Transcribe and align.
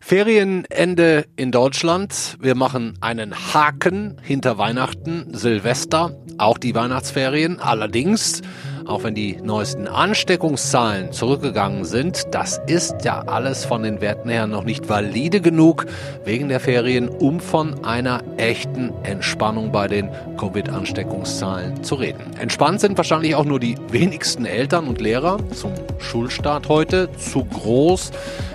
Ferienende 0.00 1.26
in 1.36 1.52
Deutschland. 1.52 2.38
Wir 2.40 2.54
machen 2.54 2.96
einen 3.02 3.34
Haken 3.52 4.16
hinter 4.22 4.56
Weihnachten, 4.56 5.34
Silvester, 5.34 6.16
auch 6.38 6.56
die 6.56 6.74
Weihnachtsferien. 6.74 7.60
Allerdings 7.60 8.40
auch 8.88 9.04
wenn 9.04 9.14
die 9.14 9.36
neuesten 9.42 9.86
Ansteckungszahlen 9.86 11.12
zurückgegangen 11.12 11.84
sind, 11.84 12.26
das 12.32 12.60
ist 12.66 13.04
ja 13.04 13.22
alles 13.26 13.64
von 13.64 13.82
den 13.82 14.00
Werten 14.00 14.30
her 14.30 14.46
noch 14.46 14.64
nicht 14.64 14.88
valide 14.88 15.40
genug 15.40 15.86
wegen 16.24 16.48
der 16.48 16.58
Ferien, 16.58 17.08
um 17.08 17.38
von 17.38 17.84
einer 17.84 18.22
echten 18.38 18.92
Entspannung 19.02 19.70
bei 19.70 19.88
den 19.88 20.08
Covid-Ansteckungszahlen 20.38 21.84
zu 21.84 21.96
reden. 21.96 22.20
Entspannt 22.38 22.80
sind 22.80 22.96
wahrscheinlich 22.96 23.34
auch 23.34 23.44
nur 23.44 23.60
die 23.60 23.76
wenigsten 23.90 24.46
Eltern 24.46 24.88
und 24.88 25.00
Lehrer 25.00 25.38
zum 25.54 25.72
Schulstart 25.98 26.68
heute. 26.68 27.10
Zu 27.18 27.44
groß 27.44 28.10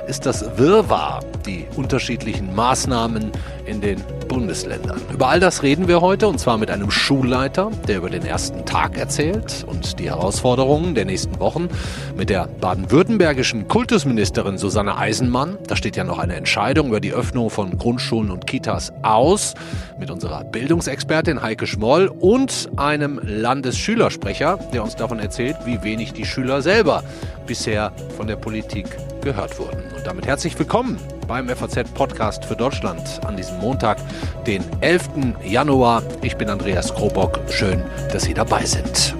ist 0.07 0.25
das 0.25 0.45
Wirrwarr, 0.57 1.21
die 1.45 1.65
unterschiedlichen 1.75 2.53
Maßnahmen 2.53 3.31
in 3.65 3.81
den 3.81 4.01
Bundesländern. 4.27 4.99
Über 5.11 5.29
all 5.29 5.39
das 5.39 5.63
reden 5.63 5.87
wir 5.87 6.01
heute 6.01 6.27
und 6.27 6.39
zwar 6.39 6.57
mit 6.57 6.69
einem 6.69 6.91
Schulleiter, 6.91 7.71
der 7.87 7.97
über 7.97 8.09
den 8.09 8.25
ersten 8.25 8.65
Tag 8.65 8.97
erzählt 8.97 9.63
und 9.67 9.99
die 9.99 10.09
Herausforderungen 10.09 10.95
der 10.95 11.05
nächsten 11.05 11.39
Wochen, 11.39 11.69
mit 12.17 12.29
der 12.29 12.47
baden-württembergischen 12.47 13.67
Kultusministerin 13.67 14.57
Susanne 14.57 14.97
Eisenmann. 14.97 15.57
Da 15.67 15.75
steht 15.75 15.95
ja 15.95 16.03
noch 16.03 16.19
eine 16.19 16.35
Entscheidung 16.35 16.87
über 16.87 16.99
die 16.99 17.13
Öffnung 17.13 17.49
von 17.49 17.77
Grundschulen 17.77 18.31
und 18.31 18.47
Kitas 18.47 18.91
aus, 19.01 19.53
mit 19.99 20.09
unserer 20.09 20.43
Bildungsexpertin 20.43 21.41
Heike 21.41 21.67
Schmoll 21.67 22.07
und 22.07 22.69
einem 22.75 23.19
Landesschülersprecher, 23.23 24.59
der 24.73 24.83
uns 24.83 24.95
davon 24.95 25.19
erzählt, 25.19 25.57
wie 25.65 25.83
wenig 25.83 26.13
die 26.13 26.25
Schüler 26.25 26.61
selber 26.61 27.03
bisher 27.45 27.91
von 28.17 28.27
der 28.27 28.35
Politik 28.35 28.97
gehört 29.23 29.57
wurden. 29.57 29.81
Und 29.95 30.05
damit 30.05 30.27
herzlich 30.27 30.57
willkommen 30.59 30.99
beim 31.27 31.47
FAZ 31.47 31.89
Podcast 31.93 32.45
für 32.45 32.55
Deutschland 32.55 33.23
an 33.25 33.37
diesem 33.37 33.57
Montag, 33.59 33.97
den 34.45 34.63
11. 34.81 35.09
Januar. 35.45 36.03
Ich 36.21 36.35
bin 36.35 36.49
Andreas 36.49 36.93
Krobock. 36.93 37.39
Schön, 37.49 37.81
dass 38.11 38.23
Sie 38.23 38.33
dabei 38.33 38.65
sind. 38.65 39.15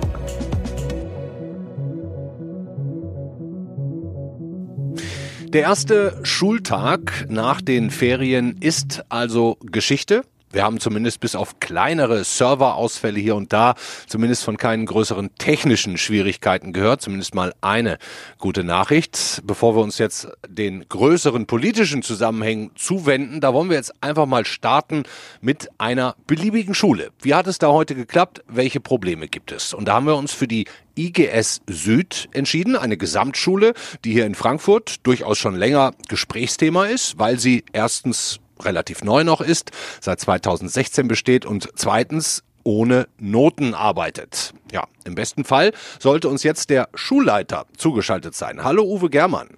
Der 5.54 5.62
erste 5.62 6.20
Schultag 6.24 7.28
nach 7.30 7.62
den 7.62 7.92
Ferien 7.92 8.58
ist 8.60 9.06
also 9.10 9.58
Geschichte. 9.62 10.24
Wir 10.54 10.64
haben 10.64 10.80
zumindest 10.80 11.20
bis 11.20 11.36
auf 11.36 11.60
kleinere 11.60 12.24
Serverausfälle 12.24 13.20
hier 13.20 13.36
und 13.36 13.52
da 13.52 13.74
zumindest 14.06 14.44
von 14.44 14.58
keinen 14.58 14.86
größeren 14.86 15.32
technischen 15.40 15.98
Schwierigkeiten 15.98 16.74
gehört. 16.74 17.02
Zumindest 17.02 17.34
mal 17.34 17.56
eine 17.62 17.98
gute 18.38 18.64
Nachricht. 18.64 19.42
Bevor 19.46 19.76
wir 19.76 19.82
uns 19.82 19.98
jetzt 19.98 20.28
den 20.48 20.88
größeren 20.88 21.48
politischen 21.48 22.04
Zusammenhängen 22.04 22.70
zuwenden, 22.76 23.42
da 23.42 23.52
wollen 23.52 23.70
wir 23.70 23.78
jetzt 23.78 23.94
einfach 24.04 24.28
mal 24.28 24.46
starten 24.46 25.04
mit 25.42 25.70
einer 25.80 26.16
beliebigen 26.28 26.76
Schule. 26.76 27.10
Wie 27.24 27.34
hat 27.34 27.48
es 27.48 27.58
da 27.58 27.70
heute 27.70 27.96
geklappt? 27.96 28.44
Welche 28.48 28.80
Probleme 28.80 29.28
gibt 29.28 29.52
es? 29.52 29.74
Und 29.74 29.88
da 29.88 29.96
haben 29.96 30.06
wir 30.06 30.16
uns 30.16 30.34
für 30.34 30.48
die 30.48 30.68
IGS 30.96 31.62
Süd 31.66 32.30
entschieden, 32.32 32.76
eine 32.76 32.98
Gesamtschule, 32.98 33.74
die 34.06 34.12
hier 34.12 34.28
in 34.28 34.36
Frankfurt 34.36 34.98
durchaus 35.08 35.40
schon 35.40 35.56
länger 35.56 35.94
Gesprächsthema 36.08 36.86
ist, 36.86 37.18
weil 37.18 37.40
sie 37.40 37.64
erstens 37.74 38.40
relativ 38.66 39.04
neu 39.04 39.24
noch 39.24 39.42
ist, 39.42 39.72
seit 40.02 40.20
2016 40.20 41.08
besteht 41.08 41.46
und 41.46 41.70
zweitens 41.76 42.44
ohne 42.64 43.08
Noten 43.18 43.74
arbeitet. 43.74 44.54
Ja, 44.72 44.86
im 45.04 45.16
besten 45.16 45.44
Fall 45.44 45.72
sollte 46.00 46.30
uns 46.30 46.44
jetzt 46.44 46.70
der 46.70 46.90
Schulleiter 46.94 47.66
zugeschaltet 47.78 48.36
sein. 48.36 48.64
Hallo 48.64 48.84
Uwe 48.84 49.10
Germann. 49.10 49.50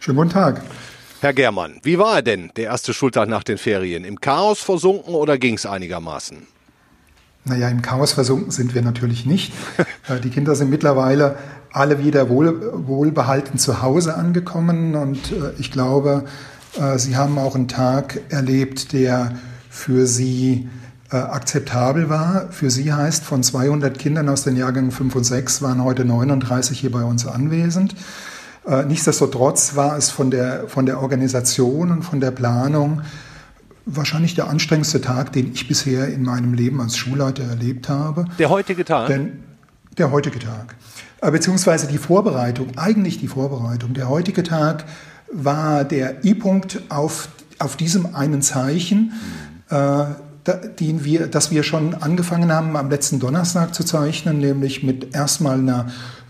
Schönen 0.00 0.18
guten 0.18 0.30
Tag. 0.30 0.62
Herr 1.20 1.32
Germann, 1.32 1.78
wie 1.84 1.98
war 1.98 2.16
er 2.16 2.22
denn, 2.22 2.50
der 2.56 2.64
erste 2.64 2.92
Schultag 2.92 3.28
nach 3.28 3.44
den 3.44 3.56
Ferien? 3.56 4.04
Im 4.04 4.20
Chaos 4.20 4.60
versunken 4.60 5.14
oder 5.14 5.38
ging 5.38 5.54
es 5.54 5.66
einigermaßen? 5.66 6.46
Naja, 7.44 7.68
im 7.68 7.82
Chaos 7.82 8.12
versunken 8.12 8.50
sind 8.50 8.74
wir 8.74 8.82
natürlich 8.82 9.26
nicht. 9.26 9.52
Äh, 10.08 10.18
die 10.18 10.30
Kinder 10.30 10.56
sind 10.56 10.68
mittlerweile 10.68 11.36
alle 11.70 12.02
wieder 12.02 12.28
wohl, 12.28 12.72
wohlbehalten 12.88 13.56
zu 13.56 13.82
Hause 13.82 14.16
angekommen 14.16 14.96
und 14.96 15.30
äh, 15.30 15.52
ich 15.58 15.70
glaube, 15.70 16.24
Sie 16.96 17.16
haben 17.16 17.38
auch 17.38 17.54
einen 17.54 17.68
Tag 17.68 18.20
erlebt, 18.30 18.92
der 18.92 19.32
für 19.68 20.06
Sie 20.06 20.68
äh, 21.12 21.16
akzeptabel 21.16 22.08
war. 22.08 22.50
Für 22.50 22.70
Sie 22.70 22.92
heißt, 22.92 23.24
von 23.24 23.42
200 23.42 23.98
Kindern 23.98 24.30
aus 24.30 24.44
den 24.44 24.56
Jahrgängen 24.56 24.90
5 24.90 25.14
und 25.14 25.24
6 25.24 25.60
waren 25.60 25.84
heute 25.84 26.06
39 26.06 26.80
hier 26.80 26.90
bei 26.90 27.04
uns 27.04 27.26
anwesend. 27.26 27.94
Äh, 28.66 28.84
nichtsdestotrotz 28.84 29.76
war 29.76 29.96
es 29.98 30.08
von 30.08 30.30
der, 30.30 30.68
von 30.68 30.86
der 30.86 31.00
Organisation 31.00 31.90
und 31.90 32.02
von 32.02 32.20
der 32.20 32.30
Planung 32.30 33.02
wahrscheinlich 33.84 34.34
der 34.34 34.48
anstrengendste 34.48 35.02
Tag, 35.02 35.32
den 35.32 35.52
ich 35.52 35.68
bisher 35.68 36.08
in 36.08 36.22
meinem 36.22 36.54
Leben 36.54 36.80
als 36.80 36.96
Schulleiter 36.96 37.44
erlebt 37.44 37.90
habe. 37.90 38.24
Der 38.38 38.48
heutige 38.48 38.84
Tag? 38.84 39.08
Denn 39.08 39.42
der 39.98 40.12
heutige 40.12 40.38
Tag. 40.38 40.76
Beziehungsweise 41.20 41.88
die 41.88 41.98
Vorbereitung, 41.98 42.68
eigentlich 42.76 43.18
die 43.18 43.28
Vorbereitung. 43.28 43.92
Der 43.92 44.08
heutige 44.08 44.42
Tag 44.42 44.84
war 45.32 45.84
der 45.84 46.24
I-Punkt 46.24 46.82
auf, 46.88 47.28
auf 47.58 47.76
diesem 47.76 48.14
einen 48.14 48.42
Zeichen, 48.42 49.12
äh, 49.70 50.04
den 50.80 51.04
wir, 51.04 51.28
das 51.28 51.50
wir 51.50 51.62
schon 51.62 51.94
angefangen 51.94 52.52
haben 52.52 52.76
am 52.76 52.90
letzten 52.90 53.20
Donnerstag 53.20 53.74
zu 53.74 53.84
zeichnen, 53.84 54.38
nämlich 54.38 54.82
mit 54.82 55.14
erstmal 55.14 55.58
einer 55.58 55.86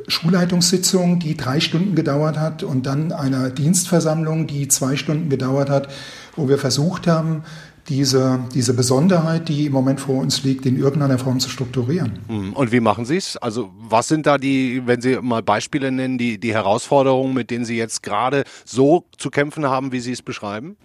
Schulleitungssitzung, 0.06 1.18
die 1.18 1.36
drei 1.36 1.60
Stunden 1.60 1.94
gedauert 1.94 2.38
hat 2.38 2.62
und 2.62 2.86
dann 2.86 3.12
einer 3.12 3.50
Dienstversammlung, 3.50 4.46
die 4.46 4.68
zwei 4.68 4.96
Stunden 4.96 5.30
gedauert 5.30 5.70
hat, 5.70 5.88
wo 6.36 6.48
wir 6.48 6.58
versucht 6.58 7.06
haben, 7.06 7.42
diese, 7.88 8.40
diese 8.54 8.74
Besonderheit, 8.74 9.48
die 9.48 9.66
im 9.66 9.72
Moment 9.72 10.00
vor 10.00 10.20
uns 10.20 10.44
liegt, 10.44 10.66
in 10.66 10.78
irgendeiner 10.78 11.18
Form 11.18 11.40
zu 11.40 11.48
strukturieren. 11.48 12.20
Hm, 12.28 12.52
und 12.52 12.72
wie 12.72 12.80
machen 12.80 13.04
Sie 13.04 13.16
es? 13.16 13.36
Also 13.36 13.70
was 13.76 14.08
sind 14.08 14.26
da 14.26 14.38
die, 14.38 14.82
wenn 14.86 15.00
Sie 15.00 15.18
mal 15.20 15.42
Beispiele 15.42 15.90
nennen, 15.90 16.18
die, 16.18 16.38
die 16.38 16.52
Herausforderungen, 16.52 17.34
mit 17.34 17.50
denen 17.50 17.64
Sie 17.64 17.76
jetzt 17.76 18.02
gerade 18.02 18.44
so 18.64 19.04
zu 19.18 19.30
kämpfen 19.30 19.66
haben, 19.66 19.92
wie 19.92 20.00
Sie 20.00 20.12
es 20.12 20.22
beschreiben? 20.22 20.76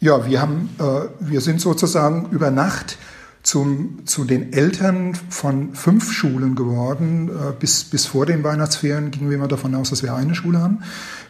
Ja, 0.00 0.26
wir 0.28 0.40
haben, 0.40 0.68
äh, 0.78 1.08
wir 1.20 1.40
sind 1.40 1.60
sozusagen 1.60 2.28
über 2.30 2.50
Nacht 2.50 2.98
zum, 3.46 4.00
zu 4.06 4.24
den 4.24 4.52
Eltern 4.52 5.16
von 5.28 5.72
fünf 5.72 6.12
Schulen 6.12 6.56
geworden. 6.56 7.28
Äh, 7.28 7.52
bis, 7.56 7.84
bis 7.84 8.04
vor 8.04 8.26
den 8.26 8.42
Weihnachtsferien 8.42 9.12
gingen 9.12 9.30
wir 9.30 9.36
immer 9.36 9.46
davon 9.46 9.72
aus, 9.76 9.90
dass 9.90 10.02
wir 10.02 10.16
eine 10.16 10.34
Schule 10.34 10.58
haben. 10.58 10.80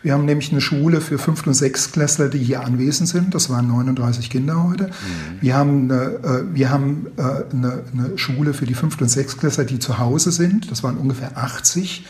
Wir 0.02 0.14
haben 0.14 0.24
nämlich 0.24 0.50
eine 0.50 0.62
Schule 0.62 1.02
für 1.02 1.18
Fünft- 1.18 1.46
und 1.46 1.52
Sechstklässler, 1.52 2.30
die 2.30 2.38
hier 2.38 2.64
anwesend 2.64 3.10
sind. 3.10 3.34
Das 3.34 3.50
waren 3.50 3.68
39 3.68 4.30
Kinder 4.30 4.64
heute. 4.66 4.84
Mhm. 4.84 4.90
Wir 5.42 5.56
haben, 5.56 5.90
eine, 5.90 6.02
äh, 6.04 6.54
wir 6.54 6.70
haben 6.70 7.08
äh, 7.18 7.22
eine, 7.22 7.84
eine 7.92 8.16
Schule 8.16 8.54
für 8.54 8.64
die 8.64 8.72
Fünft- 8.72 9.02
und 9.02 9.10
Sechstklässler, 9.10 9.64
die 9.64 9.78
zu 9.78 9.98
Hause 9.98 10.32
sind. 10.32 10.70
Das 10.70 10.82
waren 10.82 10.96
ungefähr 10.96 11.36
80. 11.36 12.06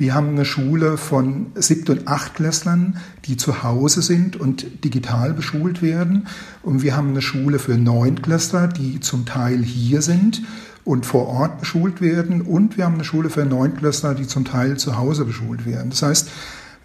Wir 0.00 0.14
haben 0.14 0.30
eine 0.30 0.46
Schule 0.46 0.96
von 0.96 1.48
Siebt- 1.56 1.90
und 1.90 2.08
Achtklässlern, 2.08 2.96
die 3.26 3.36
zu 3.36 3.62
Hause 3.62 4.00
sind 4.00 4.34
und 4.34 4.82
digital 4.82 5.34
beschult 5.34 5.82
werden. 5.82 6.26
Und 6.62 6.82
wir 6.82 6.96
haben 6.96 7.10
eine 7.10 7.20
Schule 7.20 7.58
für 7.58 7.76
Neuntklässler, 7.76 8.66
die 8.66 9.00
zum 9.00 9.26
Teil 9.26 9.62
hier 9.62 10.00
sind 10.00 10.40
und 10.86 11.04
vor 11.04 11.26
Ort 11.26 11.60
beschult 11.60 12.00
werden. 12.00 12.40
Und 12.40 12.78
wir 12.78 12.86
haben 12.86 12.94
eine 12.94 13.04
Schule 13.04 13.28
für 13.28 13.44
Neuntklässler, 13.44 14.14
die 14.14 14.26
zum 14.26 14.46
Teil 14.46 14.78
zu 14.78 14.96
Hause 14.96 15.26
beschult 15.26 15.66
werden. 15.66 15.90
Das 15.90 16.00
heißt, 16.00 16.30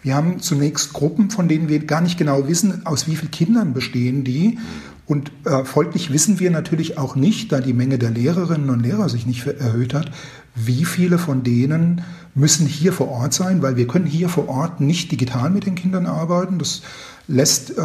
wir 0.02 0.14
haben 0.14 0.42
zunächst 0.42 0.92
Gruppen, 0.92 1.30
von 1.30 1.48
denen 1.48 1.70
wir 1.70 1.86
gar 1.86 2.02
nicht 2.02 2.18
genau 2.18 2.50
wissen, 2.50 2.86
aus 2.86 3.08
wie 3.08 3.16
vielen 3.16 3.32
Kindern 3.32 3.74
bestehen 3.74 4.26
die. 4.26 4.60
Und 5.06 5.32
äh, 5.46 5.64
folglich 5.64 6.12
wissen 6.12 6.42
wir 6.42 6.52
natürlich 6.52 6.98
auch 6.98 7.16
nicht, 7.16 7.54
da 7.54 7.62
die 7.62 7.74
Menge 7.74 7.98
der 7.98 8.12
Lehrerinnen 8.12 8.70
und 8.70 8.82
Lehrer 8.82 9.08
sich 9.08 9.26
nicht 9.26 9.48
erhöht 9.48 9.94
hat, 9.94 10.12
wie 10.56 10.86
viele 10.86 11.18
von 11.18 11.44
denen 11.44 12.02
müssen 12.34 12.66
hier 12.66 12.94
vor 12.94 13.10
Ort 13.10 13.34
sein, 13.34 13.62
weil 13.62 13.78
wir 13.78 13.88
können 13.88 14.06
hier 14.06 14.30
vor 14.30 14.50
Ort 14.50 14.82
nicht 14.82 15.12
digital 15.12 15.50
mit 15.50 15.66
den 15.66 15.76
Kindern 15.76 16.06
arbeiten. 16.06 16.60
Das 16.60 16.82
lässt 17.28 17.72
äh, 17.72 17.82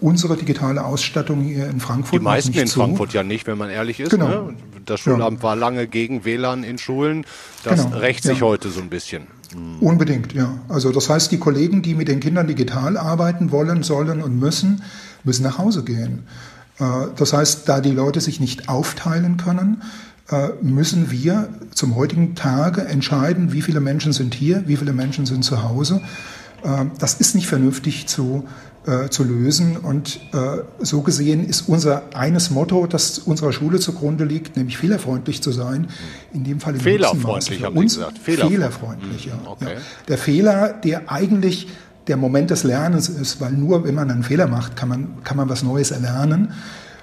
unsere 0.00 0.36
digitale 0.36 0.84
Ausstattung 0.84 1.42
hier 1.42 1.68
in 1.68 1.80
Frankfurt 1.80 2.20
Die 2.20 2.24
meisten 2.24 2.50
nicht 2.50 2.60
in 2.60 2.66
zu. 2.66 2.80
Frankfurt 2.80 3.12
ja 3.12 3.22
nicht, 3.22 3.46
wenn 3.46 3.58
man 3.58 3.70
ehrlich 3.70 4.00
ist. 4.00 4.10
Genau. 4.10 4.28
Ne? 4.28 4.54
Das 4.84 5.00
Schulamt 5.00 5.38
ja. 5.38 5.42
war 5.42 5.56
lange 5.56 5.86
gegen 5.86 6.24
WLAN 6.24 6.64
in 6.64 6.78
Schulen. 6.78 7.24
Das 7.64 7.84
genau. 7.84 7.98
rächt 7.98 8.22
sich 8.22 8.40
ja. 8.40 8.46
heute 8.46 8.70
so 8.70 8.80
ein 8.80 8.88
bisschen. 8.88 9.26
Mhm. 9.54 9.78
Unbedingt, 9.80 10.32
ja. 10.34 10.58
Also 10.68 10.92
das 10.92 11.08
heißt, 11.10 11.32
die 11.32 11.38
Kollegen, 11.38 11.82
die 11.82 11.94
mit 11.94 12.08
den 12.08 12.20
Kindern 12.20 12.46
digital 12.46 12.96
arbeiten 12.96 13.50
wollen, 13.50 13.82
sollen 13.82 14.22
und 14.22 14.38
müssen, 14.38 14.82
müssen 15.24 15.42
nach 15.42 15.58
Hause 15.58 15.82
gehen. 15.82 16.26
Äh, 16.78 16.84
das 17.16 17.32
heißt, 17.32 17.68
da 17.68 17.80
die 17.80 17.90
Leute 17.90 18.20
sich 18.20 18.40
nicht 18.40 18.68
aufteilen 18.68 19.36
können, 19.36 19.82
müssen 20.60 21.10
wir 21.10 21.48
zum 21.72 21.96
heutigen 21.96 22.34
Tage 22.34 22.82
entscheiden, 22.82 23.52
wie 23.52 23.62
viele 23.62 23.80
Menschen 23.80 24.12
sind 24.12 24.34
hier, 24.34 24.64
wie 24.66 24.76
viele 24.76 24.92
Menschen 24.92 25.24
sind 25.24 25.42
zu 25.42 25.62
Hause. 25.62 26.02
Äh, 26.62 26.86
das 26.98 27.14
ist 27.14 27.34
nicht 27.34 27.46
vernünftig 27.46 28.06
zu, 28.06 28.44
äh, 28.86 29.08
zu 29.08 29.24
lösen. 29.24 29.76
Und 29.76 30.20
äh, 30.32 30.62
so 30.80 31.02
gesehen 31.02 31.46
ist 31.46 31.68
unser 31.68 32.02
eines 32.14 32.50
Motto, 32.50 32.86
das 32.86 33.18
unserer 33.18 33.52
Schule 33.52 33.78
zugrunde 33.78 34.24
liegt, 34.24 34.56
nämlich 34.56 34.78
fehlerfreundlich 34.78 35.42
zu 35.42 35.52
sein. 35.52 35.88
In 36.32 36.44
dem 36.44 36.60
Fall 36.60 36.74
fehlerfreundlich, 36.74 37.62
haben 37.62 37.76
uns, 37.76 37.94
gesagt. 37.94 38.18
Fehlerfreundlich, 38.18 39.22
fehlerfreundlich 39.22 39.26
ja. 39.26 39.40
Okay. 39.44 39.76
Der 40.08 40.18
Fehler, 40.18 40.68
der 40.72 41.10
eigentlich 41.10 41.68
der 42.06 42.16
Moment 42.16 42.50
des 42.50 42.64
Lernens 42.64 43.08
ist, 43.08 43.40
weil 43.40 43.52
nur 43.52 43.84
wenn 43.84 43.94
man 43.94 44.10
einen 44.10 44.22
Fehler 44.22 44.46
macht, 44.46 44.76
kann 44.76 44.88
man, 44.88 45.22
kann 45.24 45.36
man 45.36 45.48
was 45.48 45.62
Neues 45.62 45.90
erlernen. 45.90 46.52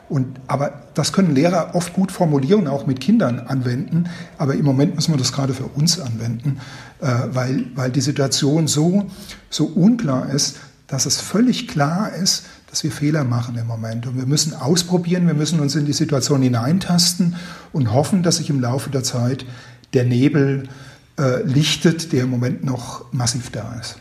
Und, 0.07 0.40
aber 0.48 0.84
das 0.94 1.13
können 1.13 1.34
Lehrer 1.34 1.74
oft 1.74 1.94
gut 1.94 2.12
formulieren, 2.12 2.68
auch 2.68 2.86
mit 2.86 3.02
Kindern 3.02 3.40
anwenden. 3.40 4.10
Aber 4.38 4.54
im 4.54 4.66
Moment 4.66 4.96
müssen 4.96 5.13
wir 5.13 5.18
das 5.18 5.31
gerade 5.31 5.54
für 5.54 5.66
uns 5.66 6.00
anwenden, 6.00 6.60
äh, 7.02 7.07
weil, 7.31 7.66
weil 7.75 7.92
die 7.92 8.02
Situation 8.02 8.68
so, 8.68 9.07
so 9.50 9.66
unklar 9.66 10.30
ist, 10.30 10.57
dass 10.88 11.06
es 11.06 11.19
völlig 11.19 11.68
klar 11.68 12.13
ist, 12.13 12.46
dass 12.69 12.84
wir 12.84 12.92
Fehler 12.92 13.24
machen 13.24 13.57
im 13.57 13.68
Moment. 13.68 14.06
Und 14.06 14.18
wir 14.18 14.25
müssen 14.25 14.54
ausprobieren, 14.54 15.25
wir 15.25 15.34
müssen 15.34 15.60
uns 15.60 15.75
in 15.75 15.86
die 15.86 15.94
Situation 15.94 16.42
hineintasten 16.42 17.36
und 17.74 17.92
hoffen, 17.94 18.22
dass 18.22 18.38
sich 18.38 18.50
im 18.50 18.62
Laufe 18.62 18.90
der 18.90 19.04
Zeit 19.04 19.46
der 19.94 20.04
Nebel 20.04 20.69
äh, 21.18 21.42
lichtet, 21.44 22.12
der 22.12 22.24
im 22.24 22.30
Moment 22.30 22.63
noch 22.63 23.12
massiv 23.13 23.50
da 23.50 23.80
ist. 23.80 23.98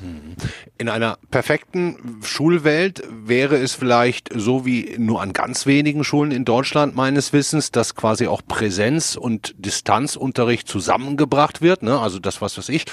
In 0.76 0.88
einer 0.88 1.18
perfekten 1.30 2.20
Schulwelt 2.24 3.04
wäre 3.08 3.58
es 3.58 3.74
vielleicht 3.74 4.30
so 4.34 4.66
wie 4.66 4.96
nur 4.98 5.22
an 5.22 5.32
ganz 5.32 5.66
wenigen 5.66 6.02
Schulen 6.02 6.32
in 6.32 6.44
Deutschland 6.44 6.96
meines 6.96 7.32
Wissens, 7.32 7.70
dass 7.70 7.94
quasi 7.94 8.26
auch 8.26 8.42
Präsenz- 8.44 9.14
und 9.14 9.54
Distanzunterricht 9.56 10.66
zusammengebracht 10.66 11.62
wird. 11.62 11.84
Ne? 11.84 11.96
Also 12.00 12.18
das, 12.18 12.42
was 12.42 12.58
weiß 12.58 12.70
ich, 12.70 12.86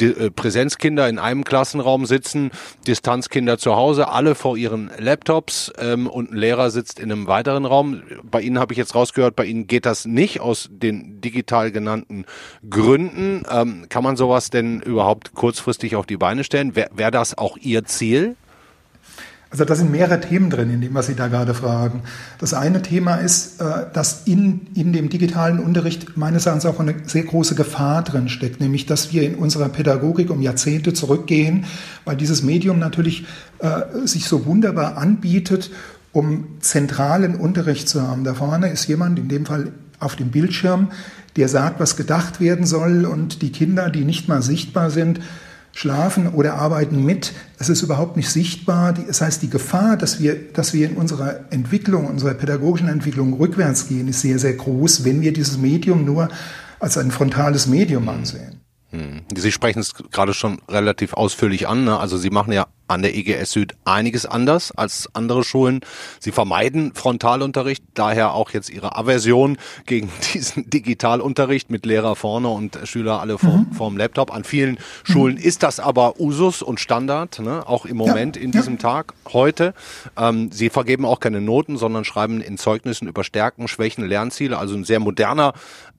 die, 0.00 0.06
äh, 0.06 0.30
Präsenzkinder 0.32 1.08
in 1.08 1.20
einem 1.20 1.44
Klassenraum 1.44 2.06
sitzen, 2.06 2.50
Distanzkinder 2.88 3.56
zu 3.56 3.76
Hause, 3.76 4.08
alle 4.08 4.34
vor 4.34 4.56
ihren 4.56 4.90
Laptops 4.98 5.72
ähm, 5.78 6.08
und 6.08 6.32
ein 6.32 6.36
Lehrer 6.36 6.70
sitzt 6.70 6.98
in 6.98 7.12
einem 7.12 7.28
weiteren 7.28 7.66
Raum. 7.66 8.02
Bei 8.24 8.40
Ihnen 8.40 8.58
habe 8.58 8.72
ich 8.72 8.78
jetzt 8.78 8.96
rausgehört, 8.96 9.36
bei 9.36 9.44
Ihnen 9.44 9.68
geht 9.68 9.86
das 9.86 10.06
nicht 10.06 10.40
aus 10.40 10.68
den 10.72 11.20
digital 11.20 11.70
genannten 11.70 12.24
Gründen. 12.68 13.44
Ähm, 13.48 13.86
kann 13.88 14.02
man 14.02 14.16
sowas 14.16 14.50
denn 14.50 14.80
überhaupt 14.80 15.34
kurzfristig 15.34 15.94
auf 15.94 16.04
die 16.04 16.16
Beine 16.16 16.42
stellen? 16.42 16.74
Wäre 16.74 16.90
wär 16.92 17.12
das 17.12 17.27
auch 17.36 17.56
Ihr 17.58 17.84
Ziel? 17.84 18.36
Also 19.50 19.64
da 19.64 19.74
sind 19.74 19.90
mehrere 19.90 20.20
Themen 20.20 20.50
drin, 20.50 20.70
in 20.70 20.82
dem, 20.82 20.92
was 20.92 21.06
Sie 21.06 21.14
da 21.14 21.28
gerade 21.28 21.54
fragen. 21.54 22.02
Das 22.38 22.52
eine 22.52 22.82
Thema 22.82 23.16
ist, 23.16 23.62
äh, 23.62 23.86
dass 23.94 24.24
in, 24.26 24.66
in 24.74 24.92
dem 24.92 25.08
digitalen 25.08 25.58
Unterricht 25.58 26.18
meines 26.18 26.44
Erachtens 26.44 26.66
auch 26.66 26.78
eine 26.80 26.94
sehr 27.06 27.22
große 27.22 27.54
Gefahr 27.54 28.02
drin 28.02 28.28
steckt, 28.28 28.60
nämlich 28.60 28.84
dass 28.84 29.10
wir 29.12 29.22
in 29.22 29.36
unserer 29.36 29.70
Pädagogik 29.70 30.28
um 30.30 30.42
Jahrzehnte 30.42 30.92
zurückgehen, 30.92 31.64
weil 32.04 32.16
dieses 32.16 32.42
Medium 32.42 32.78
natürlich 32.78 33.24
äh, 33.60 34.06
sich 34.06 34.26
so 34.26 34.44
wunderbar 34.44 34.98
anbietet, 34.98 35.70
um 36.12 36.58
zentralen 36.60 37.34
Unterricht 37.34 37.88
zu 37.88 38.02
haben. 38.02 38.24
Da 38.24 38.34
vorne 38.34 38.68
ist 38.68 38.86
jemand, 38.86 39.18
in 39.18 39.28
dem 39.28 39.46
Fall 39.46 39.72
auf 39.98 40.14
dem 40.14 40.30
Bildschirm, 40.30 40.88
der 41.36 41.48
sagt, 41.48 41.80
was 41.80 41.96
gedacht 41.96 42.40
werden 42.40 42.66
soll 42.66 43.06
und 43.06 43.40
die 43.40 43.52
Kinder, 43.52 43.88
die 43.88 44.04
nicht 44.04 44.28
mal 44.28 44.42
sichtbar 44.42 44.90
sind, 44.90 45.20
schlafen 45.78 46.28
oder 46.28 46.54
arbeiten 46.54 47.04
mit. 47.04 47.32
Es 47.58 47.68
ist 47.68 47.82
überhaupt 47.82 48.16
nicht 48.16 48.28
sichtbar. 48.28 48.92
Das 48.92 49.20
heißt, 49.20 49.42
die 49.42 49.50
Gefahr, 49.50 49.96
dass 49.96 50.20
wir, 50.20 50.34
dass 50.52 50.74
wir 50.74 50.90
in 50.90 50.96
unserer 50.96 51.44
Entwicklung, 51.50 52.06
unserer 52.06 52.34
pädagogischen 52.34 52.88
Entwicklung 52.88 53.34
rückwärts 53.34 53.86
gehen, 53.86 54.08
ist 54.08 54.20
sehr, 54.20 54.40
sehr 54.40 54.54
groß, 54.54 55.04
wenn 55.04 55.20
wir 55.20 55.32
dieses 55.32 55.56
Medium 55.56 56.04
nur 56.04 56.30
als 56.80 56.98
ein 56.98 57.12
frontales 57.12 57.68
Medium 57.68 58.08
ansehen. 58.08 58.60
Hm. 58.90 59.20
Sie 59.36 59.52
sprechen 59.52 59.78
es 59.78 59.94
gerade 59.94 60.34
schon 60.34 60.60
relativ 60.68 61.12
ausführlich 61.12 61.68
an. 61.68 61.84
Ne? 61.84 61.96
Also 61.96 62.16
Sie 62.16 62.30
machen 62.30 62.52
ja 62.52 62.66
an 62.88 63.02
der 63.02 63.14
EGS 63.14 63.52
Süd 63.52 63.74
einiges 63.84 64.26
anders 64.26 64.72
als 64.72 65.08
andere 65.14 65.44
Schulen. 65.44 65.80
Sie 66.18 66.32
vermeiden 66.32 66.92
Frontalunterricht, 66.94 67.84
daher 67.94 68.32
auch 68.32 68.50
jetzt 68.50 68.70
Ihre 68.70 68.96
Aversion 68.96 69.58
gegen 69.86 70.10
diesen 70.34 70.68
Digitalunterricht 70.68 71.70
mit 71.70 71.86
Lehrer 71.86 72.16
vorne 72.16 72.48
und 72.48 72.78
Schüler 72.84 73.20
alle 73.20 73.38
vorm, 73.38 73.68
mhm. 73.70 73.74
vorm 73.74 73.96
Laptop. 73.96 74.32
An 74.32 74.44
vielen 74.44 74.78
Schulen 75.04 75.36
mhm. 75.36 75.42
ist 75.42 75.62
das 75.62 75.80
aber 75.80 76.18
Usus 76.18 76.62
und 76.62 76.80
Standard, 76.80 77.38
ne? 77.38 77.66
auch 77.66 77.84
im 77.84 77.96
Moment 77.96 78.36
ja. 78.36 78.42
in 78.42 78.50
diesem 78.50 78.74
ja. 78.74 78.80
Tag, 78.80 79.14
heute. 79.32 79.74
Ähm, 80.16 80.50
Sie 80.50 80.70
vergeben 80.70 81.04
auch 81.04 81.20
keine 81.20 81.40
Noten, 81.40 81.76
sondern 81.76 82.04
schreiben 82.04 82.40
in 82.40 82.58
Zeugnissen 82.58 83.08
über 83.08 83.24
Stärken, 83.24 83.68
Schwächen, 83.68 84.06
Lernziele, 84.06 84.58
also 84.58 84.74
ein 84.74 84.84
sehr 84.84 85.00
moderner 85.00 85.52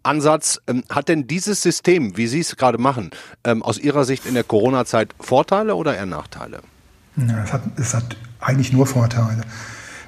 Ansatz. 0.03 0.59
Ähm, 0.67 0.83
hat 0.89 1.09
denn 1.09 1.27
dieses 1.27 1.61
System, 1.61 2.17
wie 2.17 2.27
Sie 2.27 2.39
es 2.39 2.55
gerade 2.55 2.77
machen, 2.77 3.11
ähm, 3.43 3.61
aus 3.63 3.77
Ihrer 3.77 4.05
Sicht 4.05 4.25
in 4.25 4.33
der 4.33 4.43
Corona-Zeit 4.43 5.13
Vorteile 5.19 5.75
oder 5.75 5.95
eher 5.95 6.05
Nachteile? 6.05 6.61
Ja, 7.27 7.43
es, 7.43 7.53
hat, 7.53 7.61
es 7.77 7.93
hat 7.93 8.15
eigentlich 8.39 8.71
nur 8.71 8.85
Vorteile. 8.85 9.41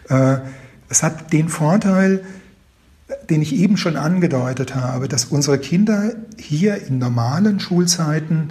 Äh, 0.09 0.37
es 0.89 1.03
hat 1.03 1.33
den 1.33 1.49
Vorteil, 1.49 2.23
den 3.29 3.41
ich 3.41 3.53
eben 3.55 3.77
schon 3.77 3.97
angedeutet 3.97 4.75
habe, 4.75 5.07
dass 5.07 5.25
unsere 5.25 5.57
Kinder 5.57 6.13
hier 6.37 6.85
in 6.85 6.97
normalen 6.97 7.59
Schulzeiten 7.59 8.49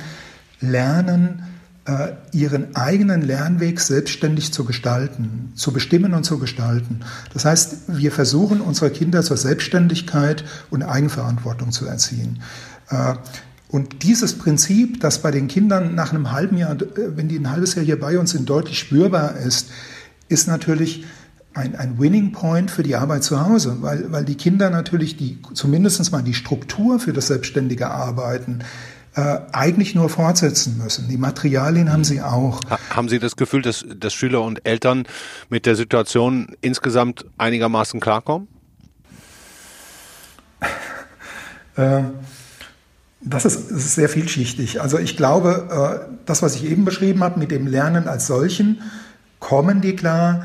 lernen, 0.61 1.43
äh, 1.87 2.13
ihren 2.33 2.77
eigenen 2.77 3.23
Lernweg 3.23 3.81
selbstständig 3.81 4.53
zu 4.53 4.65
gestalten, 4.65 5.53
zu 5.55 5.73
bestimmen 5.73 6.13
und 6.15 6.25
zu 6.25 6.39
gestalten. 6.39 7.01
Das 7.33 7.45
heißt, 7.45 7.77
wir 7.89 8.13
versuchen 8.13 8.61
unsere 8.61 8.91
Kinder 8.91 9.23
zur 9.23 9.37
Selbstständigkeit 9.37 10.45
und 10.71 10.83
Eigenverantwortung 10.83 11.73
zu 11.73 11.87
erziehen. 11.87 12.43
Äh, 12.91 13.15
und 13.71 14.03
dieses 14.03 14.37
Prinzip, 14.37 15.01
das 15.01 15.23
bei 15.23 15.31
den 15.31 15.47
Kindern 15.47 15.95
nach 15.95 16.13
einem 16.13 16.33
halben 16.33 16.57
Jahr, 16.57 16.73
äh, 16.73 17.17
wenn 17.17 17.29
die 17.29 17.39
ein 17.39 17.51
halbes 17.51 17.75
Jahr 17.75 17.85
hier 17.85 18.01
bei 18.01 18.19
uns 18.19 18.33
sind, 18.33 18.49
deutlich 18.51 18.79
spürbar 18.79 19.37
ist, 19.37 19.71
ist 20.29 20.49
natürlich 20.49 21.05
ein, 21.55 21.77
ein 21.77 21.99
Winning 21.99 22.33
Point 22.33 22.71
für 22.71 22.83
die 22.83 22.97
Arbeit 22.97 23.25
zu 23.25 23.41
Hause, 23.41 23.79
weil, 23.81 24.11
weil 24.13 24.25
die 24.25 24.37
Kinder 24.37 24.71
natürlich 24.71 25.17
die, 25.17 25.39
zumindest 25.55 26.11
mal 26.13 26.23
die 26.23 26.35
Struktur 26.35 27.01
für 27.01 27.13
das 27.13 27.29
selbstständige 27.29 27.91
Arbeiten 27.91 28.61
äh, 29.15 29.39
eigentlich 29.53 29.95
nur 29.95 30.09
fortsetzen 30.09 30.79
müssen. 30.79 31.09
Die 31.09 31.17
Materialien 31.17 31.93
haben 31.93 32.05
sie 32.05 32.23
auch. 32.23 32.61
haben 32.91 33.09
Sie 33.09 33.19
das 33.19 33.37
Gefühl, 33.37 33.63
dass, 33.63 33.85
dass 33.97 34.15
Schüler 34.15 34.43
und 34.43 34.67
Eltern 34.67 35.05
mit 35.49 35.67
der 35.67 35.75
Situation 35.75 36.55
insgesamt 36.61 37.25
einigermaßen 37.37 38.01
klarkommen? 38.01 38.49
äh, 41.77 42.03
das 43.23 43.45
ist, 43.45 43.71
ist, 43.71 43.95
sehr 43.95 44.09
vielschichtig. 44.09 44.81
Also 44.81 44.99
ich 44.99 45.17
glaube, 45.17 46.09
äh, 46.09 46.15
das, 46.25 46.43
was 46.43 46.57
ich 46.57 46.71
eben 46.71 46.85
beschrieben 46.85 47.23
habe 47.23 47.39
mit 47.39 47.51
dem 47.51 47.67
Lernen 47.67 48.09
als 48.09 48.27
solchen, 48.27 48.81
kommen 49.39 49.81
die 49.81 49.95
klar. 49.95 50.45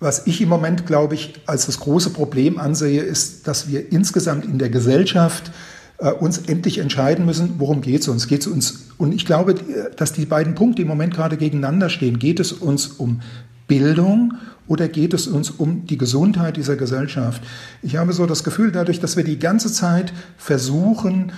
Was 0.00 0.26
ich 0.26 0.40
im 0.40 0.48
Moment, 0.48 0.86
glaube 0.86 1.14
ich, 1.14 1.40
als 1.46 1.66
das 1.66 1.80
große 1.80 2.10
Problem 2.10 2.58
ansehe, 2.58 3.02
ist, 3.02 3.46
dass 3.46 3.68
wir 3.68 3.92
insgesamt 3.92 4.44
in 4.44 4.58
der 4.58 4.70
Gesellschaft 4.70 5.50
äh, 5.98 6.10
uns 6.10 6.38
endlich 6.38 6.78
entscheiden 6.78 7.26
müssen, 7.26 7.54
worum 7.58 7.80
geht 7.80 8.02
es 8.02 8.08
uns. 8.08 8.26
Geht 8.26 8.40
es 8.40 8.46
uns, 8.46 8.86
und 8.98 9.12
ich 9.12 9.26
glaube, 9.26 9.54
dass 9.96 10.12
die 10.12 10.26
beiden 10.26 10.54
Punkte 10.54 10.82
im 10.82 10.88
Moment 10.88 11.14
gerade 11.14 11.36
gegeneinander 11.36 11.88
stehen. 11.88 12.18
Geht 12.18 12.40
es 12.40 12.52
uns 12.52 12.86
um 12.86 13.20
Bildung 13.68 14.34
oder 14.66 14.88
geht 14.88 15.14
es 15.14 15.26
uns 15.26 15.50
um 15.50 15.86
die 15.86 15.98
Gesundheit 15.98 16.56
dieser 16.56 16.76
Gesellschaft? 16.76 17.42
Ich 17.82 17.96
habe 17.96 18.12
so 18.12 18.26
das 18.26 18.44
Gefühl, 18.44 18.72
dadurch, 18.72 19.00
dass 19.00 19.16
wir 19.16 19.24
die 19.24 19.38
ganze 19.38 19.70
Zeit 19.72 20.12
versuchen, 20.36 21.32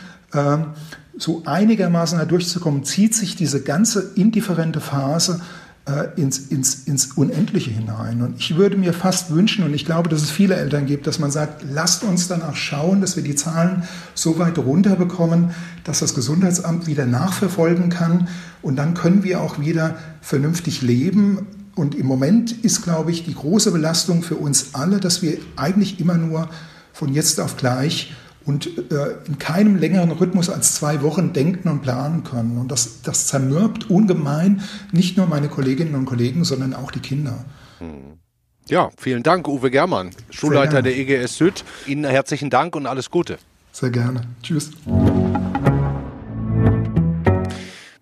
so 1.18 1.42
einigermaßen 1.46 2.18
da 2.18 2.24
durchzukommen, 2.24 2.84
zieht 2.84 3.14
sich 3.14 3.36
diese 3.36 3.62
ganze 3.62 4.12
indifferente 4.16 4.80
Phase 4.80 5.40
äh, 5.86 6.20
ins, 6.20 6.38
ins, 6.38 6.84
ins 6.84 7.12
Unendliche 7.12 7.70
hinein. 7.70 8.20
Und 8.20 8.38
ich 8.38 8.56
würde 8.56 8.76
mir 8.76 8.92
fast 8.92 9.30
wünschen, 9.30 9.64
und 9.64 9.72
ich 9.72 9.84
glaube, 9.84 10.08
dass 10.08 10.22
es 10.22 10.30
viele 10.30 10.56
Eltern 10.56 10.86
gibt, 10.86 11.06
dass 11.06 11.18
man 11.18 11.30
sagt, 11.30 11.64
lasst 11.72 12.02
uns 12.02 12.28
danach 12.28 12.56
schauen, 12.56 13.00
dass 13.00 13.16
wir 13.16 13.22
die 13.22 13.34
Zahlen 13.34 13.84
so 14.14 14.38
weit 14.38 14.58
runterbekommen, 14.58 15.50
dass 15.84 16.00
das 16.00 16.14
Gesundheitsamt 16.14 16.86
wieder 16.86 17.06
nachverfolgen 17.06 17.88
kann. 17.88 18.28
Und 18.62 18.76
dann 18.76 18.94
können 18.94 19.22
wir 19.22 19.40
auch 19.40 19.58
wieder 19.60 19.96
vernünftig 20.20 20.82
leben. 20.82 21.46
Und 21.76 21.94
im 21.94 22.06
Moment 22.06 22.52
ist, 22.52 22.82
glaube 22.82 23.10
ich, 23.12 23.24
die 23.24 23.34
große 23.34 23.70
Belastung 23.70 24.22
für 24.22 24.36
uns 24.36 24.74
alle, 24.74 24.98
dass 24.98 25.22
wir 25.22 25.38
eigentlich 25.54 26.00
immer 26.00 26.14
nur 26.14 26.48
von 26.92 27.12
jetzt 27.12 27.40
auf 27.40 27.56
gleich 27.56 28.12
und 28.46 28.78
äh, 28.90 29.16
in 29.26 29.38
keinem 29.38 29.76
längeren 29.76 30.12
Rhythmus 30.12 30.48
als 30.48 30.76
zwei 30.76 31.02
Wochen 31.02 31.32
denken 31.32 31.68
und 31.68 31.82
planen 31.82 32.24
können. 32.24 32.58
Und 32.58 32.70
das, 32.70 33.02
das 33.02 33.26
zermürbt 33.26 33.90
ungemein 33.90 34.62
nicht 34.92 35.16
nur 35.16 35.26
meine 35.26 35.48
Kolleginnen 35.48 35.94
und 35.96 36.06
Kollegen, 36.06 36.44
sondern 36.44 36.72
auch 36.72 36.92
die 36.92 37.00
Kinder. 37.00 37.44
Hm. 37.78 38.18
Ja, 38.68 38.90
vielen 38.96 39.22
Dank, 39.22 39.46
Uwe 39.46 39.70
Germann, 39.70 40.10
Schulleiter 40.30 40.82
der 40.82 40.96
EGS 40.96 41.36
Süd. 41.36 41.64
Ihnen 41.86 42.04
herzlichen 42.04 42.50
Dank 42.50 42.74
und 42.74 42.86
alles 42.86 43.10
Gute. 43.10 43.38
Sehr 43.72 43.90
gerne. 43.90 44.22
Tschüss. 44.42 44.70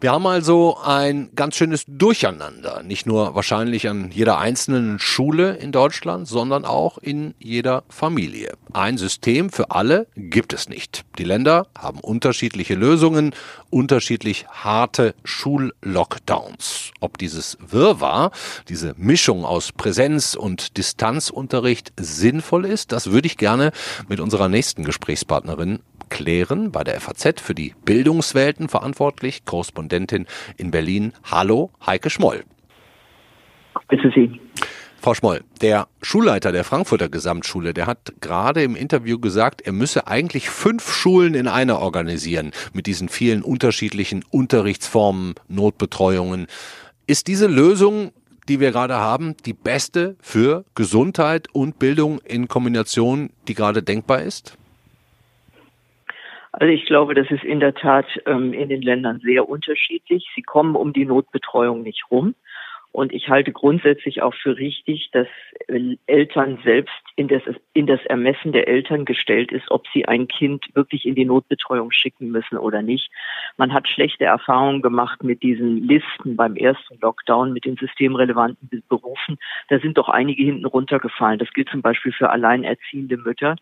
Wir 0.04 0.12
haben 0.12 0.26
also 0.26 0.76
ein 0.84 1.30
ganz 1.34 1.56
schönes 1.56 1.84
Durcheinander, 1.88 2.82
nicht 2.82 3.06
nur 3.06 3.34
wahrscheinlich 3.34 3.88
an 3.88 4.11
jeder 4.11 4.37
einzelnen 4.37 4.99
Schule 4.99 5.56
in 5.56 5.73
Deutschland, 5.73 6.28
sondern 6.28 6.66
auch 6.66 6.99
in 6.99 7.32
jeder 7.38 7.84
Familie. 7.88 8.52
Ein 8.75 8.99
System 8.99 9.49
für 9.49 9.70
alle 9.70 10.06
gibt 10.14 10.52
es 10.52 10.68
nicht. 10.68 11.06
Die 11.16 11.25
Länder 11.25 11.68
haben 11.75 12.00
unterschiedliche 12.00 12.75
Lösungen, 12.75 13.34
unterschiedlich 13.70 14.46
harte 14.49 15.14
Schullockdowns. 15.25 16.90
Ob 17.00 17.16
dieses 17.16 17.56
Wirrwarr, 17.66 18.30
diese 18.68 18.92
Mischung 18.99 19.46
aus 19.46 19.73
Präsenz- 19.73 20.34
und 20.34 20.76
Distanzunterricht 20.76 21.94
sinnvoll 21.99 22.66
ist, 22.66 22.92
das 22.92 23.11
würde 23.11 23.26
ich 23.26 23.38
gerne 23.38 23.73
mit 24.06 24.20
unserer 24.20 24.50
nächsten 24.50 24.84
Gesprächspartnerin 24.84 25.78
klären, 26.08 26.73
bei 26.73 26.84
der 26.84 27.00
FAZ 27.00 27.40
für 27.40 27.54
die 27.54 27.75
Bildungswelten 27.84 28.68
verantwortlich, 28.68 29.44
Korrespondentin 29.44 30.26
in 30.56 30.70
Berlin. 30.70 31.12
Hallo, 31.25 31.70
Heike 31.84 32.11
Schmoll. 32.11 32.44
Bitte 33.88 34.11
Sie. 34.14 34.40
Frau 35.04 35.12
Schmoll, 35.12 35.44
der 35.61 35.88
Schulleiter 36.00 36.50
der 36.50 36.64
Frankfurter 36.64 37.11
Gesamtschule, 37.11 37.75
der 37.75 37.87
hat 37.87 38.14
gerade 38.23 38.62
im 38.62 38.75
Interview 38.75 39.18
gesagt, 39.18 39.61
er 39.61 39.73
müsse 39.73 40.06
eigentlich 40.06 40.49
fünf 40.49 40.90
Schulen 40.90 41.34
in 41.34 41.46
einer 41.46 41.80
organisieren 41.80 42.52
mit 42.73 42.87
diesen 42.87 43.11
vielen 43.11 43.42
unterschiedlichen 43.42 44.25
Unterrichtsformen, 44.30 45.34
Notbetreuungen. 45.46 46.46
Ist 47.06 47.26
diese 47.26 47.49
Lösung, 47.49 48.12
die 48.49 48.61
wir 48.61 48.73
gerade 48.73 48.94
haben, 48.94 49.37
die 49.44 49.52
beste 49.52 50.16
für 50.23 50.64
Gesundheit 50.75 51.49
und 51.52 51.78
Bildung 51.78 52.20
in 52.20 52.49
Kombination, 52.49 53.28
die 53.46 53.54
gerade 53.54 53.82
denkbar 53.82 54.23
ist? 54.23 54.56
Also 56.56 56.73
ich 56.73 56.87
glaube, 56.87 57.14
das 57.14 57.28
ist 57.30 57.42
in 57.42 57.58
der 57.58 57.75
Tat 57.75 58.06
ähm, 58.26 58.52
in 58.52 58.68
den 58.68 58.80
Ländern 58.80 59.18
sehr 59.25 59.49
unterschiedlich. 59.49 60.25
Sie 60.37 60.42
kommen 60.42 60.76
um 60.76 60.92
die 60.92 61.04
Notbetreuung 61.04 61.82
nicht 61.82 62.04
rum. 62.12 62.37
Und 62.92 63.12
ich 63.12 63.28
halte 63.28 63.50
grundsätzlich 63.50 64.23
auch 64.23 64.34
für 64.34 64.56
richtig, 64.56 65.11
dass 65.11 65.26
äh, 65.66 65.96
Eltern 66.06 66.61
selbst 66.62 66.94
in 67.16 67.26
das, 67.26 67.42
in 67.73 67.88
das 67.88 67.99
Ermessen 68.06 68.52
der 68.52 68.68
Eltern 68.68 69.04
gestellt 69.04 69.50
ist, 69.50 69.68
ob 69.73 69.84
sie 69.92 70.06
ein 70.06 70.28
Kind 70.28 70.64
wirklich 70.75 71.04
in 71.06 71.16
die 71.16 71.25
Notbetreuung 71.25 71.90
schicken 71.90 72.30
müssen 72.30 72.56
oder 72.56 72.82
nicht. 72.82 73.11
Man 73.56 73.73
hat 73.73 73.88
schlechte 73.88 74.26
Erfahrungen 74.26 74.80
gemacht 74.80 75.25
mit 75.25 75.42
diesen 75.42 75.88
Listen 75.88 76.37
beim 76.37 76.54
ersten 76.54 77.00
Lockdown, 77.00 77.52
mit 77.52 77.64
den 77.64 77.76
systemrelevanten 77.76 78.84
Berufen. 78.88 79.38
Da 79.70 79.80
sind 79.80 79.99
doch 79.99 80.08
einige 80.08 80.44
hinten 80.44 80.64
runtergefallen. 80.66 81.40
Das 81.40 81.52
gilt 81.52 81.70
zum 81.70 81.82
Beispiel 81.82 82.12
für 82.12 82.30
alleinerziehende 82.30 83.16
Mütter 83.16 83.56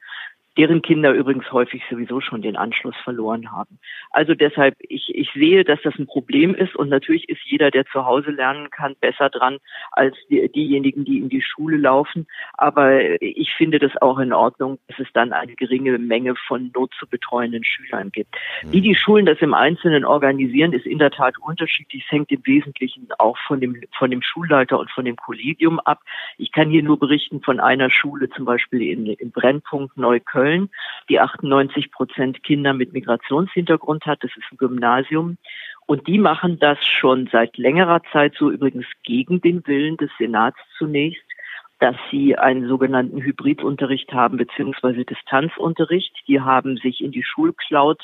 deren 0.59 0.83
Kinder 0.83 1.13
übrigens 1.13 1.51
häufig 1.51 1.83
sowieso 1.89 2.21
schon 2.21 2.43
den 2.43 2.57
Anschluss 2.57 2.95
verloren 3.05 3.51
haben. 3.51 3.79
Also 4.11 4.35
deshalb, 4.35 4.75
ich, 4.81 5.15
ich 5.15 5.31
sehe, 5.33 5.65
dass 5.65 5.81
das 5.83 5.95
ein 5.99 6.07
Problem 6.07 6.55
ist 6.55 6.77
und 6.77 6.91
natürlich 6.91 7.29
ist 7.29 7.41
jeder, 7.45 7.71
der 7.71 7.87
zu 7.87 8.05
Hause 8.05 8.31
lernen 8.31 8.71
kann, 8.71 8.95
besser 9.01 9.31
dran 9.31 9.59
als 9.93 10.15
die, 10.29 10.47
diejenigen, 10.51 11.05
die 11.05 11.19
in 11.19 11.31
die 11.31 11.41
Schule 11.41 11.79
laufen. 11.79 12.27
Aber 12.55 13.23
ich 13.23 13.53
finde 13.57 13.79
das 13.79 13.97
auch 14.03 14.19
in 14.19 14.33
Ordnung, 14.33 14.79
dass 14.89 14.99
es 14.99 15.09
dann 15.15 15.33
eine 15.33 15.55
geringe 15.55 15.99
Menge 15.99 16.35
von 16.47 16.71
not 16.75 16.93
zu 16.99 17.07
betreuenden 17.07 17.65
Schülern 17.65 18.11
gibt. 18.11 18.37
Wie 18.65 18.83
die 18.83 18.95
Schulen 18.95 19.25
das 19.25 19.41
im 19.41 19.55
Einzelnen 19.55 20.05
organisieren, 20.05 20.75
ist 20.75 20.85
in 20.85 20.99
der 20.99 21.11
Tat 21.11 21.39
unterschiedlich. 21.39 22.05
Es 22.05 22.13
hängt 22.13 22.31
im 22.31 22.45
Wesentlichen 22.45 23.09
auch 23.19 23.39
von 23.47 23.61
dem, 23.61 23.81
von 23.97 24.11
dem 24.11 24.21
Schulleiter 24.21 24.79
und 24.79 24.91
von 24.91 25.07
dem 25.07 25.17
Kollegium 25.17 25.81
ab. 25.81 26.01
Ich 26.37 26.53
kann 26.53 26.69
hier 26.69 26.83
nur 26.83 26.99
berichten 26.99 27.41
von 27.41 27.59
einer 27.59 27.89
Schule, 27.91 28.29
zum 28.29 28.45
Beispiel 28.45 28.83
in, 28.83 29.07
in 29.07 29.31
Brennpunkt 29.31 29.97
Neukölln 29.97 30.42
Köln, 30.43 30.71
die 31.09 31.21
98 31.21 31.93
Prozent 31.93 32.43
Kinder 32.43 32.73
mit 32.73 32.93
Migrationshintergrund 32.93 34.07
hat. 34.07 34.25
Das 34.25 34.31
ist 34.37 34.51
ein 34.51 34.57
Gymnasium. 34.57 35.39
Und 35.87 36.07
die 36.09 36.19
machen 36.19 36.59
das 36.59 36.85
schon 36.85 37.29
seit 37.31 37.57
längerer 37.59 38.03
Zeit 38.13 38.35
so 38.39 38.51
übrigens 38.51 38.87
gegen 39.05 39.41
den 39.41 39.67
Willen 39.67 39.97
des 39.97 40.11
Senats 40.19 40.59
zunächst 40.79 41.23
dass 41.79 41.97
sie 42.13 42.39
einen 42.39 42.69
sogenannten 42.69 43.21
Hybridunterricht 43.21 44.13
haben 44.13 44.37
beziehungsweise 44.37 45.05
Distanzunterricht. 45.05 46.13
Die 46.29 46.41
haben 46.41 46.77
sich 46.77 47.01
in 47.01 47.11
die 47.11 47.25
Schulcloud 47.25 48.01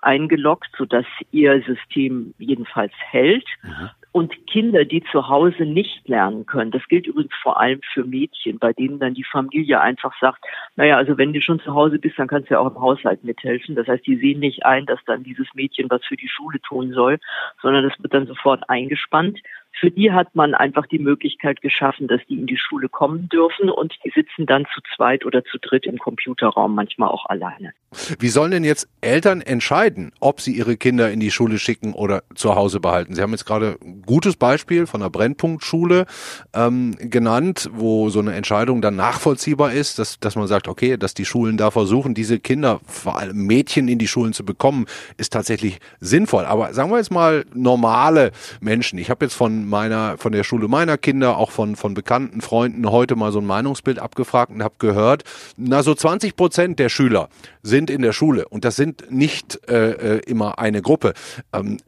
eingeloggt, 0.00 0.70
sodass 0.76 1.06
ihr 1.30 1.62
System 1.62 2.34
jedenfalls 2.38 2.92
hält. 2.98 3.46
Mhm 3.62 3.90
und 4.12 4.46
Kinder, 4.46 4.84
die 4.84 5.02
zu 5.12 5.28
Hause 5.28 5.64
nicht 5.64 6.08
lernen 6.08 6.44
können. 6.46 6.70
Das 6.72 6.82
gilt 6.88 7.06
übrigens 7.06 7.34
vor 7.42 7.60
allem 7.60 7.80
für 7.92 8.04
Mädchen, 8.04 8.58
bei 8.58 8.72
denen 8.72 8.98
dann 8.98 9.14
die 9.14 9.24
Familie 9.24 9.80
einfach 9.80 10.12
sagt, 10.20 10.44
naja, 10.76 10.96
also 10.96 11.16
wenn 11.16 11.32
du 11.32 11.40
schon 11.40 11.60
zu 11.60 11.74
Hause 11.74 11.98
bist, 11.98 12.18
dann 12.18 12.26
kannst 12.26 12.50
du 12.50 12.54
ja 12.54 12.60
auch 12.60 12.74
im 12.74 12.80
Haushalt 12.80 13.22
mithelfen. 13.22 13.76
Das 13.76 13.86
heißt, 13.86 14.06
die 14.06 14.16
sehen 14.16 14.40
nicht 14.40 14.64
ein, 14.66 14.86
dass 14.86 14.98
dann 15.06 15.22
dieses 15.22 15.46
Mädchen 15.54 15.88
was 15.90 16.04
für 16.04 16.16
die 16.16 16.28
Schule 16.28 16.60
tun 16.60 16.92
soll, 16.92 17.18
sondern 17.62 17.84
das 17.88 18.02
wird 18.02 18.12
dann 18.12 18.26
sofort 18.26 18.68
eingespannt. 18.68 19.38
Für 19.78 19.90
die 19.90 20.12
hat 20.12 20.34
man 20.34 20.54
einfach 20.54 20.86
die 20.86 20.98
Möglichkeit 20.98 21.60
geschaffen, 21.62 22.08
dass 22.08 22.20
die 22.28 22.38
in 22.38 22.46
die 22.46 22.58
Schule 22.58 22.88
kommen 22.88 23.28
dürfen 23.28 23.70
und 23.70 23.94
die 24.04 24.10
sitzen 24.14 24.46
dann 24.46 24.66
zu 24.74 24.80
zweit 24.94 25.24
oder 25.24 25.44
zu 25.44 25.58
dritt 25.58 25.86
im 25.86 25.98
Computerraum, 25.98 26.74
manchmal 26.74 27.08
auch 27.08 27.26
alleine. 27.26 27.72
Wie 28.18 28.28
sollen 28.28 28.52
denn 28.52 28.62
jetzt 28.62 28.88
Eltern 29.00 29.40
entscheiden, 29.40 30.12
ob 30.20 30.40
sie 30.40 30.52
ihre 30.52 30.76
Kinder 30.76 31.10
in 31.10 31.18
die 31.18 31.32
Schule 31.32 31.58
schicken 31.58 31.92
oder 31.92 32.22
zu 32.34 32.54
Hause 32.54 32.78
behalten? 32.78 33.14
Sie 33.14 33.22
haben 33.22 33.32
jetzt 33.32 33.46
gerade 33.46 33.78
ein 33.82 34.02
gutes 34.02 34.36
Beispiel 34.36 34.86
von 34.86 35.02
einer 35.02 35.10
Brennpunktschule 35.10 36.06
ähm, 36.54 36.96
genannt, 37.00 37.68
wo 37.72 38.08
so 38.10 38.20
eine 38.20 38.34
Entscheidung 38.34 38.80
dann 38.80 38.96
nachvollziehbar 38.96 39.72
ist, 39.72 39.98
dass, 39.98 40.20
dass 40.20 40.36
man 40.36 40.46
sagt, 40.46 40.68
okay, 40.68 40.96
dass 40.98 41.14
die 41.14 41.24
Schulen 41.24 41.56
da 41.56 41.70
versuchen, 41.70 42.14
diese 42.14 42.38
Kinder, 42.38 42.80
vor 42.86 43.18
allem 43.18 43.46
Mädchen 43.46 43.88
in 43.88 43.98
die 43.98 44.08
Schulen 44.08 44.32
zu 44.32 44.44
bekommen, 44.44 44.86
ist 45.16 45.32
tatsächlich 45.32 45.80
sinnvoll. 45.98 46.44
Aber 46.44 46.72
sagen 46.74 46.90
wir 46.90 46.98
jetzt 46.98 47.10
mal 47.10 47.44
normale 47.54 48.30
Menschen. 48.60 48.98
Ich 48.98 49.10
habe 49.10 49.24
jetzt 49.24 49.34
von 49.34 49.59
meiner, 49.68 50.18
von 50.18 50.32
der 50.32 50.44
Schule 50.44 50.68
meiner 50.68 50.98
Kinder, 50.98 51.36
auch 51.36 51.50
von, 51.50 51.76
von 51.76 51.94
bekannten 51.94 52.40
Freunden 52.40 52.90
heute 52.90 53.16
mal 53.16 53.32
so 53.32 53.40
ein 53.40 53.46
Meinungsbild 53.46 53.98
abgefragt 53.98 54.52
und 54.52 54.62
habe 54.62 54.74
gehört, 54.78 55.24
na 55.56 55.82
so 55.82 55.94
20 55.94 56.36
Prozent 56.36 56.78
der 56.78 56.88
Schüler 56.88 57.28
sind 57.62 57.90
in 57.90 58.02
der 58.02 58.12
Schule 58.12 58.48
und 58.48 58.64
das 58.64 58.76
sind 58.76 59.10
nicht 59.10 59.60
äh, 59.68 60.16
äh, 60.16 60.20
immer 60.26 60.58
eine 60.58 60.82
Gruppe. 60.82 61.14
Ähm, 61.52 61.78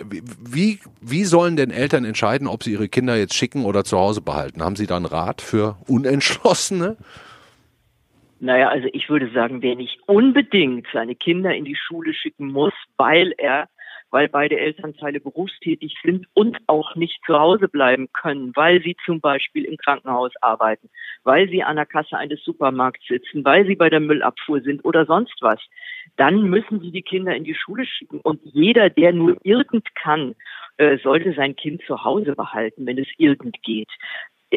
wie, 0.40 0.80
wie 1.00 1.24
sollen 1.24 1.56
denn 1.56 1.70
Eltern 1.70 2.04
entscheiden, 2.04 2.46
ob 2.46 2.62
sie 2.62 2.72
ihre 2.72 2.88
Kinder 2.88 3.16
jetzt 3.16 3.34
schicken 3.34 3.64
oder 3.64 3.84
zu 3.84 3.98
Hause 3.98 4.20
behalten? 4.20 4.62
Haben 4.62 4.76
Sie 4.76 4.86
da 4.86 4.96
einen 4.96 5.06
Rat 5.06 5.40
für 5.40 5.76
Unentschlossene? 5.86 6.96
Naja, 8.42 8.70
also 8.70 8.88
ich 8.92 9.08
würde 9.08 9.30
sagen, 9.30 9.62
wer 9.62 9.76
nicht 9.76 10.00
unbedingt 10.06 10.88
seine 10.92 11.14
Kinder 11.14 11.54
in 11.54 11.64
die 11.64 11.76
Schule 11.76 12.12
schicken 12.12 12.48
muss, 12.48 12.72
weil 12.96 13.32
er 13.38 13.68
weil 14.12 14.28
beide 14.28 14.58
Elternteile 14.58 15.18
berufstätig 15.18 15.96
sind 16.04 16.26
und 16.34 16.58
auch 16.68 16.94
nicht 16.94 17.18
zu 17.26 17.36
Hause 17.36 17.66
bleiben 17.66 18.08
können, 18.12 18.52
weil 18.54 18.80
sie 18.82 18.94
zum 19.04 19.20
Beispiel 19.20 19.64
im 19.64 19.78
Krankenhaus 19.78 20.32
arbeiten, 20.40 20.88
weil 21.24 21.48
sie 21.48 21.64
an 21.64 21.76
der 21.76 21.86
Kasse 21.86 22.16
eines 22.16 22.44
Supermarkts 22.44 23.06
sitzen, 23.08 23.44
weil 23.44 23.66
sie 23.66 23.74
bei 23.74 23.90
der 23.90 24.00
Müllabfuhr 24.00 24.60
sind 24.60 24.84
oder 24.84 25.06
sonst 25.06 25.36
was, 25.40 25.60
dann 26.16 26.42
müssen 26.42 26.80
sie 26.80 26.92
die 26.92 27.02
Kinder 27.02 27.34
in 27.34 27.44
die 27.44 27.54
Schule 27.54 27.86
schicken. 27.86 28.20
Und 28.20 28.40
jeder, 28.44 28.90
der 28.90 29.12
nur 29.12 29.36
irgend 29.42 29.94
kann, 29.94 30.34
äh, 30.76 30.98
sollte 30.98 31.32
sein 31.32 31.56
Kind 31.56 31.82
zu 31.86 32.04
Hause 32.04 32.34
behalten, 32.36 32.86
wenn 32.86 32.98
es 32.98 33.08
irgend 33.16 33.62
geht 33.62 33.90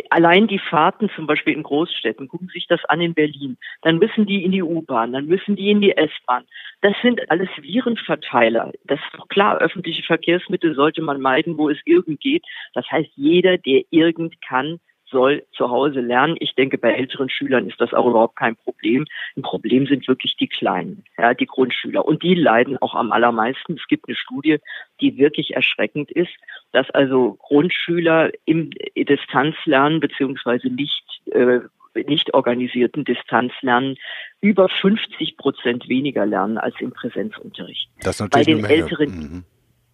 allein 0.10 0.48
die 0.48 0.60
Fahrten 0.60 1.10
zum 1.16 1.28
Beispiel 1.28 1.54
in 1.54 1.64
Großstädten, 1.64 2.28
gucken 2.28 2.50
sich 2.50 2.68
das 2.68 2.84
an 2.86 3.02
in 3.02 3.14
Berlin, 3.14 3.58
dann 3.82 3.98
müssen 3.98 4.26
die 4.26 4.44
in 4.44 4.52
die 4.52 4.64
U-Bahn, 4.64 5.14
dann 5.14 5.26
müssen 5.26 5.56
die 5.56 5.70
in 5.70 5.82
die 5.82 5.96
S-Bahn. 5.96 6.46
Das 6.82 6.94
sind 7.02 7.30
alles 7.32 7.50
Virenverteiler. 7.62 8.72
Das 8.84 9.00
ist 9.00 9.20
doch 9.20 9.28
klar, 9.28 9.58
öffentliche 9.60 10.04
Verkehrsmittel 10.04 10.76
sollte 10.76 11.02
man 11.02 11.22
meiden, 11.22 11.58
wo 11.58 11.70
es 11.70 11.80
irgend 11.86 12.20
geht. 12.20 12.44
Das 12.74 12.90
heißt, 12.92 13.12
jeder, 13.16 13.58
der 13.58 13.84
irgend 13.90 14.42
kann, 14.42 14.80
soll 15.10 15.44
zu 15.52 15.70
Hause 15.70 16.02
lernen. 16.02 16.36
Ich 16.40 16.56
denke, 16.56 16.78
bei 16.78 16.94
älteren 16.94 17.30
Schülern 17.30 17.68
ist 17.68 17.80
das 17.80 17.94
auch 17.94 18.08
überhaupt 18.08 18.36
kein 18.36 18.56
Problem. 18.56 19.06
Ein 19.36 19.44
Problem 19.44 19.86
sind 19.88 20.08
wirklich 20.08 20.36
die 20.38 20.48
Kleinen, 20.48 21.04
ja, 21.18 21.34
die 21.34 21.46
Grundschüler. 21.46 22.06
Und 22.06 22.24
die 22.24 22.36
leiden 22.36 22.78
auch 22.78 22.96
am 22.96 23.12
allermeisten. 23.12 23.74
Es 23.74 23.88
gibt 23.88 24.08
eine 24.08 24.16
Studie, 24.16 24.58
die 25.02 25.18
wirklich 25.18 25.56
erschreckend 25.56 26.12
ist, 26.12 26.34
dass 26.72 26.90
also 26.92 27.34
Grundschüler 27.40 28.32
im 28.46 28.72
Distanzlernen 28.96 30.00
beziehungsweise 30.00 30.68
nicht 30.70 31.04
äh, 31.32 31.60
nicht 32.08 32.34
organisierten 32.34 33.06
Distanzlernen 33.06 33.98
über 34.42 34.68
50 34.68 35.38
Prozent 35.38 35.88
weniger 35.88 36.26
lernen 36.26 36.58
als 36.58 36.76
im 36.80 36.92
Präsenzunterricht. 36.92 37.90
Das 38.02 38.16
ist 38.16 38.20
natürlich 38.22 38.62
Bei 38.62 38.70
den 38.70 38.82
älteren, 38.82 39.10
mhm. 39.10 39.44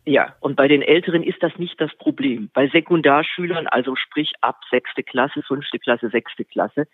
Ja, 0.03 0.35
und 0.39 0.55
bei 0.55 0.67
den 0.67 0.81
Älteren 0.81 1.21
ist 1.21 1.43
das 1.43 1.55
nicht 1.59 1.79
das 1.79 1.93
Problem. 1.95 2.49
Bei 2.53 2.67
Sekundarschülern, 2.67 3.67
also 3.67 3.95
sprich 3.95 4.31
ab 4.41 4.59
sechste 4.71 5.03
Klasse, 5.03 5.43
fünfte 5.43 5.77
Klasse, 5.77 6.09
sechste 6.09 6.43
Klasse, 6.43 6.87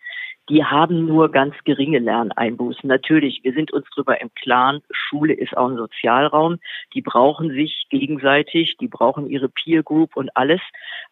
die 0.50 0.66
haben 0.66 1.06
nur 1.06 1.32
ganz 1.32 1.56
geringe 1.64 2.00
Lerneinbußen. 2.00 2.88
Natürlich, 2.88 3.42
wir 3.44 3.54
sind 3.54 3.72
uns 3.72 3.86
darüber 3.96 4.20
im 4.20 4.30
Klaren, 4.36 4.82
Schule 4.92 5.34
ist 5.34 5.56
auch 5.56 5.70
ein 5.70 5.78
Sozialraum. 5.78 6.60
Die 6.94 7.02
brauchen 7.02 7.52
sich 7.52 7.88
gegenseitig, 7.90 8.76
die 8.78 8.88
brauchen 8.90 9.30
ihre 9.30 9.48
Peer 9.48 9.84
Group 9.84 10.18
und 10.18 10.36
alles. 10.36 10.62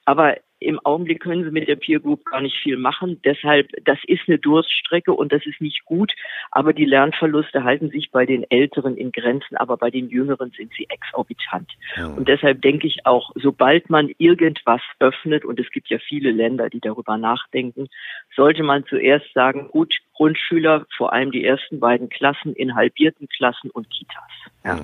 Aber 0.03 0.35
im 0.65 0.79
Augenblick 0.83 1.21
können 1.21 1.43
sie 1.43 1.51
mit 1.51 1.67
der 1.67 1.75
Peer 1.75 1.99
Group 1.99 2.25
gar 2.25 2.41
nicht 2.41 2.57
viel 2.57 2.77
machen. 2.77 3.21
Deshalb, 3.23 3.69
das 3.83 3.99
ist 4.07 4.21
eine 4.27 4.39
Durststrecke 4.39 5.13
und 5.13 5.31
das 5.31 5.45
ist 5.45 5.61
nicht 5.61 5.85
gut. 5.85 6.13
Aber 6.51 6.73
die 6.73 6.85
Lernverluste 6.85 7.63
halten 7.63 7.89
sich 7.89 8.11
bei 8.11 8.25
den 8.25 8.49
Älteren 8.49 8.97
in 8.97 9.11
Grenzen, 9.11 9.57
aber 9.57 9.77
bei 9.77 9.91
den 9.91 10.09
Jüngeren 10.09 10.51
sind 10.57 10.71
sie 10.77 10.87
exorbitant. 10.89 11.69
Ja. 11.95 12.07
Und 12.07 12.27
deshalb 12.27 12.61
denke 12.61 12.87
ich 12.87 13.05
auch, 13.05 13.31
sobald 13.35 13.89
man 13.89 14.11
irgendwas 14.17 14.81
öffnet, 14.99 15.45
und 15.45 15.59
es 15.59 15.69
gibt 15.71 15.89
ja 15.89 15.99
viele 15.99 16.31
Länder, 16.31 16.69
die 16.69 16.79
darüber 16.79 17.17
nachdenken, 17.17 17.87
sollte 18.35 18.63
man 18.63 18.85
zuerst 18.85 19.31
sagen, 19.33 19.69
gut, 19.69 19.95
Grundschüler, 20.13 20.85
vor 20.97 21.13
allem 21.13 21.31
die 21.31 21.45
ersten 21.45 21.79
beiden 21.79 22.09
Klassen 22.09 22.53
in 22.53 22.75
halbierten 22.75 23.27
Klassen 23.27 23.69
und 23.69 23.89
Kitas. 23.89 24.31
Ja. 24.63 24.79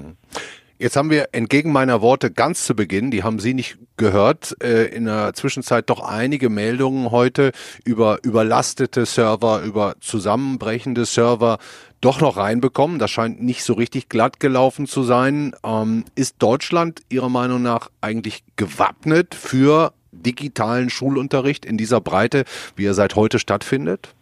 Jetzt 0.82 0.98
haben 0.98 1.12
wir 1.12 1.28
entgegen 1.32 1.72
meiner 1.72 2.02
Worte 2.02 2.32
ganz 2.32 2.66
zu 2.66 2.76
Beginn, 2.76 3.12
die 3.12 3.22
haben 3.22 3.38
Sie 3.38 3.54
nicht 3.54 3.78
gehört, 3.98 4.56
äh, 4.64 4.86
in 4.86 5.06
der 5.06 5.32
Zwischenzeit 5.34 5.88
doch 5.92 6.00
einige 6.02 6.50
Meldungen 6.50 7.12
heute 7.12 7.52
über 7.86 8.18
überlastete 8.24 9.06
Server, 9.06 9.62
über 9.62 9.94
zusammenbrechende 10.00 11.06
Server 11.06 11.60
doch 12.02 12.20
noch 12.20 12.36
reinbekommen. 12.36 12.98
Das 12.98 13.12
scheint 13.12 13.44
nicht 13.44 13.64
so 13.64 13.74
richtig 13.74 14.10
glatt 14.10 14.40
gelaufen 14.40 14.88
zu 14.88 15.04
sein. 15.04 15.54
Ähm, 15.64 16.04
ist 16.16 16.42
Deutschland 16.42 17.02
Ihrer 17.12 17.30
Meinung 17.30 17.62
nach 17.62 17.92
eigentlich 18.02 18.44
gewappnet 18.56 19.36
für 19.36 19.94
digitalen 20.12 20.90
Schulunterricht 20.90 21.64
in 21.64 21.78
dieser 21.78 22.02
Breite, 22.02 22.44
wie 22.76 22.88
er 22.88 22.96
seit 22.96 23.16
heute 23.16 23.38
stattfindet? 23.38 24.16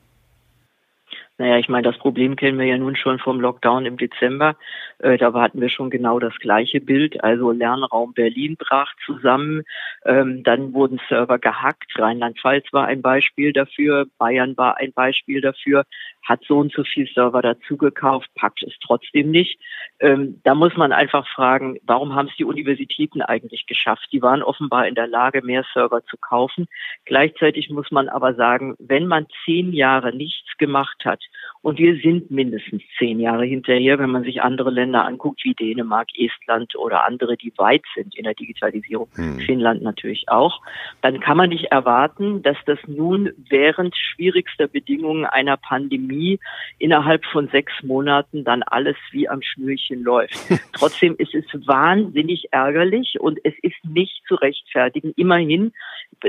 Naja, 1.40 1.58
ich 1.58 1.70
meine, 1.70 1.84
das 1.84 1.98
Problem 1.98 2.36
kennen 2.36 2.60
wir 2.60 2.66
ja 2.66 2.78
nun 2.78 2.98
schon 2.98 3.18
vom 3.18 3.40
Lockdown 3.40 3.86
im 3.86 3.96
Dezember. 3.96 4.58
Äh, 5.00 5.18
da 5.18 5.34
hatten 5.34 5.62
wir 5.62 5.70
schon 5.70 5.90
genau 5.90 6.20
das 6.20 6.36
gleiche 6.40 6.82
Bild. 6.82 7.24
Also 7.24 7.52
Lernraum 7.52 8.14
Berlin 8.14 8.56
brach 8.58 8.94
zusammen. 9.06 9.64
Ähm, 10.06 10.44
dann 10.44 10.74
wurden 10.74 11.00
Server 11.10 11.40
gehackt. 11.40 11.98
Rheinland-Pfalz 11.98 12.66
war 12.72 12.86
ein 12.86 13.02
Beispiel 13.02 13.54
dafür. 13.54 14.08
Bayern 14.18 14.58
war 14.58 14.78
ein 14.78 14.94
Beispiel 14.94 15.42
dafür 15.42 15.86
hat 16.30 16.44
so 16.48 16.60
und 16.60 16.72
so 16.72 16.84
viel 16.84 17.08
Server 17.08 17.42
dazugekauft, 17.42 18.30
packt 18.36 18.62
es 18.64 18.74
trotzdem 18.86 19.32
nicht. 19.32 19.60
Ähm, 20.00 20.40
da 20.44 20.54
muss 20.54 20.78
man 20.78 20.92
einfach 20.92 21.28
fragen, 21.28 21.80
warum 21.84 22.14
haben 22.14 22.28
es 22.28 22.36
die 22.38 22.46
Universitäten 22.46 23.22
eigentlich 23.22 23.66
geschafft? 23.66 24.08
Die 24.12 24.22
waren 24.22 24.44
offenbar 24.44 24.88
in 24.88 24.96
der 24.96 25.08
Lage, 25.08 25.42
mehr 25.42 25.66
Server 25.74 26.04
zu 26.06 26.18
kaufen. 26.18 26.68
Gleichzeitig 27.06 27.70
muss 27.70 27.90
man 27.92 28.08
aber 28.08 28.36
sagen, 28.36 28.76
wenn 28.78 29.08
man 29.08 29.26
zehn 29.44 29.74
Jahre 29.74 30.16
nichts 30.16 30.56
gemacht 30.58 31.04
hat, 31.04 31.24
und 31.62 31.78
wir 31.78 31.98
sind 31.98 32.32
mindestens 32.32 32.84
zehn 32.98 33.20
Jahre 33.20 33.44
hinterher, 33.44 34.00
wenn 34.00 34.12
man 34.12 34.24
sich 34.24 34.42
andere 34.42 34.70
Länder 34.70 34.89
anguckt, 34.96 35.42
wie 35.44 35.54
Dänemark, 35.54 36.08
Estland 36.18 36.76
oder 36.76 37.06
andere, 37.06 37.38
die 37.38 37.54
weit 37.58 37.84
sind 37.96 38.16
in 38.16 38.24
der 38.24 38.34
Digitalisierung, 38.34 39.08
hm. 39.16 39.40
Finnland 39.40 39.82
natürlich 39.82 40.30
auch, 40.30 40.62
dann 41.02 41.20
kann 41.20 41.38
man 41.38 41.50
nicht 41.50 41.66
erwarten, 41.66 42.42
dass 42.42 42.58
das 42.66 42.80
nun 42.88 43.32
während 43.50 43.96
schwierigster 43.96 44.68
Bedingungen 44.68 45.26
einer 45.26 45.58
Pandemie 45.58 46.40
innerhalb 46.78 47.26
von 47.26 47.48
sechs 47.50 47.74
Monaten 47.84 48.44
dann 48.44 48.64
alles 48.64 48.98
wie 49.12 49.30
am 49.30 49.42
Schnürchen 49.42 50.04
läuft. 50.04 50.38
Trotzdem 50.74 51.16
ist 51.18 51.34
es 51.34 51.46
wahnsinnig 51.68 52.52
ärgerlich 52.52 53.20
und 53.20 53.40
es 53.44 53.54
ist 53.62 53.84
nicht 53.84 54.24
zu 54.28 54.36
rechtfertigen. 54.36 55.14
Immerhin 55.16 55.74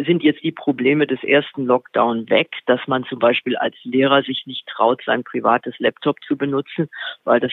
sind 0.07 0.23
jetzt 0.23 0.43
die 0.43 0.53
Probleme 0.53 1.07
des 1.07 1.23
ersten 1.23 1.67
Lockdown 1.67 2.29
weg, 2.31 2.51
dass 2.67 2.81
man 2.87 3.05
zum 3.05 3.19
Beispiel 3.19 3.57
als 3.57 3.77
Lehrer 3.85 4.23
sich 4.23 4.47
nicht 4.47 4.67
traut, 4.67 5.03
sein 5.05 5.25
privates 5.25 5.75
Laptop 5.79 6.23
zu 6.27 6.37
benutzen, 6.37 6.89
weil 7.25 7.41
das 7.41 7.53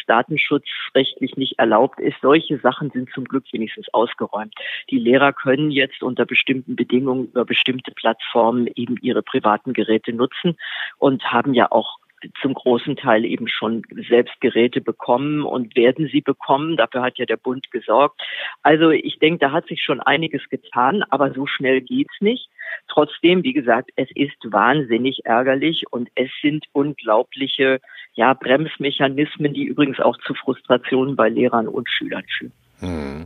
datenschutzrechtlich 0.98 1.38
nicht 1.38 1.60
erlaubt 1.60 2.00
ist. 2.00 2.18
Solche 2.22 2.58
Sachen 2.60 2.90
sind 2.92 3.10
zum 3.14 3.26
Glück 3.26 3.46
wenigstens 3.52 3.88
ausgeräumt. 3.94 4.54
Die 4.90 5.00
Lehrer 5.00 5.34
können 5.34 5.72
jetzt 5.72 6.04
unter 6.04 6.26
bestimmten 6.26 6.76
Bedingungen 6.76 7.28
über 7.28 7.46
bestimmte 7.46 7.92
Plattformen 7.92 8.68
eben 8.76 8.98
ihre 9.02 9.22
privaten 9.22 9.74
Geräte 9.74 10.14
nutzen 10.14 10.58
und 10.98 11.24
haben 11.32 11.54
ja 11.54 11.72
auch 11.72 12.00
zum 12.42 12.56
großen 12.56 12.96
Teil 12.96 13.26
eben 13.26 13.48
schon 13.48 13.84
selbst 14.10 14.42
Geräte 14.42 14.82
bekommen 14.82 15.44
und 15.44 15.76
werden 15.76 16.10
sie 16.12 16.22
bekommen. 16.22 16.76
Dafür 16.76 17.04
hat 17.04 17.20
ja 17.20 17.26
der 17.26 17.38
Bund 17.38 17.70
gesorgt. 17.70 18.20
Also 18.64 18.90
ich 18.90 19.20
denke, 19.20 19.38
da 19.38 19.52
hat 19.52 19.68
sich 19.68 19.84
schon 19.84 20.00
einiges 20.00 20.50
getan, 20.50 21.04
aber 21.12 21.32
so 21.34 21.46
schnell 21.46 21.82
geht's 21.82 22.20
nicht. 22.20 22.50
Trotzdem, 22.88 23.44
wie 23.44 23.54
gesagt, 23.54 23.92
es 23.96 24.10
ist 24.16 24.38
wahnsinnig 24.44 25.26
ärgerlich 25.26 25.84
und 25.92 26.10
es 26.16 26.32
sind 26.42 26.66
unglaubliche 26.74 27.82
ja, 28.18 28.34
Bremsmechanismen, 28.34 29.54
die 29.54 29.64
übrigens 29.64 30.00
auch 30.00 30.18
zu 30.26 30.34
Frustrationen 30.34 31.16
bei 31.16 31.30
Lehrern 31.30 31.68
und 31.68 31.88
Schülern 31.88 32.24
führen. 32.38 32.52
Hm. 32.80 33.26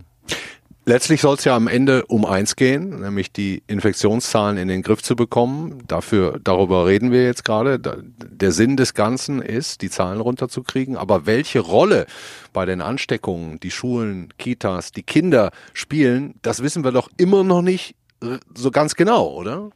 Letztlich 0.85 1.21
soll 1.21 1.35
es 1.35 1.45
ja 1.45 1.55
am 1.55 1.67
Ende 1.67 2.05
um 2.07 2.25
eins 2.25 2.55
gehen, 2.55 2.99
nämlich 2.99 3.31
die 3.31 3.63
Infektionszahlen 3.67 4.57
in 4.57 4.67
den 4.67 4.81
Griff 4.81 5.01
zu 5.01 5.15
bekommen. 5.15 5.83
Dafür, 5.87 6.39
darüber 6.43 6.87
reden 6.87 7.11
wir 7.11 7.23
jetzt 7.23 7.45
gerade. 7.45 7.79
Der 7.79 8.51
Sinn 8.51 8.75
des 8.75 8.93
Ganzen 8.93 9.41
ist, 9.41 9.81
die 9.81 9.89
Zahlen 9.89 10.19
runterzukriegen. 10.19 10.97
Aber 10.97 11.25
welche 11.25 11.59
Rolle 11.59 12.05
bei 12.51 12.65
den 12.65 12.81
Ansteckungen 12.81 13.59
die 13.61 13.71
Schulen, 13.71 14.33
Kitas, 14.37 14.91
die 14.91 15.03
Kinder 15.03 15.51
spielen, 15.73 16.33
das 16.41 16.63
wissen 16.63 16.83
wir 16.83 16.91
doch 16.91 17.09
immer 17.17 17.43
noch 17.43 17.61
nicht 17.61 17.95
so 18.53 18.71
ganz 18.71 18.95
genau, 18.95 19.29
oder? 19.29 19.69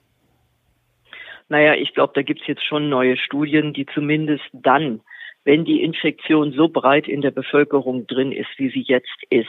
Naja, 1.50 1.76
ich 1.76 1.94
glaube, 1.94 2.14
da 2.16 2.24
gibt's 2.24 2.48
jetzt 2.48 2.66
schon 2.66 2.90
neue 2.90 3.18
Studien, 3.18 3.74
die 3.74 3.86
zumindest 3.86 4.46
dann, 4.52 5.02
wenn 5.46 5.64
die 5.64 5.82
Infektion 5.82 6.52
so 6.52 6.68
breit 6.68 7.08
in 7.08 7.22
der 7.22 7.32
Bevölkerung 7.32 8.08
drin 8.08 8.32
ist, 8.32 8.50
wie 8.58 8.70
sie 8.70 8.82
jetzt 8.82 9.24
ist, 9.30 9.48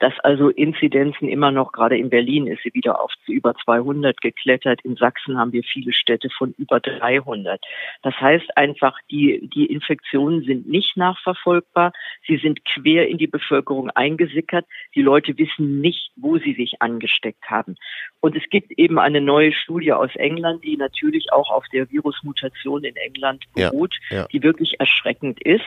dass 0.00 0.18
also 0.20 0.48
Inzidenzen 0.48 1.28
immer 1.28 1.50
noch, 1.50 1.72
gerade 1.72 1.96
in 1.96 2.10
Berlin 2.10 2.46
ist 2.46 2.62
sie 2.62 2.74
wieder 2.74 3.00
auf 3.00 3.12
über 3.26 3.54
200 3.54 4.20
geklettert. 4.20 4.80
In 4.82 4.96
Sachsen 4.96 5.38
haben 5.38 5.52
wir 5.52 5.62
viele 5.62 5.92
Städte 5.92 6.28
von 6.30 6.54
über 6.56 6.80
300. 6.80 7.60
Das 8.02 8.14
heißt 8.14 8.56
einfach, 8.56 8.96
die, 9.10 9.48
die 9.54 9.66
Infektionen 9.66 10.42
sind 10.42 10.68
nicht 10.68 10.96
nachverfolgbar. 10.96 11.92
Sie 12.26 12.38
sind 12.38 12.64
quer 12.64 13.08
in 13.08 13.18
die 13.18 13.26
Bevölkerung 13.26 13.90
eingesickert. 13.90 14.66
Die 14.94 15.02
Leute 15.02 15.36
wissen 15.36 15.80
nicht, 15.80 16.10
wo 16.16 16.38
sie 16.38 16.54
sich 16.54 16.80
angesteckt 16.80 17.50
haben. 17.50 17.76
Und 18.20 18.36
es 18.36 18.42
gibt 18.50 18.72
eben 18.78 18.98
eine 18.98 19.20
neue 19.20 19.52
Studie 19.52 19.92
aus 19.92 20.14
England, 20.16 20.64
die 20.64 20.78
natürlich 20.78 21.32
auch 21.32 21.50
auf 21.50 21.66
der 21.72 21.90
Virusmutation 21.90 22.84
in 22.84 22.96
England 22.96 23.44
beruht, 23.54 23.94
ja, 24.08 24.18
ja. 24.18 24.26
die 24.32 24.42
wirklich 24.42 24.80
erschreckend 24.80 25.42
ist. 25.42 25.64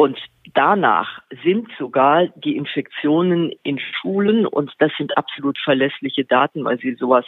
Und 0.00 0.18
danach 0.54 1.20
sind 1.44 1.68
sogar 1.78 2.28
die 2.28 2.56
Infektionen 2.56 3.52
in 3.64 3.78
Schulen, 3.78 4.46
und 4.46 4.72
das 4.78 4.90
sind 4.96 5.14
absolut 5.18 5.58
verlässliche 5.58 6.24
Daten, 6.24 6.64
weil 6.64 6.78
sie 6.78 6.94
sowas, 6.94 7.26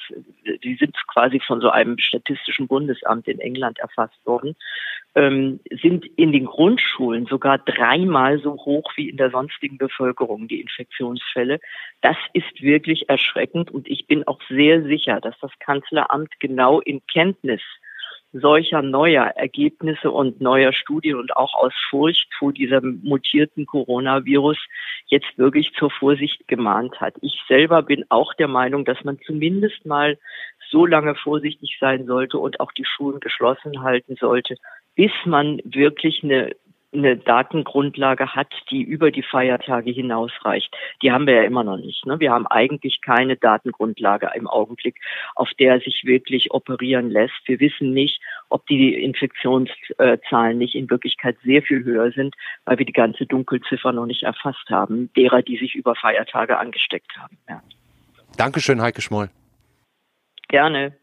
die 0.65 0.77
sind 0.77 0.97
quasi 1.07 1.39
von 1.47 1.61
so 1.61 1.69
einem 1.69 1.99
statistischen 1.99 2.69
Bundesamt 2.69 3.29
in 3.29 3.41
England 3.41 3.79
erfasst 3.79 4.19
worden, 4.25 4.57
ähm, 5.15 5.61
sind 5.83 6.07
in 6.17 6.33
den 6.33 6.47
Grundschulen 6.47 7.27
sogar 7.27 7.59
dreimal 7.59 8.39
so 8.39 8.53
hoch 8.53 8.91
wie 8.97 9.11
in 9.11 9.19
der 9.19 9.29
sonstigen 9.29 9.77
Bevölkerung 9.77 10.49
die 10.49 10.63
Infektionsfälle. 10.63 11.61
Das 12.01 12.17
ist 12.33 12.63
wirklich 12.63 13.07
erschreckend 13.11 13.71
und 13.71 13.87
ich 13.87 14.07
bin 14.07 14.27
auch 14.27 14.41
sehr 14.49 14.83
sicher, 14.85 15.21
dass 15.21 15.39
das 15.43 15.51
Kanzleramt 15.59 16.41
genau 16.41 16.81
in 16.81 17.03
Kenntnis 17.07 17.61
solcher 18.33 18.83
neuer 18.83 19.25
Ergebnisse 19.25 20.11
und 20.11 20.41
neuer 20.41 20.73
Studien 20.73 21.17
und 21.17 21.37
auch 21.37 21.55
aus 21.55 21.73
Furcht 21.91 22.33
vor 22.39 22.53
diesem 22.53 23.01
mutierten 23.03 23.67
Coronavirus 23.67 24.59
jetzt 25.07 25.37
wirklich 25.37 25.73
zur 25.79 25.91
Vorsicht 25.91 26.49
gemahnt 26.49 27.01
hat. 27.01 27.15
Ich 27.21 27.39
selber 27.47 27.83
bin 27.83 28.05
auch 28.09 28.33
der 28.35 28.49
Meinung, 28.49 28.85
dass 28.85 29.03
man 29.05 29.19
zumindest 29.27 29.85
mal 29.85 30.19
so 30.71 30.87
lange 30.87 31.15
vorsichtig 31.15 31.77
sein 31.79 32.07
sollte 32.07 32.39
und 32.39 32.61
auch 32.61 32.73
die 32.73 32.87
Schulen 32.87 33.21
geschlossen 33.21 33.83
halten 33.83 34.17
sollte, 34.19 34.57
bis 34.95 35.13
man 35.27 35.61
wirklich 35.65 36.25
eine 36.25 36.57
eine 36.93 37.17
Datengrundlage 37.17 38.35
hat, 38.35 38.53
die 38.71 38.83
über 38.83 39.11
die 39.11 39.23
Feiertage 39.23 39.91
hinausreicht. 39.91 40.75
Die 41.01 41.11
haben 41.11 41.27
wir 41.27 41.35
ja 41.35 41.43
immer 41.43 41.65
noch 41.65 41.79
nicht. 41.79 42.05
Ne? 42.07 42.21
Wir 42.21 42.33
haben 42.33 42.47
eigentlich 42.47 43.01
keine 43.01 43.37
Datengrundlage 43.37 44.31
im 44.35 44.47
Augenblick, 44.47 44.97
auf 45.35 45.51
der 45.59 45.81
sich 45.81 46.03
wirklich 46.05 46.53
operieren 46.53 47.11
lässt. 47.11 47.41
Wir 47.47 47.61
wissen 47.61 47.93
nicht, 47.93 48.21
ob 48.49 48.67
die 48.67 48.95
Infektionszahlen 49.03 50.59
nicht 50.59 50.75
in 50.75 50.91
Wirklichkeit 50.91 51.37
sehr 51.45 51.63
viel 51.63 51.85
höher 51.85 52.13
sind, 52.13 52.35
weil 52.65 52.79
wir 52.79 52.87
die 52.87 52.93
ganze 52.93 53.27
Dunkelziffer 53.27 53.93
noch 53.93 54.07
nicht 54.07 54.23
erfasst 54.23 54.69
haben, 54.69 55.11
derer, 55.17 55.43
die 55.43 55.57
sich 55.57 55.75
über 55.75 55.95
Feiertage 55.95 56.59
angesteckt 56.59 57.17
haben. 57.17 57.39
Ja. 57.49 57.63
Dankeschön, 58.37 58.81
Heike 58.81 59.01
Schmoll. 59.03 59.31
Gerne. 60.49 60.95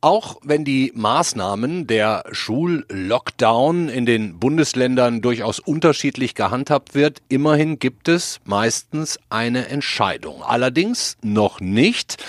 Auch 0.00 0.36
wenn 0.42 0.64
die 0.64 0.92
Maßnahmen 0.94 1.86
der 1.86 2.24
Schullockdown 2.30 3.88
in 3.88 4.06
den 4.06 4.38
Bundesländern 4.38 5.22
durchaus 5.22 5.58
unterschiedlich 5.58 6.34
gehandhabt 6.34 6.94
wird, 6.94 7.22
immerhin 7.28 7.78
gibt 7.78 8.08
es 8.08 8.40
meistens 8.44 9.18
eine 9.30 9.68
Entscheidung. 9.68 10.42
Allerdings 10.42 11.16
noch 11.22 11.60
nicht 11.60 12.22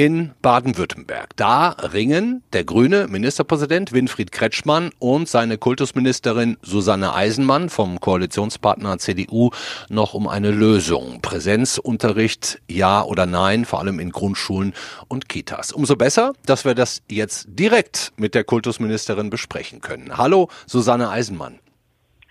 in 0.00 0.32
Baden-Württemberg. 0.40 1.36
Da 1.36 1.76
ringen 1.92 2.42
der 2.54 2.64
grüne 2.64 3.06
Ministerpräsident 3.06 3.92
Winfried 3.92 4.32
Kretschmann 4.32 4.92
und 4.98 5.28
seine 5.28 5.58
Kultusministerin 5.58 6.56
Susanne 6.62 7.12
Eisenmann 7.12 7.68
vom 7.68 8.00
Koalitionspartner 8.00 8.96
CDU 8.96 9.50
noch 9.90 10.14
um 10.14 10.26
eine 10.26 10.52
Lösung. 10.52 11.20
Präsenzunterricht 11.20 12.62
ja 12.66 13.02
oder 13.02 13.26
nein, 13.26 13.66
vor 13.66 13.80
allem 13.80 14.00
in 14.00 14.10
Grundschulen 14.10 14.72
und 15.08 15.28
Kitas. 15.28 15.70
Umso 15.70 15.96
besser, 15.96 16.32
dass 16.46 16.64
wir 16.64 16.74
das 16.74 17.02
jetzt 17.10 17.48
direkt 17.50 18.14
mit 18.16 18.34
der 18.34 18.44
Kultusministerin 18.44 19.28
besprechen 19.28 19.82
können. 19.82 20.16
Hallo, 20.16 20.48
Susanne 20.66 21.10
Eisenmann. 21.10 21.58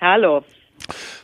Hallo. 0.02 0.44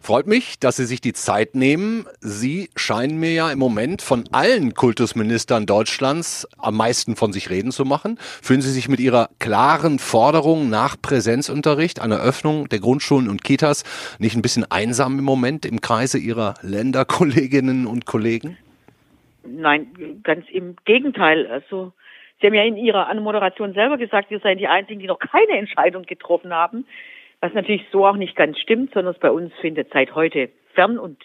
Freut 0.02 0.28
mich, 0.28 0.60
dass 0.60 0.78
Sie 0.78 0.86
sich 0.86 1.02
die 1.02 1.14
Zeit 1.14 1.56
nehmen. 1.56 2.06
Sie 2.20 2.70
scheinen 2.76 3.20
mir 3.20 3.34
ja 3.34 3.52
im 3.52 3.60
Moment 3.60 4.02
von 4.02 4.26
allen 4.32 4.74
Kultusministern 4.74 5.66
Deutschlands 5.66 6.48
am 6.58 6.78
meisten 6.78 7.16
von 7.16 7.34
sich 7.34 7.50
reden 7.50 7.72
zu 7.72 7.86
machen. 7.86 8.18
Fühlen 8.20 8.62
Sie 8.62 8.72
sich 8.72 8.90
mit 8.90 9.00
Ihrer 9.00 9.30
klaren 9.40 10.00
Forderung 10.00 10.70
nach 10.70 10.96
Präsenzunterricht, 11.02 12.02
einer 12.02 12.20
Öffnung 12.20 12.70
der 12.70 12.80
Grundschulen 12.80 13.30
und 13.30 13.44
Kitas 13.44 13.84
nicht 14.20 14.36
ein 14.36 14.42
bisschen 14.42 14.70
einsam 14.70 15.20
im 15.20 15.26
Moment 15.26 15.66
im 15.66 15.82
Kreise 15.82 16.18
Ihrer 16.18 16.56
Länderkolleginnen 16.62 17.86
und 17.88 18.06
Kollegen? 18.06 18.58
Nein, 19.48 19.88
ganz 20.24 20.46
im 20.50 20.76
Gegenteil. 20.86 21.48
Also 21.48 21.94
Sie 22.42 22.48
haben 22.48 22.54
ja 22.54 22.64
in 22.64 22.78
Ihrer 22.78 23.08
Anmoderation 23.08 23.74
selber 23.74 23.98
gesagt, 23.98 24.30
wir 24.30 24.40
seien 24.40 24.58
die 24.58 24.68
Einzigen, 24.68 25.00
die 25.00 25.08
noch 25.08 25.20
keine 25.20 25.58
Entscheidung 25.58 26.04
getroffen 26.04 26.54
haben. 26.54 26.86
Was 27.46 27.54
natürlich 27.54 27.86
so 27.92 28.08
auch 28.08 28.16
nicht 28.16 28.36
ganz 28.36 28.58
stimmt, 28.58 28.92
sondern 28.96 29.16
bei 29.20 29.30
uns 29.30 29.54
findet 29.62 29.94
seit 29.94 30.16
heute 30.16 30.50
Fern- 30.74 30.98
und 30.98 31.24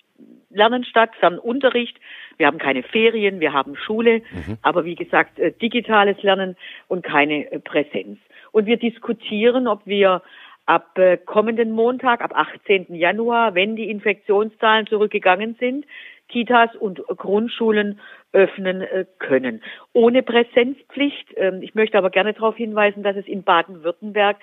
Lernen 0.50 0.84
statt, 0.84 1.12
Fernunterricht. 1.18 1.98
Wir 2.36 2.46
haben 2.46 2.58
keine 2.58 2.82
Ferien, 2.82 3.40
wir 3.40 3.54
haben 3.54 3.74
Schule, 3.74 4.18
mhm. 4.18 4.58
aber 4.60 4.84
wie 4.84 4.96
gesagt, 4.96 5.38
äh, 5.38 5.50
digitales 5.52 6.22
Lernen 6.22 6.58
und 6.88 7.04
keine 7.04 7.50
äh, 7.50 7.58
Präsenz. 7.58 8.18
Und 8.52 8.66
wir 8.66 8.76
diskutieren, 8.76 9.66
ob 9.66 9.86
wir 9.86 10.20
ab 10.66 10.98
äh, 10.98 11.16
kommenden 11.16 11.72
Montag, 11.72 12.20
ab 12.20 12.32
18. 12.34 12.94
Januar, 12.94 13.54
wenn 13.54 13.74
die 13.74 13.88
Infektionszahlen 13.88 14.88
zurückgegangen 14.88 15.56
sind, 15.58 15.86
Kitas 16.30 16.74
und 16.76 17.02
Grundschulen 17.06 18.00
öffnen 18.32 18.86
können. 19.18 19.62
Ohne 19.92 20.22
Präsenzpflicht. 20.22 21.34
Ähm, 21.36 21.62
ich 21.62 21.74
möchte 21.74 21.98
aber 21.98 22.10
gerne 22.10 22.32
darauf 22.32 22.56
hinweisen, 22.56 23.02
dass 23.02 23.16
es 23.16 23.26
in 23.26 23.42
Baden-Württemberg 23.42 24.36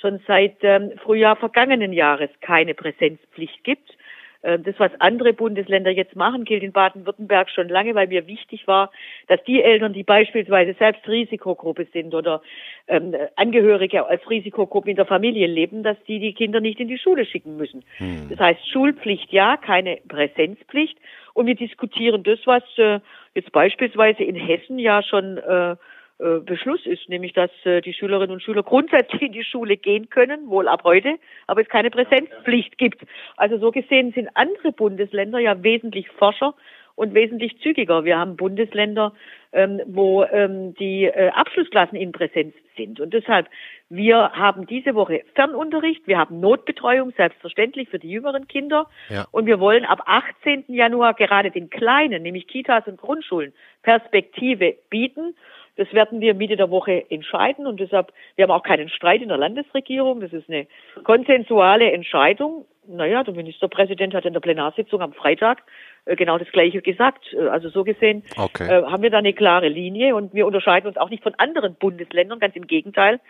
schon 0.00 0.20
seit 0.26 0.56
ähm, 0.62 0.92
Frühjahr 1.02 1.36
vergangenen 1.36 1.92
Jahres 1.92 2.30
keine 2.40 2.74
Präsenzpflicht 2.74 3.62
gibt. 3.64 3.96
Ähm, 4.44 4.62
das, 4.62 4.74
was 4.78 4.92
andere 5.00 5.32
Bundesländer 5.32 5.90
jetzt 5.90 6.14
machen, 6.14 6.44
gilt 6.44 6.62
in 6.62 6.72
Baden-Württemberg 6.72 7.50
schon 7.50 7.68
lange, 7.68 7.94
weil 7.94 8.08
mir 8.08 8.26
wichtig 8.26 8.66
war, 8.66 8.92
dass 9.26 9.42
die 9.44 9.62
Eltern, 9.62 9.92
die 9.92 10.02
beispielsweise 10.02 10.74
selbst 10.78 11.08
Risikogruppe 11.08 11.86
sind 11.92 12.14
oder 12.14 12.42
ähm, 12.86 13.14
Angehörige 13.36 14.06
als 14.06 14.28
Risikogruppe 14.28 14.90
in 14.90 14.96
der 14.96 15.06
Familie 15.06 15.46
leben, 15.46 15.82
dass 15.82 15.96
die 16.06 16.20
die 16.20 16.34
Kinder 16.34 16.60
nicht 16.60 16.78
in 16.78 16.88
die 16.88 16.98
Schule 16.98 17.24
schicken 17.24 17.56
müssen. 17.56 17.84
Hm. 17.96 18.28
Das 18.28 18.38
heißt 18.38 18.70
Schulpflicht 18.70 19.32
ja, 19.32 19.56
keine 19.56 19.98
Präsenzpflicht. 20.08 20.98
Und 21.32 21.46
wir 21.46 21.56
diskutieren 21.56 22.22
das, 22.22 22.38
was 22.44 22.62
äh, 22.76 23.00
jetzt 23.34 23.50
beispielsweise 23.50 24.22
in 24.22 24.36
Hessen 24.36 24.78
ja 24.78 25.02
schon 25.02 25.38
äh, 25.38 25.72
äh, 25.72 25.76
Beschluss 26.18 26.86
ist, 26.86 27.08
nämlich 27.08 27.32
dass 27.32 27.50
äh, 27.64 27.80
die 27.80 27.92
Schülerinnen 27.92 28.30
und 28.30 28.42
Schüler 28.42 28.62
grundsätzlich 28.62 29.22
in 29.22 29.32
die 29.32 29.44
Schule 29.44 29.76
gehen 29.76 30.10
können, 30.10 30.48
wohl 30.48 30.68
ab 30.68 30.82
heute, 30.84 31.18
aber 31.46 31.62
es 31.62 31.68
keine 31.68 31.90
Präsenzpflicht 31.90 32.78
gibt. 32.78 33.02
Also 33.36 33.58
so 33.58 33.72
gesehen 33.72 34.12
sind 34.12 34.28
andere 34.34 34.72
Bundesländer 34.72 35.40
ja 35.40 35.62
wesentlich 35.62 36.08
forscher 36.10 36.54
und 36.94 37.14
wesentlich 37.14 37.58
zügiger. 37.60 38.04
Wir 38.04 38.18
haben 38.18 38.36
Bundesländer, 38.36 39.12
ähm, 39.52 39.80
wo 39.86 40.24
ähm, 40.24 40.74
die 40.74 41.04
äh, 41.04 41.30
Abschlussklassen 41.30 41.98
in 41.98 42.12
Präsenz 42.12 42.54
sind. 42.76 43.00
Und 43.00 43.12
deshalb, 43.14 43.48
wir 43.88 44.32
haben 44.32 44.66
diese 44.66 44.94
Woche 44.94 45.22
Fernunterricht, 45.34 46.06
wir 46.06 46.18
haben 46.18 46.40
Notbetreuung, 46.40 47.12
selbstverständlich 47.16 47.88
für 47.88 47.98
die 47.98 48.10
jüngeren 48.10 48.46
Kinder. 48.46 48.88
Ja. 49.08 49.26
Und 49.32 49.46
wir 49.46 49.58
wollen 49.58 49.84
ab 49.84 50.02
18. 50.06 50.64
Januar 50.68 51.14
gerade 51.14 51.50
den 51.50 51.70
Kleinen, 51.70 52.22
nämlich 52.22 52.46
Kitas 52.46 52.86
und 52.86 53.00
Grundschulen, 53.00 53.52
Perspektive 53.82 54.76
bieten. 54.90 55.34
Das 55.76 55.92
werden 55.92 56.20
wir 56.20 56.34
Mitte 56.34 56.56
der 56.56 56.70
Woche 56.70 57.10
entscheiden 57.10 57.66
und 57.66 57.80
deshalb, 57.80 58.12
wir 58.36 58.44
haben 58.44 58.52
auch 58.52 58.62
keinen 58.62 58.88
Streit 58.88 59.22
in 59.22 59.28
der 59.28 59.38
Landesregierung. 59.38 60.20
Das 60.20 60.32
ist 60.32 60.48
eine 60.48 60.66
konsensuale 61.02 61.90
Entscheidung. 61.90 62.64
Naja, 62.86 63.24
der 63.24 63.34
Ministerpräsident 63.34 64.14
hat 64.14 64.24
in 64.24 64.34
der 64.34 64.40
Plenarsitzung 64.40 65.00
am 65.00 65.12
Freitag 65.14 65.62
äh, 66.04 66.16
genau 66.16 66.38
das 66.38 66.50
Gleiche 66.52 66.82
gesagt. 66.82 67.24
Äh, 67.32 67.48
also 67.48 67.70
so 67.70 67.82
gesehen 67.82 68.22
okay. 68.36 68.64
äh, 68.64 68.84
haben 68.84 69.02
wir 69.02 69.10
da 69.10 69.18
eine 69.18 69.32
klare 69.32 69.68
Linie 69.68 70.14
und 70.14 70.34
wir 70.34 70.46
unterscheiden 70.46 70.86
uns 70.86 70.96
auch 70.96 71.10
nicht 71.10 71.22
von 71.22 71.34
anderen 71.36 71.74
Bundesländern, 71.74 72.38
ganz 72.38 72.54
im 72.56 72.66
Gegenteil. 72.66 73.20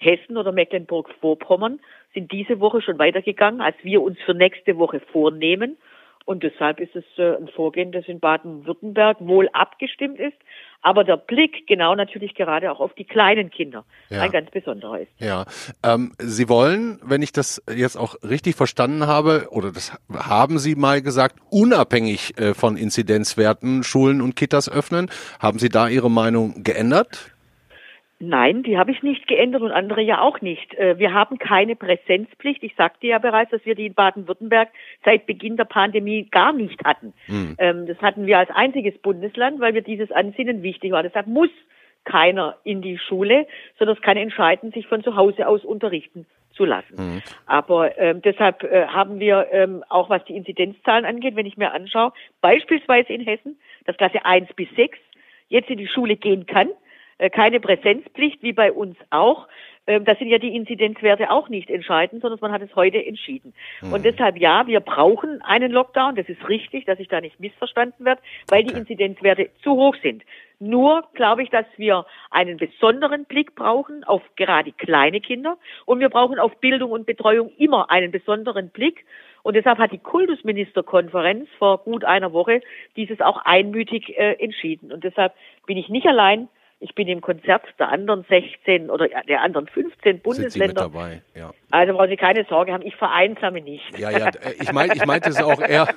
Hessen 0.00 0.36
oder 0.36 0.52
Mecklenburg-Vorpommern 0.52 1.80
sind 2.14 2.30
diese 2.30 2.60
Woche 2.60 2.80
schon 2.80 2.98
weitergegangen, 2.98 3.60
als 3.60 3.76
wir 3.82 4.00
uns 4.00 4.18
für 4.24 4.34
nächste 4.34 4.78
Woche 4.78 5.00
vornehmen. 5.00 5.76
Und 6.28 6.42
deshalb 6.42 6.78
ist 6.78 6.94
es 6.94 7.04
äh, 7.16 7.36
ein 7.36 7.48
Vorgehen, 7.48 7.90
das 7.90 8.06
in 8.06 8.20
Baden-Württemberg 8.20 9.16
wohl 9.20 9.48
abgestimmt 9.54 10.20
ist, 10.20 10.36
aber 10.82 11.02
der 11.02 11.16
Blick 11.16 11.66
genau 11.66 11.94
natürlich 11.94 12.34
gerade 12.34 12.70
auch 12.70 12.80
auf 12.80 12.92
die 12.92 13.06
kleinen 13.06 13.48
Kinder 13.48 13.86
ja. 14.10 14.20
ein 14.20 14.30
ganz 14.30 14.50
besonderer 14.50 15.00
ist. 15.00 15.08
Ja, 15.16 15.46
ähm, 15.82 16.12
Sie 16.18 16.50
wollen, 16.50 17.00
wenn 17.02 17.22
ich 17.22 17.32
das 17.32 17.62
jetzt 17.74 17.96
auch 17.96 18.14
richtig 18.22 18.56
verstanden 18.56 19.06
habe, 19.06 19.46
oder 19.52 19.72
das 19.72 19.98
haben 20.12 20.58
Sie 20.58 20.74
mal 20.74 21.00
gesagt, 21.00 21.36
unabhängig 21.48 22.38
äh, 22.38 22.52
von 22.52 22.76
Inzidenzwerten 22.76 23.82
Schulen 23.82 24.20
und 24.20 24.36
Kitas 24.36 24.70
öffnen. 24.70 25.10
Haben 25.40 25.58
Sie 25.58 25.70
da 25.70 25.88
Ihre 25.88 26.10
Meinung 26.10 26.62
geändert? 26.62 27.37
Nein, 28.20 28.64
die 28.64 28.76
habe 28.76 28.90
ich 28.90 29.02
nicht 29.02 29.28
geändert 29.28 29.62
und 29.62 29.70
andere 29.70 30.00
ja 30.00 30.20
auch 30.20 30.40
nicht. 30.40 30.74
Äh, 30.74 30.98
wir 30.98 31.14
haben 31.14 31.38
keine 31.38 31.76
Präsenzpflicht. 31.76 32.62
Ich 32.64 32.74
sagte 32.74 33.06
ja 33.06 33.18
bereits, 33.18 33.52
dass 33.52 33.64
wir 33.64 33.76
die 33.76 33.86
in 33.86 33.94
Baden-Württemberg 33.94 34.68
seit 35.04 35.26
Beginn 35.26 35.56
der 35.56 35.64
Pandemie 35.64 36.28
gar 36.30 36.52
nicht 36.52 36.84
hatten. 36.84 37.14
Mhm. 37.28 37.56
Das 37.86 37.98
hatten 37.98 38.26
wir 38.26 38.38
als 38.38 38.50
einziges 38.50 38.98
Bundesland, 38.98 39.60
weil 39.60 39.74
wir 39.74 39.82
dieses 39.82 40.10
Ansinnen 40.10 40.62
wichtig 40.62 40.90
war. 40.92 41.02
Deshalb 41.02 41.26
muss 41.28 41.50
keiner 42.04 42.56
in 42.64 42.82
die 42.82 42.98
Schule, 42.98 43.46
sondern 43.78 43.96
es 43.96 44.02
kann 44.02 44.16
entscheiden, 44.16 44.72
sich 44.72 44.86
von 44.86 45.04
zu 45.04 45.14
Hause 45.14 45.46
aus 45.46 45.64
unterrichten 45.64 46.26
zu 46.52 46.64
lassen. 46.64 46.96
Mhm. 46.96 47.22
Aber 47.46 47.96
ähm, 47.98 48.20
deshalb 48.22 48.64
äh, 48.64 48.86
haben 48.86 49.20
wir 49.20 49.48
ähm, 49.52 49.84
auch, 49.88 50.10
was 50.10 50.24
die 50.24 50.36
Inzidenzzahlen 50.36 51.04
angeht, 51.04 51.36
wenn 51.36 51.46
ich 51.46 51.56
mir 51.56 51.72
anschaue, 51.72 52.12
beispielsweise 52.40 53.12
in 53.12 53.20
Hessen, 53.20 53.58
dass 53.84 53.96
Klasse 53.96 54.24
1 54.24 54.52
bis 54.54 54.68
6 54.74 54.98
jetzt 55.48 55.70
in 55.70 55.78
die 55.78 55.88
Schule 55.88 56.16
gehen 56.16 56.46
kann 56.46 56.68
keine 57.30 57.60
Präsenzpflicht, 57.60 58.42
wie 58.42 58.52
bei 58.52 58.72
uns 58.72 58.96
auch. 59.10 59.48
Ähm, 59.88 60.04
das 60.04 60.18
sind 60.18 60.28
ja 60.28 60.38
die 60.38 60.54
Inzidenzwerte 60.54 61.30
auch 61.30 61.48
nicht 61.48 61.70
entscheidend, 61.70 62.22
sondern 62.22 62.38
man 62.40 62.52
hat 62.52 62.62
es 62.62 62.76
heute 62.76 63.04
entschieden. 63.04 63.54
Mhm. 63.80 63.94
Und 63.94 64.04
deshalb 64.04 64.36
ja, 64.36 64.66
wir 64.66 64.80
brauchen 64.80 65.40
einen 65.42 65.72
Lockdown. 65.72 66.14
Das 66.14 66.28
ist 66.28 66.48
richtig, 66.48 66.84
dass 66.84 67.00
ich 67.00 67.08
da 67.08 67.20
nicht 67.20 67.40
missverstanden 67.40 68.04
werde, 68.04 68.20
weil 68.48 68.62
okay. 68.62 68.72
die 68.72 68.78
Inzidenzwerte 68.78 69.50
zu 69.62 69.72
hoch 69.72 69.96
sind. 70.02 70.22
Nur 70.60 71.04
glaube 71.14 71.42
ich, 71.42 71.50
dass 71.50 71.66
wir 71.76 72.04
einen 72.30 72.58
besonderen 72.58 73.24
Blick 73.24 73.54
brauchen 73.54 74.04
auf 74.04 74.22
gerade 74.36 74.72
kleine 74.72 75.20
Kinder 75.20 75.56
und 75.86 76.00
wir 76.00 76.08
brauchen 76.08 76.38
auf 76.38 76.56
Bildung 76.60 76.90
und 76.90 77.06
Betreuung 77.06 77.50
immer 77.58 77.90
einen 77.90 78.10
besonderen 78.10 78.70
Blick. 78.70 79.06
Und 79.42 79.54
deshalb 79.54 79.78
hat 79.78 79.92
die 79.92 79.98
Kultusministerkonferenz 79.98 81.48
vor 81.58 81.78
gut 81.78 82.04
einer 82.04 82.32
Woche 82.32 82.60
dieses 82.96 83.20
auch 83.20 83.38
einmütig 83.44 84.18
äh, 84.18 84.32
entschieden. 84.34 84.92
Und 84.92 85.04
deshalb 85.04 85.32
bin 85.66 85.78
ich 85.78 85.88
nicht 85.88 86.06
allein, 86.06 86.48
ich 86.80 86.94
bin 86.94 87.08
im 87.08 87.20
Konzert 87.20 87.62
der 87.80 87.88
anderen 87.88 88.24
16 88.28 88.88
oder 88.88 89.08
der 89.26 89.42
anderen 89.42 89.66
15 89.66 90.20
Bundesländer. 90.20 90.82
dabei, 90.82 91.22
ja. 91.34 91.50
Also 91.70 91.92
brauchen 91.92 92.08
Sie 92.08 92.16
keine 92.16 92.46
Sorge 92.48 92.72
haben, 92.72 92.84
ich 92.86 92.94
vereinsame 92.94 93.60
nicht. 93.60 93.82
Ja, 93.98 94.10
ja, 94.10 94.28
äh, 94.28 94.54
ich, 94.60 94.72
mein, 94.72 94.92
ich 94.92 95.04
meinte 95.04 95.28
es 95.28 95.42
auch 95.42 95.60
eher, 95.60 95.88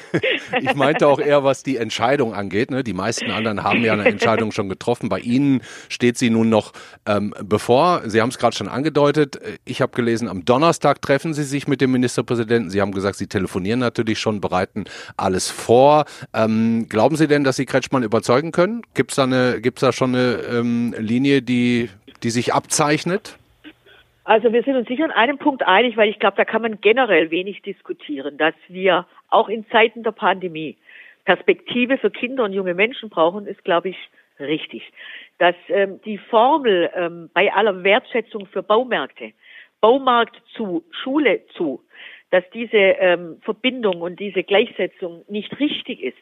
ich 0.60 0.74
meinte 0.74 1.08
auch 1.08 1.18
eher, 1.18 1.42
was 1.42 1.64
die 1.64 1.78
Entscheidung 1.78 2.32
angeht. 2.32 2.70
Ne? 2.70 2.84
Die 2.84 2.92
meisten 2.92 3.30
anderen 3.32 3.64
haben 3.64 3.82
ja 3.82 3.92
eine 3.92 4.04
Entscheidung 4.04 4.52
schon 4.52 4.68
getroffen. 4.68 5.08
Bei 5.08 5.18
Ihnen 5.18 5.62
steht 5.88 6.16
sie 6.16 6.30
nun 6.30 6.48
noch 6.48 6.72
ähm, 7.06 7.34
bevor. 7.42 8.02
Sie 8.04 8.20
haben 8.20 8.28
es 8.28 8.38
gerade 8.38 8.54
schon 8.54 8.68
angedeutet. 8.68 9.40
Ich 9.64 9.82
habe 9.82 9.92
gelesen, 9.92 10.28
am 10.28 10.44
Donnerstag 10.44 11.02
treffen 11.02 11.34
Sie 11.34 11.44
sich 11.44 11.66
mit 11.66 11.80
dem 11.80 11.90
Ministerpräsidenten. 11.90 12.70
Sie 12.70 12.80
haben 12.80 12.92
gesagt, 12.92 13.16
Sie 13.16 13.26
telefonieren 13.26 13.80
natürlich 13.80 14.20
schon, 14.20 14.40
bereiten 14.40 14.84
alles 15.16 15.50
vor. 15.50 16.04
Ähm, 16.32 16.86
glauben 16.88 17.16
Sie 17.16 17.26
denn, 17.26 17.42
dass 17.42 17.56
Sie 17.56 17.66
Kretschmann 17.66 18.04
überzeugen 18.04 18.52
können? 18.52 18.82
Gibt 18.94 19.10
es 19.10 19.16
da, 19.16 19.24
eine, 19.24 19.60
gibt's 19.60 19.80
da 19.80 19.92
schon 19.92 20.14
eine 20.14 20.19
eine 20.20 20.58
ähm, 20.58 20.94
Linie, 20.98 21.42
die, 21.42 21.90
die 22.22 22.30
sich 22.30 22.54
abzeichnet? 22.54 23.38
Also 24.24 24.52
wir 24.52 24.62
sind 24.62 24.76
uns 24.76 24.86
sicher 24.86 25.04
an 25.04 25.10
einem 25.10 25.38
Punkt 25.38 25.66
einig, 25.66 25.96
weil 25.96 26.08
ich 26.08 26.18
glaube, 26.18 26.36
da 26.36 26.44
kann 26.44 26.62
man 26.62 26.80
generell 26.80 27.30
wenig 27.30 27.62
diskutieren, 27.62 28.38
dass 28.38 28.54
wir 28.68 29.06
auch 29.28 29.48
in 29.48 29.68
Zeiten 29.70 30.02
der 30.02 30.12
Pandemie 30.12 30.76
Perspektive 31.24 31.98
für 31.98 32.10
Kinder 32.10 32.44
und 32.44 32.52
junge 32.52 32.74
Menschen 32.74 33.08
brauchen, 33.08 33.46
ist, 33.46 33.64
glaube 33.64 33.90
ich, 33.90 33.96
richtig. 34.38 34.82
Dass 35.38 35.54
ähm, 35.68 36.00
die 36.04 36.18
Formel 36.18 36.90
ähm, 36.94 37.30
bei 37.34 37.52
aller 37.52 37.84
Wertschätzung 37.84 38.46
für 38.46 38.62
Baumärkte, 38.62 39.32
Baumarkt 39.80 40.40
zu, 40.54 40.84
Schule 41.02 41.42
zu, 41.56 41.82
dass 42.30 42.44
diese 42.54 42.76
ähm, 42.76 43.38
Verbindung 43.42 44.00
und 44.00 44.20
diese 44.20 44.42
Gleichsetzung 44.42 45.24
nicht 45.28 45.58
richtig 45.58 46.02
ist, 46.02 46.16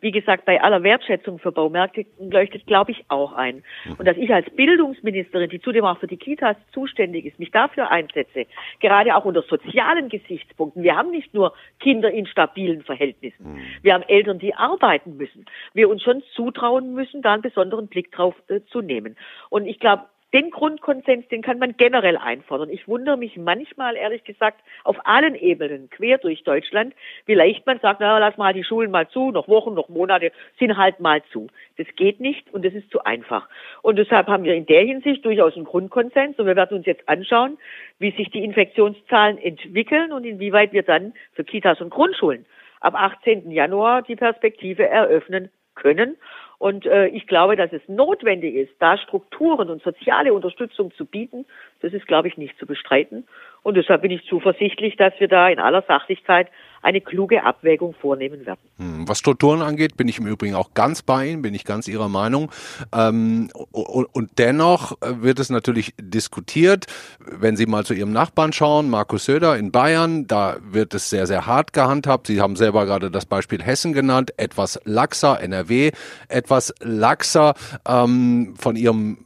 wie 0.00 0.12
gesagt, 0.12 0.46
bei 0.46 0.62
aller 0.62 0.82
Wertschätzung 0.82 1.38
für 1.38 1.52
Baumärkte 1.52 2.06
leuchtet, 2.18 2.66
glaube 2.66 2.92
ich, 2.92 3.04
auch 3.08 3.32
ein. 3.32 3.62
Und 3.98 4.06
dass 4.06 4.16
ich 4.16 4.32
als 4.32 4.48
Bildungsministerin, 4.50 5.50
die 5.50 5.60
zudem 5.60 5.84
auch 5.84 5.98
für 5.98 6.06
die 6.06 6.16
Kitas 6.16 6.56
zuständig 6.72 7.26
ist, 7.26 7.38
mich 7.38 7.50
dafür 7.50 7.90
einsetze, 7.90 8.46
gerade 8.80 9.14
auch 9.14 9.26
unter 9.26 9.42
sozialen 9.42 10.08
Gesichtspunkten. 10.08 10.82
Wir 10.82 10.96
haben 10.96 11.10
nicht 11.10 11.34
nur 11.34 11.52
Kinder 11.80 12.10
in 12.10 12.26
stabilen 12.26 12.82
Verhältnissen. 12.82 13.52
Mhm. 13.52 13.60
Wir 13.82 13.94
haben 13.94 14.04
Eltern, 14.04 14.38
die 14.38 14.54
arbeiten 14.54 15.16
müssen. 15.18 15.44
Wir 15.74 15.90
uns 15.90 16.02
schon 16.02 16.22
zutrauen 16.34 16.94
müssen, 16.94 17.20
da 17.20 17.34
einen 17.34 17.42
besonderen 17.42 17.88
Blick 17.88 18.10
drauf 18.12 18.34
äh, 18.48 18.60
zu 18.70 18.80
nehmen. 18.80 19.16
Und 19.50 19.66
ich 19.66 19.78
glaube, 19.80 20.04
den 20.32 20.50
Grundkonsens, 20.50 21.26
den 21.28 21.40
kann 21.40 21.58
man 21.58 21.76
generell 21.76 22.16
einfordern. 22.16 22.68
Ich 22.68 22.86
wundere 22.86 23.16
mich 23.16 23.36
manchmal, 23.36 23.96
ehrlich 23.96 24.24
gesagt, 24.24 24.60
auf 24.84 24.96
allen 25.04 25.34
Ebenen, 25.34 25.88
quer 25.88 26.18
durch 26.18 26.44
Deutschland, 26.44 26.94
wie 27.26 27.34
leicht 27.34 27.66
man 27.66 27.80
sagt, 27.80 28.00
na, 28.00 28.18
lass 28.18 28.36
mal 28.36 28.52
die 28.52 28.64
Schulen 28.64 28.90
mal 28.90 29.08
zu, 29.08 29.30
noch 29.30 29.48
Wochen, 29.48 29.74
noch 29.74 29.88
Monate, 29.88 30.32
sind 30.58 30.76
halt 30.76 31.00
mal 31.00 31.22
zu. 31.32 31.48
Das 31.78 31.86
geht 31.96 32.20
nicht 32.20 32.52
und 32.52 32.64
das 32.64 32.74
ist 32.74 32.90
zu 32.90 33.04
einfach. 33.04 33.48
Und 33.82 33.96
deshalb 33.96 34.26
haben 34.26 34.44
wir 34.44 34.54
in 34.54 34.66
der 34.66 34.84
Hinsicht 34.84 35.24
durchaus 35.24 35.56
einen 35.56 35.64
Grundkonsens 35.64 36.38
und 36.38 36.46
wir 36.46 36.56
werden 36.56 36.76
uns 36.76 36.86
jetzt 36.86 37.08
anschauen, 37.08 37.56
wie 37.98 38.10
sich 38.10 38.30
die 38.30 38.44
Infektionszahlen 38.44 39.38
entwickeln 39.38 40.12
und 40.12 40.24
inwieweit 40.24 40.72
wir 40.72 40.82
dann 40.82 41.14
für 41.32 41.44
Kitas 41.44 41.80
und 41.80 41.90
Grundschulen 41.90 42.44
ab 42.80 42.94
18. 42.94 43.50
Januar 43.50 44.02
die 44.02 44.16
Perspektive 44.16 44.86
eröffnen 44.86 45.50
können. 45.74 46.16
Und 46.58 46.86
äh, 46.86 47.06
ich 47.08 47.26
glaube, 47.28 47.54
dass 47.54 47.72
es 47.72 47.82
notwendig 47.86 48.54
ist, 48.56 48.72
da 48.80 48.98
Strukturen 48.98 49.70
und 49.70 49.82
soziale 49.82 50.34
Unterstützung 50.34 50.92
zu 50.94 51.04
bieten. 51.04 51.46
Das 51.80 51.92
ist, 51.92 52.06
glaube 52.08 52.26
ich, 52.26 52.36
nicht 52.36 52.58
zu 52.58 52.66
bestreiten. 52.66 53.28
Und 53.62 53.76
deshalb 53.76 54.02
bin 54.02 54.10
ich 54.10 54.24
zuversichtlich, 54.28 54.96
dass 54.96 55.12
wir 55.18 55.28
da 55.28 55.48
in 55.48 55.58
aller 55.58 55.82
Sachlichkeit 55.86 56.48
eine 56.82 57.00
kluge 57.00 57.42
Abwägung 57.42 57.94
vornehmen 57.94 58.46
werden. 58.46 58.60
Hm, 58.76 59.08
was 59.08 59.18
Strukturen 59.18 59.62
angeht, 59.62 59.96
bin 59.96 60.08
ich 60.08 60.18
im 60.18 60.26
Übrigen 60.26 60.54
auch 60.54 60.74
ganz 60.74 61.02
bei 61.02 61.26
Ihnen, 61.26 61.42
bin 61.42 61.54
ich 61.54 61.64
ganz 61.64 61.88
Ihrer 61.88 62.08
Meinung. 62.08 62.50
Ähm, 62.92 63.50
und 63.72 64.38
dennoch 64.38 64.96
wird 65.00 65.38
es 65.40 65.50
natürlich 65.50 65.94
diskutiert, 66.00 66.86
wenn 67.18 67.56
Sie 67.56 67.66
mal 67.66 67.84
zu 67.84 67.94
Ihrem 67.94 68.12
Nachbarn 68.12 68.52
schauen, 68.52 68.90
Markus 68.90 69.24
Söder 69.24 69.56
in 69.56 69.72
Bayern, 69.72 70.26
da 70.26 70.56
wird 70.62 70.94
es 70.94 71.10
sehr, 71.10 71.26
sehr 71.26 71.46
hart 71.46 71.72
gehandhabt. 71.72 72.26
Sie 72.26 72.40
haben 72.40 72.56
selber 72.56 72.86
gerade 72.86 73.10
das 73.10 73.26
Beispiel 73.26 73.62
Hessen 73.62 73.92
genannt, 73.92 74.32
etwas 74.36 74.80
laxer, 74.84 75.40
NRW 75.40 75.90
etwas 76.28 76.74
laxer. 76.80 77.54
Ähm, 77.86 78.54
von 78.58 78.76
Ihrem 78.76 79.18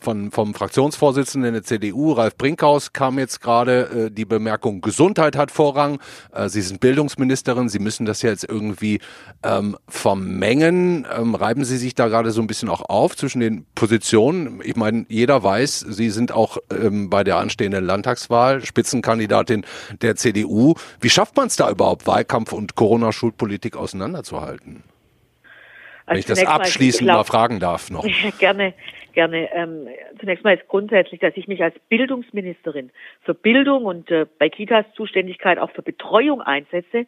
von, 0.00 0.30
vom 0.30 0.54
Fraktionsvorsitzenden 0.54 1.52
der 1.52 1.62
CDU, 1.62 2.12
Ralf 2.12 2.36
Brinkhaus, 2.36 2.92
kam 2.92 3.18
jetzt 3.18 3.40
gerade 3.40 4.06
äh, 4.06 4.10
die 4.10 4.24
Bemerkung, 4.24 4.80
Gesundheit 4.80 5.36
hat 5.36 5.50
Vorrang. 5.50 6.00
Äh, 6.32 6.48
Sie 6.48 6.62
sind 6.62 6.80
Bildungsministerin, 6.80 7.68
Sie 7.68 7.78
müssen 7.78 8.06
das 8.06 8.22
jetzt 8.22 8.44
irgendwie 8.48 9.00
ähm, 9.42 9.76
vermengen. 9.88 11.06
Ähm, 11.16 11.34
reiben 11.34 11.64
Sie 11.64 11.76
sich 11.76 11.94
da 11.94 12.08
gerade 12.08 12.30
so 12.30 12.40
ein 12.40 12.46
bisschen 12.46 12.68
auch 12.68 12.82
auf 12.88 13.16
zwischen 13.16 13.40
den 13.40 13.66
Positionen? 13.74 14.60
Ich 14.64 14.76
meine, 14.76 15.06
jeder 15.08 15.42
weiß, 15.42 15.80
Sie 15.80 16.10
sind 16.10 16.32
auch 16.32 16.58
ähm, 16.70 17.10
bei 17.10 17.24
der 17.24 17.36
anstehenden 17.36 17.84
Landtagswahl 17.84 18.64
Spitzenkandidatin 18.64 19.64
der 20.00 20.16
CDU. 20.16 20.74
Wie 21.00 21.10
schafft 21.10 21.36
man 21.36 21.48
es 21.48 21.56
da 21.56 21.70
überhaupt, 21.70 22.06
Wahlkampf 22.06 22.52
und 22.52 22.74
Corona-Schulpolitik 22.74 23.76
auseinanderzuhalten? 23.76 24.84
Wenn 26.06 26.18
ich 26.18 26.26
das 26.26 26.44
abschließend 26.44 27.06
mal, 27.06 27.16
mal 27.16 27.24
fragen 27.24 27.60
darf 27.60 27.90
noch. 27.90 28.04
gerne 28.38 28.74
gerne. 29.12 29.52
Ähm, 29.52 29.88
zunächst 30.18 30.44
mal 30.44 30.56
ist 30.56 30.66
grundsätzlich, 30.68 31.20
dass 31.20 31.36
ich 31.36 31.48
mich 31.48 31.62
als 31.62 31.78
Bildungsministerin 31.88 32.90
für 33.22 33.34
Bildung 33.34 33.84
und 33.84 34.10
äh, 34.10 34.26
bei 34.38 34.48
Kitas 34.48 34.86
Zuständigkeit 34.94 35.58
auch 35.58 35.70
für 35.70 35.82
Betreuung 35.82 36.40
einsetze, 36.40 37.06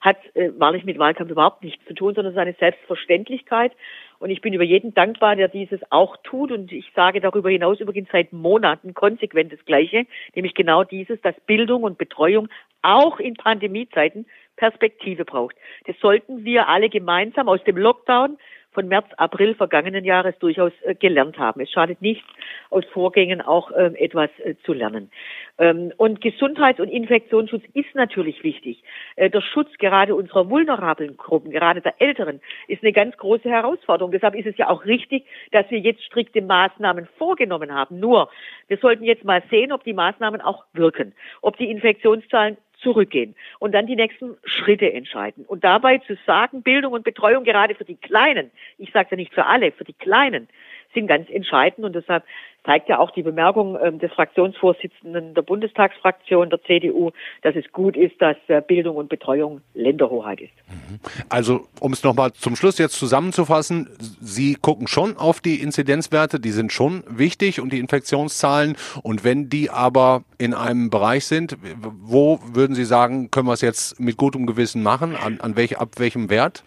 hat 0.00 0.18
äh, 0.34 0.50
wahrlich 0.56 0.84
mit 0.84 0.98
Wahlkampf 0.98 1.30
überhaupt 1.30 1.64
nichts 1.64 1.84
zu 1.86 1.94
tun, 1.94 2.14
sondern 2.14 2.32
es 2.32 2.36
ist 2.36 2.42
eine 2.42 2.54
Selbstverständlichkeit. 2.58 3.72
Und 4.18 4.30
ich 4.30 4.40
bin 4.40 4.52
über 4.52 4.64
jeden 4.64 4.94
dankbar, 4.94 5.36
der 5.36 5.48
dieses 5.48 5.80
auch 5.90 6.16
tut. 6.22 6.52
Und 6.52 6.70
ich 6.70 6.90
sage 6.94 7.20
darüber 7.20 7.50
hinaus 7.50 7.80
übrigens 7.80 8.08
seit 8.12 8.32
Monaten 8.32 8.94
konsequent 8.94 9.52
das 9.52 9.64
Gleiche, 9.64 10.06
nämlich 10.34 10.54
genau 10.54 10.84
dieses, 10.84 11.20
dass 11.22 11.34
Bildung 11.46 11.82
und 11.82 11.98
Betreuung 11.98 12.48
auch 12.82 13.18
in 13.18 13.34
Pandemiezeiten 13.34 14.26
Perspektive 14.56 15.24
braucht. 15.24 15.56
Das 15.86 15.96
sollten 16.00 16.44
wir 16.44 16.68
alle 16.68 16.88
gemeinsam 16.88 17.48
aus 17.48 17.62
dem 17.64 17.76
Lockdown 17.76 18.38
von 18.76 18.88
März, 18.88 19.06
April 19.16 19.54
vergangenen 19.54 20.04
Jahres 20.04 20.38
durchaus 20.38 20.70
äh, 20.82 20.94
gelernt 20.94 21.38
haben. 21.38 21.62
Es 21.62 21.70
schadet 21.70 22.02
nicht, 22.02 22.22
aus 22.68 22.84
Vorgängen 22.92 23.40
auch 23.40 23.70
ähm, 23.74 23.94
etwas 23.96 24.28
äh, 24.44 24.54
zu 24.64 24.74
lernen. 24.74 25.10
Ähm, 25.56 25.92
und 25.96 26.20
Gesundheits- 26.20 26.78
und 26.78 26.88
Infektionsschutz 26.88 27.64
ist 27.72 27.94
natürlich 27.94 28.44
wichtig. 28.44 28.84
Äh, 29.16 29.30
der 29.30 29.40
Schutz 29.40 29.70
gerade 29.78 30.14
unserer 30.14 30.50
vulnerablen 30.50 31.16
Gruppen, 31.16 31.52
gerade 31.52 31.80
der 31.80 31.94
Älteren, 32.02 32.42
ist 32.68 32.82
eine 32.82 32.92
ganz 32.92 33.16
große 33.16 33.48
Herausforderung. 33.48 34.12
Deshalb 34.12 34.34
ist 34.34 34.46
es 34.46 34.58
ja 34.58 34.68
auch 34.68 34.84
richtig, 34.84 35.24
dass 35.52 35.68
wir 35.70 35.78
jetzt 35.78 36.04
strikte 36.04 36.42
Maßnahmen 36.42 37.08
vorgenommen 37.16 37.72
haben. 37.74 37.98
Nur, 37.98 38.28
wir 38.68 38.76
sollten 38.76 39.04
jetzt 39.04 39.24
mal 39.24 39.42
sehen, 39.50 39.72
ob 39.72 39.84
die 39.84 39.94
Maßnahmen 39.94 40.42
auch 40.42 40.66
wirken, 40.74 41.14
ob 41.40 41.56
die 41.56 41.70
Infektionszahlen 41.70 42.58
zurückgehen 42.80 43.34
und 43.58 43.72
dann 43.72 43.86
die 43.86 43.96
nächsten 43.96 44.36
Schritte 44.44 44.92
entscheiden. 44.92 45.44
Und 45.46 45.64
dabei 45.64 45.98
zu 45.98 46.16
sagen, 46.26 46.62
Bildung 46.62 46.92
und 46.92 47.04
Betreuung 47.04 47.44
gerade 47.44 47.74
für 47.74 47.84
die 47.84 47.96
Kleinen, 47.96 48.50
ich 48.78 48.92
sage 48.92 49.08
ja 49.12 49.16
nicht 49.16 49.34
für 49.34 49.46
alle, 49.46 49.72
für 49.72 49.84
die 49.84 49.94
Kleinen, 49.94 50.48
sind 50.96 51.06
ganz 51.06 51.28
entscheidend 51.30 51.84
und 51.84 51.94
deshalb 51.94 52.24
zeigt 52.66 52.88
ja 52.88 52.98
auch 52.98 53.12
die 53.12 53.22
Bemerkung 53.22 53.78
ähm, 53.80 53.98
des 54.00 54.12
Fraktionsvorsitzenden 54.12 55.34
der 55.34 55.42
Bundestagsfraktion 55.42 56.50
der 56.50 56.60
CDU, 56.64 57.12
dass 57.42 57.54
es 57.54 57.70
gut 57.72 57.96
ist, 57.96 58.20
dass 58.20 58.36
äh, 58.48 58.60
Bildung 58.60 58.96
und 58.96 59.08
Betreuung 59.08 59.60
Länderhoheit 59.74 60.40
ist. 60.40 60.52
Mhm. 60.68 60.98
Also, 61.28 61.66
um 61.80 61.92
es 61.92 62.02
nochmal 62.02 62.32
zum 62.32 62.56
Schluss 62.56 62.78
jetzt 62.78 62.98
zusammenzufassen, 62.98 63.88
Sie 63.98 64.56
gucken 64.56 64.88
schon 64.88 65.16
auf 65.16 65.40
die 65.40 65.62
Inzidenzwerte, 65.62 66.40
die 66.40 66.50
sind 66.50 66.72
schon 66.72 67.04
wichtig 67.08 67.60
und 67.60 67.72
die 67.72 67.78
Infektionszahlen. 67.78 68.76
Und 69.02 69.22
wenn 69.22 69.48
die 69.48 69.70
aber 69.70 70.24
in 70.38 70.52
einem 70.52 70.90
Bereich 70.90 71.24
sind, 71.24 71.56
wo 72.02 72.40
würden 72.52 72.74
Sie 72.74 72.84
sagen, 72.84 73.30
können 73.30 73.46
wir 73.46 73.52
es 73.52 73.60
jetzt 73.60 74.00
mit 74.00 74.16
gutem 74.16 74.46
Gewissen 74.46 74.82
machen? 74.82 75.14
An, 75.14 75.38
an 75.40 75.56
welch, 75.56 75.78
ab 75.78 75.90
welchem 75.98 76.30
Wert? 76.30 76.64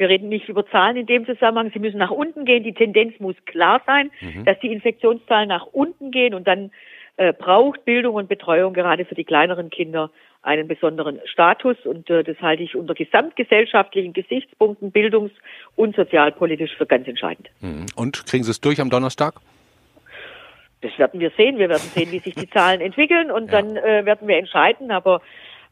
Wir 0.00 0.08
reden 0.08 0.30
nicht 0.30 0.48
über 0.48 0.66
Zahlen 0.66 0.96
in 0.96 1.04
dem 1.04 1.26
Zusammenhang. 1.26 1.70
Sie 1.74 1.78
müssen 1.78 1.98
nach 1.98 2.10
unten 2.10 2.46
gehen. 2.46 2.64
Die 2.64 2.72
Tendenz 2.72 3.20
muss 3.20 3.36
klar 3.44 3.82
sein, 3.84 4.10
mhm. 4.22 4.46
dass 4.46 4.58
die 4.60 4.72
Infektionszahlen 4.72 5.46
nach 5.46 5.66
unten 5.66 6.10
gehen 6.10 6.32
und 6.32 6.48
dann 6.48 6.70
äh, 7.18 7.34
braucht 7.34 7.84
Bildung 7.84 8.14
und 8.14 8.26
Betreuung 8.26 8.72
gerade 8.72 9.04
für 9.04 9.14
die 9.14 9.24
kleineren 9.24 9.68
Kinder 9.68 10.10
einen 10.40 10.68
besonderen 10.68 11.20
Status 11.26 11.76
und 11.84 12.08
äh, 12.08 12.24
das 12.24 12.40
halte 12.40 12.62
ich 12.62 12.76
unter 12.76 12.94
gesamtgesellschaftlichen 12.94 14.14
Gesichtspunkten 14.14 14.90
bildungs- 14.90 15.34
und 15.76 15.94
sozialpolitisch 15.94 16.74
für 16.78 16.86
ganz 16.86 17.06
entscheidend. 17.06 17.50
Mhm. 17.60 17.84
Und 17.94 18.24
kriegen 18.24 18.42
Sie 18.42 18.52
es 18.52 18.60
durch 18.62 18.80
am 18.80 18.88
Donnerstag? 18.88 19.34
Das 20.80 20.98
werden 20.98 21.20
wir 21.20 21.30
sehen. 21.36 21.58
Wir 21.58 21.68
werden 21.68 21.90
sehen, 21.94 22.10
wie 22.10 22.20
sich 22.20 22.34
die 22.34 22.48
Zahlen 22.54 22.80
entwickeln 22.80 23.30
und 23.30 23.52
ja. 23.52 23.60
dann 23.60 23.76
äh, 23.76 24.06
werden 24.06 24.26
wir 24.26 24.38
entscheiden. 24.38 24.90
Aber 24.92 25.20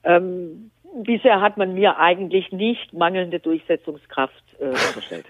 ähm, 0.05 0.71
Bisher 0.95 1.41
hat 1.41 1.57
man 1.57 1.75
mir 1.75 1.99
eigentlich 1.99 2.51
nicht 2.51 2.93
mangelnde 2.93 3.39
Durchsetzungskraft 3.39 4.43
äh, 4.59 4.65
unterstellt. 4.69 5.27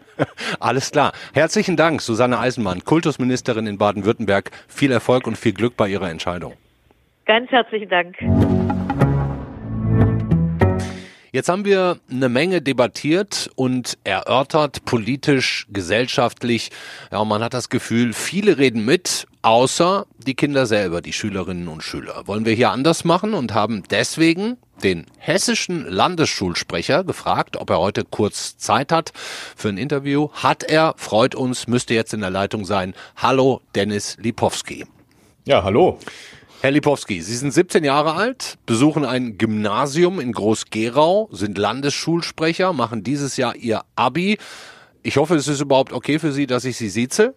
Alles 0.61 0.91
klar. 0.91 1.13
Herzlichen 1.35 1.77
Dank, 1.77 2.01
Susanne 2.01 2.39
Eisenmann, 2.39 2.85
Kultusministerin 2.85 3.67
in 3.67 3.79
Baden-Württemberg. 3.79 4.51
Viel 4.69 4.93
Erfolg 4.93 5.27
und 5.27 5.37
viel 5.37 5.53
Glück 5.53 5.77
bei 5.77 5.89
Ihrer 5.89 6.11
Entscheidung. 6.11 6.55
Ganz 7.27 7.51
herzlichen 7.51 7.89
Dank. 7.89 8.17
Jetzt 11.31 11.51
haben 11.51 11.65
wir 11.67 11.99
eine 12.11 12.29
Menge 12.31 12.63
debattiert 12.63 13.51
und 13.55 13.99
erörtert, 14.03 14.85
politisch, 14.87 15.67
gesellschaftlich. 15.71 16.71
Ja, 17.13 17.19
und 17.19 17.29
man 17.29 17.45
hat 17.45 17.53
das 17.55 17.69
Gefühl, 17.69 18.13
viele 18.13 18.59
reden 18.59 18.85
mit, 18.85 19.28
außer 19.43 20.07
die 20.19 20.35
Kinder 20.35 20.67
selber, 20.67 21.01
die 21.01 21.13
Schülerinnen 21.13 21.69
und 21.69 21.83
Schüler. 21.83 22.27
Wollen 22.27 22.45
wir 22.45 22.55
hier 22.55 22.71
anders 22.71 23.05
machen 23.05 23.35
und 23.35 23.55
haben 23.55 23.83
deswegen 23.91 24.57
den 24.83 25.07
hessischen 25.19 25.87
Landesschulsprecher 25.87 27.05
gefragt, 27.05 27.57
ob 27.57 27.71
er 27.71 27.79
heute 27.79 28.05
kurz 28.05 28.57
Zeit 28.59 28.93
hat 28.93 29.13
für 29.57 29.69
ein 29.69 29.79
Interview. 29.79 30.29
Hat 30.33 30.63
er, 30.63 30.95
freut 30.97 31.35
uns, 31.35 31.67
müsste 31.67 31.95
jetzt 31.95 32.15
in 32.15 32.21
der 32.21 32.31
Leitung 32.31 32.65
sein. 32.65 32.95
Hallo, 33.17 33.61
Dennis 33.75 34.17
Lipowski. 34.21 34.87
Ja, 35.45 35.65
hallo. 35.65 35.99
Herr 36.61 36.73
Lipowski, 36.73 37.23
Sie 37.23 37.37
sind 37.37 37.53
17 37.53 37.85
Jahre 37.85 38.15
alt, 38.15 38.59
besuchen 38.67 39.05
ein 39.05 39.39
Gymnasium 39.39 40.19
in 40.19 40.33
Groß-Gerau, 40.33 41.29
sind 41.31 41.57
Landesschulsprecher, 41.57 42.73
machen 42.73 43.05
dieses 43.05 43.37
Jahr 43.37 43.55
Ihr 43.55 43.83
Abi. 43.95 44.39
Ich 45.05 45.19
hoffe, 45.19 45.37
es 45.37 45.47
ist 45.47 45.61
überhaupt 45.61 45.93
okay 45.93 46.19
für 46.19 46.33
Sie, 46.33 46.49
dass 46.49 46.65
ich 46.65 46.77
Sie 46.77 46.89
sieze. 46.89 47.35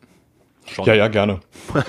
Schon. 0.74 0.86
Ja, 0.86 0.94
ja, 0.94 1.08
gerne. 1.08 1.42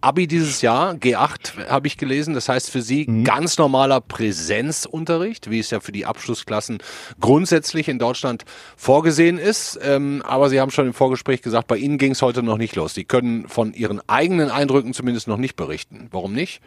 Abi 0.00 0.26
dieses 0.26 0.62
Jahr, 0.62 0.94
G8 0.94 1.68
habe 1.68 1.86
ich 1.86 1.96
gelesen, 1.96 2.34
das 2.34 2.48
heißt 2.48 2.70
für 2.70 2.82
Sie 2.82 3.06
mhm. 3.08 3.24
ganz 3.24 3.56
normaler 3.58 4.00
Präsenzunterricht, 4.00 5.50
wie 5.50 5.60
es 5.60 5.70
ja 5.70 5.80
für 5.80 5.92
die 5.92 6.06
Abschlussklassen 6.06 6.78
grundsätzlich 7.20 7.88
in 7.88 7.98
Deutschland 7.98 8.44
vorgesehen 8.76 9.38
ist. 9.38 9.78
Ähm, 9.82 10.22
aber 10.26 10.48
Sie 10.48 10.60
haben 10.60 10.70
schon 10.70 10.86
im 10.86 10.94
Vorgespräch 10.94 11.42
gesagt, 11.42 11.68
bei 11.68 11.76
Ihnen 11.76 11.98
ging 11.98 12.12
es 12.12 12.22
heute 12.22 12.42
noch 12.42 12.58
nicht 12.58 12.74
los. 12.74 12.94
Sie 12.94 13.04
können 13.04 13.48
von 13.48 13.72
Ihren 13.72 14.00
eigenen 14.08 14.50
Eindrücken 14.50 14.92
zumindest 14.92 15.28
noch 15.28 15.38
nicht 15.38 15.56
berichten. 15.56 16.08
Warum 16.10 16.32
nicht? 16.32 16.60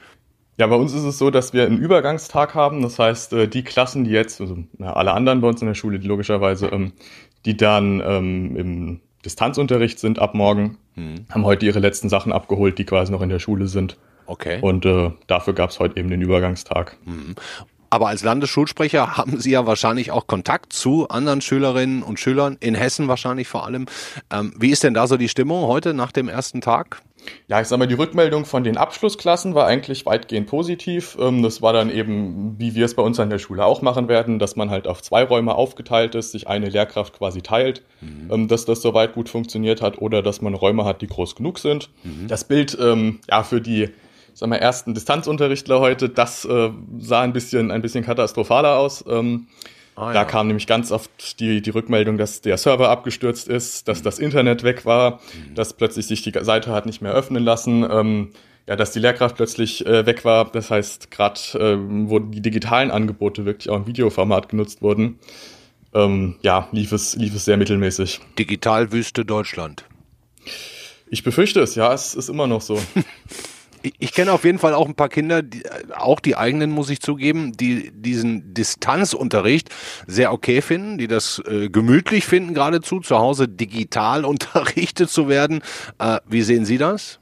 Ja, 0.60 0.67
bei 0.67 0.76
uns 0.76 0.93
ist 0.93 1.04
es 1.04 1.17
so, 1.17 1.32
dass 1.32 1.54
wir 1.54 1.65
einen 1.65 1.78
Übergangstag 1.78 2.54
haben. 2.54 2.82
Das 2.82 3.00
heißt, 3.00 3.32
äh, 3.34 3.48
die 3.48 3.63
Klassen, 3.63 4.04
die 4.04 4.12
jetzt, 4.12 4.41
also 4.41 4.58
alle 4.80 5.13
anderen 5.13 5.39
bei 5.39 5.48
uns 5.48 5.62
in 5.62 5.67
der 5.67 5.74
Schule, 5.74 6.00
die 6.00 6.08
logischerweise, 6.08 6.67
ähm, 6.67 6.91
die 7.45 7.56
dann 7.56 8.02
ähm, 8.06 8.56
im 8.58 9.00
Distanzunterricht 9.24 10.00
sind 10.00 10.19
ab 10.19 10.36
morgen, 10.36 10.78
hm. 11.00 11.26
haben 11.30 11.46
heute 11.46 11.66
ihre 11.66 11.80
letzten 11.80 12.10
Sachen 12.10 12.32
abgeholt, 12.32 12.78
die 12.78 12.86
quasi 12.86 13.12
noch 13.12 13.22
in 13.22 13.30
der 13.30 13.40
Schule 13.40 13.68
sind. 13.68 13.98
Okay. 14.26 14.60
Und 14.62 14.86
äh, 14.86 15.12
dafür 15.28 15.54
gab 15.54 15.70
es 15.70 15.80
heute 15.80 15.98
eben 15.98 16.10
den 16.10 16.22
Übergangstag. 16.22 16.98
Hm. 17.06 17.36
Aber 17.89 18.08
als 18.08 18.23
Landesschulsprecher 18.23 19.17
haben 19.17 19.39
Sie 19.39 19.52
ja 19.52 19.65
wahrscheinlich 19.65 20.12
auch 20.12 20.28
Kontakt 20.28 20.73
zu 20.73 21.08
anderen 21.10 21.41
Schülerinnen 21.41 22.04
und 22.04 22.19
Schülern, 22.19 22.58
in 22.60 22.75
Hessen 22.75 23.08
wahrscheinlich 23.08 23.47
vor 23.47 23.65
allem. 23.65 23.86
Ähm, 24.32 24.54
wie 24.58 24.69
ist 24.69 24.84
denn 24.84 24.93
da 24.93 25.08
so 25.08 25.17
die 25.17 25.30
Stimmung 25.30 25.63
heute 25.67 25.93
nach 25.93 26.12
dem 26.12 26.30
ersten 26.30 26.62
Tag? 26.62 27.02
Ja, 27.47 27.60
ich 27.60 27.67
sag 27.67 27.80
mal, 27.80 27.88
die 27.88 27.95
Rückmeldung 27.95 28.45
von 28.45 28.63
den 28.63 28.78
Abschlussklassen 28.78 29.56
war 29.56 29.65
eigentlich 29.65 30.06
weitgehend 30.06 30.47
positiv. 30.47 31.17
Ähm, 31.19 31.41
das 31.43 31.62
war 31.62 31.73
dann 31.73 31.89
eben, 31.89 32.56
wie 32.58 32.75
wir 32.75 32.86
es 32.86 32.95
bei 32.95 33.04
uns 33.04 33.19
an 33.19 33.30
der 33.30 33.39
Schule 33.39 33.65
auch 33.65 33.82
machen 33.82 34.08
werden, 34.08 34.39
dass 34.39 34.56
man 34.56 34.69
halt 34.69 34.88
auf 34.88 35.02
zwei 35.02 35.23
Räume 35.23 35.56
aufgeteilt 35.56 36.15
ist, 36.15 36.32
sich 36.32 36.47
eine 36.47 36.69
Lehrkraft 36.69 37.17
quasi 37.17 37.41
teilt, 37.41 37.84
mhm. 38.02 38.30
Ähm, 38.32 38.47
dass 38.47 38.65
das 38.65 38.82
soweit 38.82 39.13
gut 39.13 39.30
funktioniert 39.30 39.82
hat 39.82 39.97
oder 39.99 40.21
dass 40.21 40.41
man 40.41 40.54
Räume 40.54 40.86
hat, 40.86 41.02
die 41.02 41.08
groß 41.08 41.36
genug 41.36 41.60
sind. 41.60 41.89
Mhm. 42.04 42.28
Das 42.28 42.43
Bild, 42.43 42.78
ähm, 42.80 43.19
ja, 43.30 43.43
für 43.43 43.62
die 43.62 43.89
sag 44.39 44.47
mal, 44.47 44.56
ersten 44.56 44.93
Distanzunterrichtler 44.93 45.82
heute, 45.82 46.08
das 46.08 46.45
äh, 46.45 46.69
sah 46.99 47.21
ein 47.21 47.34
bisschen, 47.34 47.71
ein 47.71 47.82
bisschen 47.82 48.06
katastrophaler 48.06 48.78
aus. 48.78 49.04
Ähm, 49.08 49.47
Ah, 49.95 50.13
da 50.13 50.21
ja. 50.21 50.23
kam 50.25 50.47
nämlich 50.47 50.65
ganz 50.65 50.93
oft 50.93 51.41
die, 51.41 51.62
die 51.62 51.71
Rückmeldung, 51.71 52.17
dass 52.17 52.39
der 52.39 52.58
Server 52.58 52.88
abgestürzt 52.88 53.49
ist, 53.49 53.89
dass 53.89 54.02
das 54.02 54.17
Internet 54.17 54.63
weg 54.63 54.86
war, 54.86 55.15
mhm. 55.15 55.56
dass 55.56 55.73
plötzlich 55.73 56.08
sich 56.08 56.21
die 56.21 56.32
Seite 56.39 56.71
hat 56.71 56.86
nicht 56.86 57.02
mehr 57.02 57.12
öffnen 57.12 57.43
lassen, 57.43 57.86
ähm, 57.91 58.30
ja, 58.65 58.78
dass 58.78 58.91
die 58.91 58.99
Lehrkraft 58.99 59.36
plötzlich 59.36 59.86
äh, 59.86 60.06
weg 60.06 60.23
war. 60.23 60.49
Das 60.54 60.71
heißt, 60.71 61.12
gerade 61.12 61.41
äh, 61.56 61.78
wo 62.08 62.19
die 62.19 62.41
digitalen 62.41 62.91
Angebote 62.91 63.43
wirklich 63.43 63.69
auch 63.69 63.75
im 63.75 63.88
Videoformat 63.88 64.47
genutzt 64.47 64.82
wurden, 64.82 65.19
ähm, 65.93 66.38
ja, 66.43 66.69
lief 66.71 66.93
es, 66.93 67.17
lief 67.17 67.36
es 67.36 67.43
sehr 67.43 67.58
mittelmäßig. 67.58 68.21
Digitalwüste 68.38 69.25
Deutschland. 69.25 69.84
Ich 71.10 71.23
befürchte 71.25 71.60
es, 71.60 71.75
ja, 71.75 71.93
es 71.93 72.15
ist 72.15 72.30
immer 72.30 72.47
noch 72.47 72.62
so. 72.62 72.80
Ich 74.00 74.13
kenne 74.13 74.32
auf 74.32 74.44
jeden 74.44 74.60
Fall 74.60 74.74
auch 74.74 74.88
ein 74.88 74.96
paar 74.96 75.10
Kinder, 75.10 75.42
die, 75.42 75.63
auch 75.96 76.20
die 76.20 76.36
eigenen 76.36 76.72
muss 76.72 76.89
ich 76.89 77.02
zugeben, 77.02 77.54
die 77.54 77.92
diesen 77.94 78.54
Distanzunterricht 78.54 79.70
sehr 80.08 80.34
okay 80.34 80.62
finden, 80.62 80.98
die 80.98 81.08
das 81.08 81.42
äh, 81.48 81.70
gemütlich 81.70 82.26
finden, 82.26 82.54
geradezu 82.54 83.00
zu 83.00 83.18
Hause 83.18 83.48
digital 83.48 84.26
unterrichtet 84.30 85.10
zu 85.10 85.30
werden. 85.30 85.62
Äh, 85.98 86.20
wie 86.28 86.42
sehen 86.42 86.65
Sie 86.65 86.78
das? 86.78 87.20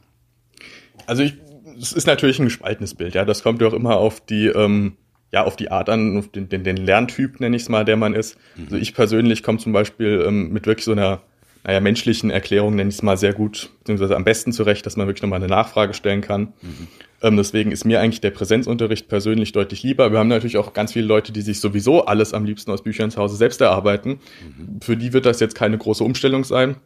Also 1.05 1.23
ich, 1.23 1.35
es 1.79 1.93
ist 1.93 2.07
natürlich 2.07 2.39
ein 2.39 2.45
gespaltenes 2.45 2.95
Bild, 2.95 3.15
ja. 3.15 3.25
Das 3.25 3.43
kommt 3.43 3.61
ja 3.61 3.67
auch 3.67 3.73
immer 3.73 3.97
auf 3.97 4.19
die 4.25 4.47
ähm, 4.47 4.97
ja, 5.31 5.43
auf 5.43 5.55
die 5.55 5.71
Art 5.71 5.89
an, 5.89 6.17
auf 6.17 6.29
den, 6.29 6.47
den, 6.49 6.63
den 6.63 6.77
Lerntyp, 6.77 7.39
nenne 7.39 7.55
ich 7.55 7.63
es 7.63 7.69
mal, 7.69 7.83
der 7.83 7.97
man 7.97 8.13
ist. 8.13 8.37
Mhm. 8.55 8.63
Also 8.65 8.77
ich 8.77 8.93
persönlich 8.93 9.43
komme 9.43 9.59
zum 9.59 9.73
Beispiel 9.73 10.23
ähm, 10.25 10.53
mit 10.53 10.65
wirklich 10.67 10.85
so 10.85 10.93
einer 10.93 11.21
naja, 11.67 11.81
menschlichen 11.81 12.29
Erklärung 12.29 12.75
nenne 12.75 12.89
ich 12.89 12.95
es 12.95 13.03
mal 13.03 13.17
sehr 13.17 13.33
gut, 13.33 13.71
beziehungsweise 13.79 14.15
am 14.15 14.23
besten 14.23 14.53
zurecht, 14.53 14.85
dass 14.85 14.95
man 14.95 15.05
wirklich 15.05 15.21
nochmal 15.21 15.41
eine 15.43 15.49
Nachfrage 15.49 15.93
stellen 15.93 16.21
kann. 16.21 16.53
Mhm. 16.61 16.87
Ähm, 17.21 17.35
deswegen 17.35 17.73
ist 17.73 17.83
mir 17.83 17.99
eigentlich 17.99 18.21
der 18.21 18.31
Präsenzunterricht 18.31 19.09
persönlich 19.09 19.51
deutlich 19.51 19.83
lieber. 19.83 20.13
Wir 20.13 20.19
haben 20.19 20.29
natürlich 20.29 20.55
auch 20.55 20.71
ganz 20.71 20.93
viele 20.93 21.07
Leute, 21.07 21.33
die 21.33 21.41
sich 21.41 21.59
sowieso 21.59 22.05
alles 22.05 22.33
am 22.33 22.45
liebsten 22.45 22.71
aus 22.71 22.83
Büchern 22.83 23.11
zu 23.11 23.19
Hause 23.19 23.35
selbst 23.35 23.59
erarbeiten. 23.59 24.21
Mhm. 24.57 24.79
Für 24.81 24.95
die 24.95 25.11
wird 25.11 25.25
das 25.25 25.41
jetzt 25.41 25.55
keine 25.55 25.77
große 25.77 26.05
Umstellung 26.05 26.45
sein, 26.45 26.77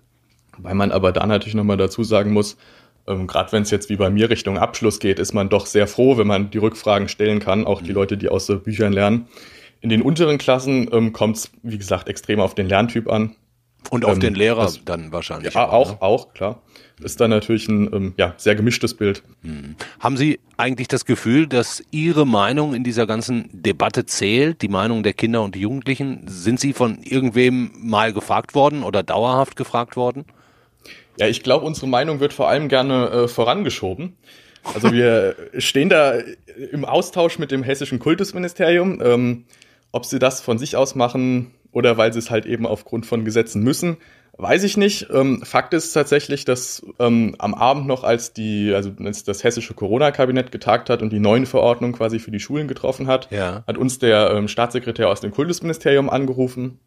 weil 0.57 0.73
man 0.73 0.91
aber 0.91 1.11
da 1.11 1.27
natürlich 1.27 1.53
nochmal 1.53 1.77
dazu 1.77 2.03
sagen 2.03 2.33
muss, 2.33 2.57
ähm, 3.05 3.27
gerade 3.27 3.51
wenn 3.51 3.61
es 3.61 3.69
jetzt 3.69 3.91
wie 3.91 3.97
bei 3.97 4.09
mir 4.09 4.31
Richtung 4.31 4.57
Abschluss 4.57 4.99
geht, 4.99 5.19
ist 5.19 5.33
man 5.33 5.49
doch 5.49 5.67
sehr 5.67 5.85
froh, 5.85 6.17
wenn 6.17 6.25
man 6.25 6.49
die 6.49 6.57
Rückfragen 6.57 7.07
stellen 7.07 7.39
kann, 7.39 7.67
auch 7.67 7.81
mhm. 7.81 7.85
die 7.85 7.93
Leute, 7.93 8.17
die 8.17 8.29
aus 8.29 8.49
äh, 8.49 8.55
Büchern 8.55 8.93
lernen. 8.93 9.27
In 9.79 9.89
den 9.89 10.01
unteren 10.01 10.39
Klassen 10.39 10.89
ähm, 10.91 11.13
kommt 11.13 11.37
es, 11.37 11.51
wie 11.61 11.77
gesagt, 11.77 12.09
extrem 12.09 12.39
auf 12.39 12.55
den 12.55 12.67
Lerntyp 12.67 13.07
an. 13.07 13.35
Und 13.89 14.05
auf 14.05 14.13
ähm, 14.13 14.19
den 14.19 14.35
Lehrer 14.35 14.63
das, 14.63 14.83
dann 14.85 15.11
wahrscheinlich. 15.11 15.53
Ja, 15.53 15.69
auch, 15.69 15.91
ne? 15.91 16.01
auch, 16.01 16.33
klar. 16.33 16.61
Ist 17.01 17.19
dann 17.19 17.31
natürlich 17.31 17.67
ein 17.67 17.91
ähm, 17.93 18.13
ja, 18.17 18.35
sehr 18.37 18.55
gemischtes 18.55 18.93
Bild. 18.93 19.23
Hm. 19.43 19.75
Haben 19.99 20.17
Sie 20.17 20.39
eigentlich 20.55 20.87
das 20.87 21.05
Gefühl, 21.05 21.47
dass 21.47 21.83
Ihre 21.89 22.27
Meinung 22.27 22.75
in 22.75 22.83
dieser 22.83 23.07
ganzen 23.07 23.49
Debatte 23.51 24.05
zählt, 24.05 24.61
die 24.61 24.67
Meinung 24.67 25.01
der 25.01 25.13
Kinder 25.13 25.41
und 25.41 25.55
Jugendlichen? 25.55 26.23
Sind 26.27 26.59
Sie 26.59 26.73
von 26.73 26.99
irgendwem 27.01 27.71
mal 27.75 28.13
gefragt 28.13 28.53
worden 28.53 28.83
oder 28.83 29.01
dauerhaft 29.01 29.55
gefragt 29.55 29.95
worden? 29.95 30.25
Ja, 31.17 31.27
ich 31.27 31.41
glaube, 31.43 31.65
unsere 31.65 31.87
Meinung 31.87 32.19
wird 32.19 32.33
vor 32.33 32.49
allem 32.49 32.69
gerne 32.69 33.09
äh, 33.09 33.27
vorangeschoben. 33.27 34.15
Also 34.73 34.91
wir 34.91 35.35
stehen 35.57 35.89
da 35.89 36.13
im 36.71 36.85
Austausch 36.85 37.39
mit 37.39 37.51
dem 37.51 37.63
hessischen 37.63 37.99
Kultusministerium. 37.99 39.01
Ähm, 39.03 39.45
ob 39.91 40.05
sie 40.05 40.19
das 40.19 40.41
von 40.41 40.57
sich 40.57 40.77
aus 40.77 40.95
machen, 40.95 41.51
oder 41.71 41.97
weil 41.97 42.13
sie 42.13 42.19
es 42.19 42.31
halt 42.31 42.45
eben 42.45 42.65
aufgrund 42.65 43.05
von 43.05 43.25
Gesetzen 43.25 43.63
müssen. 43.63 43.97
Weiß 44.37 44.63
ich 44.63 44.77
nicht. 44.77 45.07
Ähm, 45.11 45.41
Fakt 45.43 45.73
ist 45.73 45.91
tatsächlich, 45.93 46.45
dass 46.45 46.85
ähm, 46.99 47.35
am 47.37 47.53
Abend 47.53 47.85
noch, 47.85 48.03
als 48.03 48.33
die, 48.33 48.73
also 48.73 48.91
als 49.03 49.23
das 49.23 49.43
hessische 49.43 49.73
Corona-Kabinett 49.73 50.51
getagt 50.51 50.89
hat 50.89 51.01
und 51.01 51.11
die 51.11 51.19
neuen 51.19 51.45
Verordnungen 51.45 51.93
quasi 51.93 52.17
für 52.17 52.31
die 52.31 52.39
Schulen 52.39 52.67
getroffen 52.67 53.07
hat, 53.07 53.29
ja. 53.31 53.63
hat 53.67 53.77
uns 53.77 53.99
der 53.99 54.31
ähm, 54.31 54.47
Staatssekretär 54.47 55.09
aus 55.09 55.21
dem 55.21 55.31
Kultusministerium 55.31 56.09
angerufen, 56.09 56.79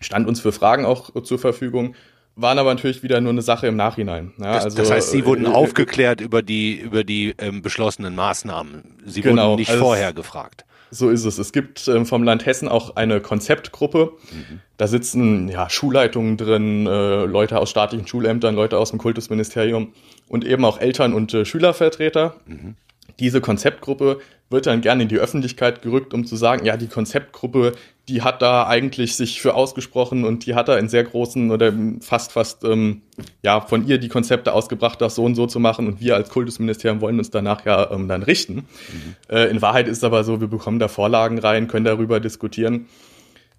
stand 0.00 0.28
uns 0.28 0.40
für 0.40 0.52
Fragen 0.52 0.84
auch 0.84 1.14
äh, 1.14 1.22
zur 1.22 1.38
Verfügung 1.38 1.94
waren 2.40 2.58
aber 2.58 2.72
natürlich 2.72 3.02
wieder 3.02 3.20
nur 3.20 3.32
eine 3.32 3.42
Sache 3.42 3.66
im 3.66 3.76
Nachhinein. 3.76 4.32
Ja, 4.38 4.54
das, 4.54 4.64
also, 4.64 4.78
das 4.78 4.90
heißt, 4.90 5.10
Sie 5.10 5.26
wurden 5.26 5.46
äh, 5.46 5.48
aufgeklärt 5.48 6.20
über 6.20 6.40
die 6.40 6.76
über 6.76 7.02
die 7.04 7.34
ähm, 7.38 7.62
beschlossenen 7.62 8.14
Maßnahmen. 8.14 9.02
Sie 9.04 9.22
genau, 9.22 9.50
wurden 9.50 9.58
nicht 9.58 9.70
also 9.70 9.82
vorher 9.82 10.12
gefragt. 10.12 10.64
So 10.90 11.10
ist 11.10 11.24
es. 11.24 11.38
Es 11.38 11.52
gibt 11.52 11.88
ähm, 11.88 12.06
vom 12.06 12.22
Land 12.22 12.46
Hessen 12.46 12.68
auch 12.68 12.96
eine 12.96 13.20
Konzeptgruppe. 13.20 14.12
Mhm. 14.30 14.60
Da 14.76 14.86
sitzen 14.86 15.48
ja, 15.48 15.68
Schulleitungen 15.68 16.36
drin, 16.36 16.86
äh, 16.86 17.24
Leute 17.24 17.58
aus 17.58 17.70
staatlichen 17.70 18.06
Schulämtern, 18.06 18.54
Leute 18.54 18.78
aus 18.78 18.90
dem 18.90 18.98
Kultusministerium 18.98 19.92
und 20.28 20.44
eben 20.44 20.64
auch 20.64 20.80
Eltern- 20.80 21.14
und 21.14 21.34
äh, 21.34 21.44
Schülervertreter. 21.44 22.36
Mhm. 22.46 22.76
Diese 23.18 23.40
Konzeptgruppe 23.40 24.20
wird 24.50 24.66
dann 24.66 24.80
gerne 24.80 25.02
in 25.02 25.08
die 25.08 25.18
Öffentlichkeit 25.18 25.82
gerückt, 25.82 26.14
um 26.14 26.24
zu 26.24 26.36
sagen, 26.36 26.64
ja, 26.64 26.76
die 26.76 26.86
Konzeptgruppe, 26.86 27.72
die 28.08 28.22
hat 28.22 28.40
da 28.40 28.66
eigentlich 28.66 29.16
sich 29.16 29.40
für 29.40 29.54
ausgesprochen 29.54 30.24
und 30.24 30.46
die 30.46 30.54
hat 30.54 30.68
da 30.68 30.78
in 30.78 30.88
sehr 30.88 31.04
großen 31.04 31.50
oder 31.50 31.72
fast, 32.00 32.32
fast, 32.32 32.64
ähm, 32.64 33.02
ja, 33.42 33.60
von 33.60 33.86
ihr 33.86 33.98
die 33.98 34.08
Konzepte 34.08 34.54
ausgebracht, 34.54 35.00
das 35.00 35.14
so 35.14 35.24
und 35.24 35.34
so 35.34 35.46
zu 35.46 35.60
machen 35.60 35.86
und 35.86 36.00
wir 36.00 36.14
als 36.14 36.30
Kultusministerium 36.30 37.00
wollen 37.00 37.18
uns 37.18 37.30
danach 37.30 37.66
ja 37.66 37.90
ähm, 37.90 38.08
dann 38.08 38.22
richten. 38.22 38.54
Mhm. 38.54 39.16
Äh, 39.28 39.44
in 39.50 39.60
Wahrheit 39.60 39.88
ist 39.88 39.98
es 39.98 40.04
aber 40.04 40.24
so, 40.24 40.40
wir 40.40 40.48
bekommen 40.48 40.78
da 40.78 40.88
Vorlagen 40.88 41.38
rein, 41.38 41.68
können 41.68 41.84
darüber 41.84 42.18
diskutieren. 42.18 42.86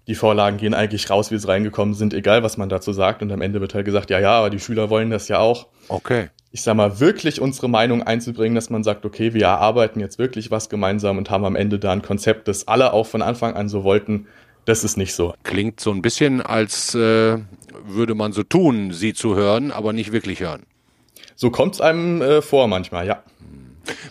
Die 0.08 0.16
Vorlagen 0.16 0.56
gehen 0.56 0.74
eigentlich 0.74 1.08
raus, 1.08 1.30
wie 1.30 1.38
sie 1.38 1.46
reingekommen 1.46 1.94
sind, 1.94 2.12
egal 2.14 2.42
was 2.42 2.56
man 2.56 2.68
dazu 2.68 2.92
sagt. 2.92 3.22
Und 3.22 3.30
am 3.30 3.42
Ende 3.42 3.60
wird 3.60 3.74
halt 3.74 3.84
gesagt, 3.84 4.10
ja, 4.10 4.18
ja, 4.18 4.32
aber 4.32 4.50
die 4.50 4.58
Schüler 4.58 4.90
wollen 4.90 5.10
das 5.10 5.28
ja 5.28 5.38
auch. 5.38 5.68
Okay 5.88 6.30
ich 6.52 6.62
sag 6.62 6.74
mal, 6.74 6.98
wirklich 6.98 7.40
unsere 7.40 7.68
Meinung 7.68 8.02
einzubringen, 8.02 8.54
dass 8.54 8.70
man 8.70 8.82
sagt, 8.82 9.04
okay, 9.04 9.34
wir 9.34 9.44
erarbeiten 9.44 10.00
jetzt 10.00 10.18
wirklich 10.18 10.50
was 10.50 10.68
gemeinsam 10.68 11.16
und 11.18 11.30
haben 11.30 11.44
am 11.44 11.54
Ende 11.54 11.78
da 11.78 11.92
ein 11.92 12.02
Konzept, 12.02 12.48
das 12.48 12.66
alle 12.66 12.92
auch 12.92 13.06
von 13.06 13.22
Anfang 13.22 13.54
an 13.54 13.68
so 13.68 13.84
wollten. 13.84 14.26
Das 14.64 14.84
ist 14.84 14.96
nicht 14.96 15.14
so. 15.14 15.34
Klingt 15.44 15.80
so 15.80 15.90
ein 15.90 16.02
bisschen, 16.02 16.40
als 16.40 16.94
äh, 16.94 17.38
würde 17.86 18.14
man 18.14 18.32
so 18.32 18.42
tun, 18.42 18.92
sie 18.92 19.14
zu 19.14 19.36
hören, 19.36 19.70
aber 19.70 19.92
nicht 19.92 20.12
wirklich 20.12 20.40
hören. 20.40 20.64
So 21.36 21.50
kommt 21.50 21.74
es 21.74 21.80
einem 21.80 22.20
äh, 22.20 22.42
vor 22.42 22.68
manchmal, 22.68 23.06
ja. 23.06 23.22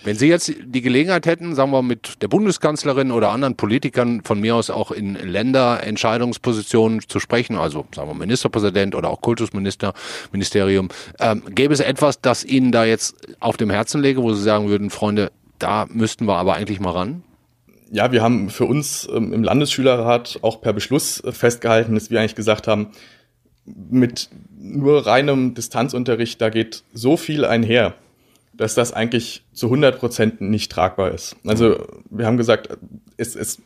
Wenn 0.03 0.15
Sie 0.15 0.27
jetzt 0.27 0.53
die 0.63 0.81
Gelegenheit 0.81 1.25
hätten, 1.25 1.55
sagen 1.55 1.71
wir 1.71 1.81
mit 1.81 2.21
der 2.21 2.27
Bundeskanzlerin 2.27 3.11
oder 3.11 3.29
anderen 3.29 3.55
Politikern 3.55 4.21
von 4.23 4.39
mir 4.39 4.55
aus 4.55 4.69
auch 4.69 4.91
in 4.91 5.15
Länderentscheidungspositionen 5.15 7.01
zu 7.07 7.19
sprechen, 7.19 7.57
also 7.57 7.85
sagen 7.93 8.09
wir 8.09 8.15
Ministerpräsident 8.15 8.95
oder 8.95 9.09
auch 9.09 9.21
Kultusminister, 9.21 9.93
Ministerium, 10.31 10.89
ähm, 11.19 11.43
gäbe 11.49 11.73
es 11.73 11.79
etwas, 11.79 12.21
das 12.21 12.43
Ihnen 12.43 12.71
da 12.71 12.85
jetzt 12.85 13.15
auf 13.39 13.57
dem 13.57 13.69
Herzen 13.69 14.01
lege, 14.01 14.21
wo 14.21 14.33
Sie 14.33 14.43
sagen 14.43 14.69
würden, 14.69 14.89
Freunde, 14.89 15.31
da 15.57 15.87
müssten 15.89 16.25
wir 16.25 16.37
aber 16.37 16.55
eigentlich 16.55 16.79
mal 16.79 16.91
ran? 16.91 17.23
Ja, 17.91 18.11
wir 18.11 18.21
haben 18.21 18.49
für 18.49 18.65
uns 18.65 19.07
ähm, 19.11 19.33
im 19.33 19.43
Landesschülerrat 19.43 20.39
auch 20.41 20.61
per 20.61 20.73
Beschluss 20.73 21.23
festgehalten, 21.31 21.95
dass 21.95 22.11
wir 22.11 22.19
eigentlich 22.19 22.35
gesagt 22.35 22.67
haben, 22.67 22.91
mit 23.65 24.29
nur 24.57 25.05
reinem 25.05 25.53
Distanzunterricht, 25.53 26.41
da 26.41 26.49
geht 26.49 26.83
so 26.93 27.17
viel 27.17 27.45
einher 27.45 27.95
dass 28.59 28.75
das 28.75 28.91
eigentlich 28.91 29.45
zu 29.53 29.67
100 29.67 29.97
Prozent 29.99 30.41
nicht 30.41 30.69
tragbar 30.69 31.11
ist. 31.11 31.37
Also 31.45 31.77
wir 32.09 32.25
haben 32.25 32.35
gesagt, 32.35 32.77
es, 33.15 33.33
es 33.37 33.61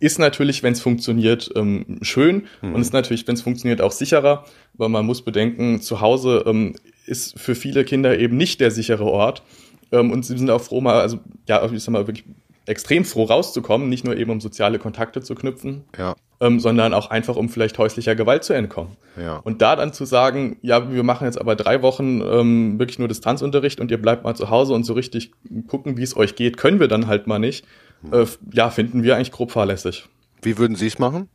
ist 0.00 0.18
natürlich, 0.18 0.64
wenn 0.64 0.72
es 0.72 0.80
funktioniert, 0.80 1.52
ähm, 1.54 2.00
schön 2.02 2.48
mhm. 2.60 2.74
und 2.74 2.80
ist 2.80 2.92
natürlich, 2.92 3.28
wenn 3.28 3.36
es 3.36 3.42
funktioniert, 3.42 3.80
auch 3.80 3.92
sicherer, 3.92 4.44
weil 4.72 4.88
man 4.88 5.06
muss 5.06 5.22
bedenken, 5.22 5.80
zu 5.80 6.00
Hause 6.00 6.42
ähm, 6.46 6.74
ist 7.06 7.38
für 7.38 7.54
viele 7.54 7.84
Kinder 7.84 8.18
eben 8.18 8.36
nicht 8.36 8.60
der 8.60 8.72
sichere 8.72 9.04
Ort 9.04 9.44
ähm, 9.92 10.10
und 10.10 10.26
sie 10.26 10.36
sind 10.36 10.50
auch 10.50 10.60
froh, 10.60 10.80
mal, 10.80 11.00
also 11.00 11.20
ja, 11.46 11.64
ich 11.70 11.84
sag 11.84 11.92
mal, 11.92 12.08
wirklich 12.08 12.24
extrem 12.66 13.04
froh 13.04 13.24
rauszukommen, 13.24 13.88
nicht 13.88 14.04
nur 14.04 14.16
eben 14.16 14.32
um 14.32 14.40
soziale 14.40 14.80
Kontakte 14.80 15.20
zu 15.20 15.36
knüpfen, 15.36 15.84
ja. 15.96 16.16
Ähm, 16.40 16.60
sondern 16.60 16.94
auch 16.94 17.10
einfach, 17.10 17.36
um 17.36 17.48
vielleicht 17.48 17.78
häuslicher 17.78 18.14
Gewalt 18.14 18.44
zu 18.44 18.52
entkommen. 18.52 18.96
Ja. 19.20 19.36
Und 19.36 19.62
da 19.62 19.76
dann 19.76 19.92
zu 19.92 20.04
sagen, 20.04 20.58
ja, 20.62 20.92
wir 20.92 21.02
machen 21.02 21.26
jetzt 21.26 21.40
aber 21.40 21.56
drei 21.56 21.82
Wochen 21.82 22.20
ähm, 22.20 22.78
wirklich 22.78 22.98
nur 22.98 23.08
Distanzunterricht 23.08 23.80
und 23.80 23.90
ihr 23.90 24.00
bleibt 24.00 24.24
mal 24.24 24.34
zu 24.34 24.50
Hause 24.50 24.74
und 24.74 24.84
so 24.84 24.94
richtig 24.94 25.32
gucken, 25.68 25.96
wie 25.96 26.02
es 26.02 26.16
euch 26.16 26.36
geht, 26.36 26.56
können 26.56 26.80
wir 26.80 26.88
dann 26.88 27.06
halt 27.06 27.26
mal 27.26 27.38
nicht. 27.38 27.64
Äh, 28.12 28.26
ja, 28.52 28.70
finden 28.70 29.02
wir 29.02 29.16
eigentlich 29.16 29.32
grob 29.32 29.50
fahrlässig. 29.50 30.06
Wie 30.42 30.58
würden 30.58 30.76
Sie 30.76 30.86
es 30.86 30.98
machen? 30.98 31.28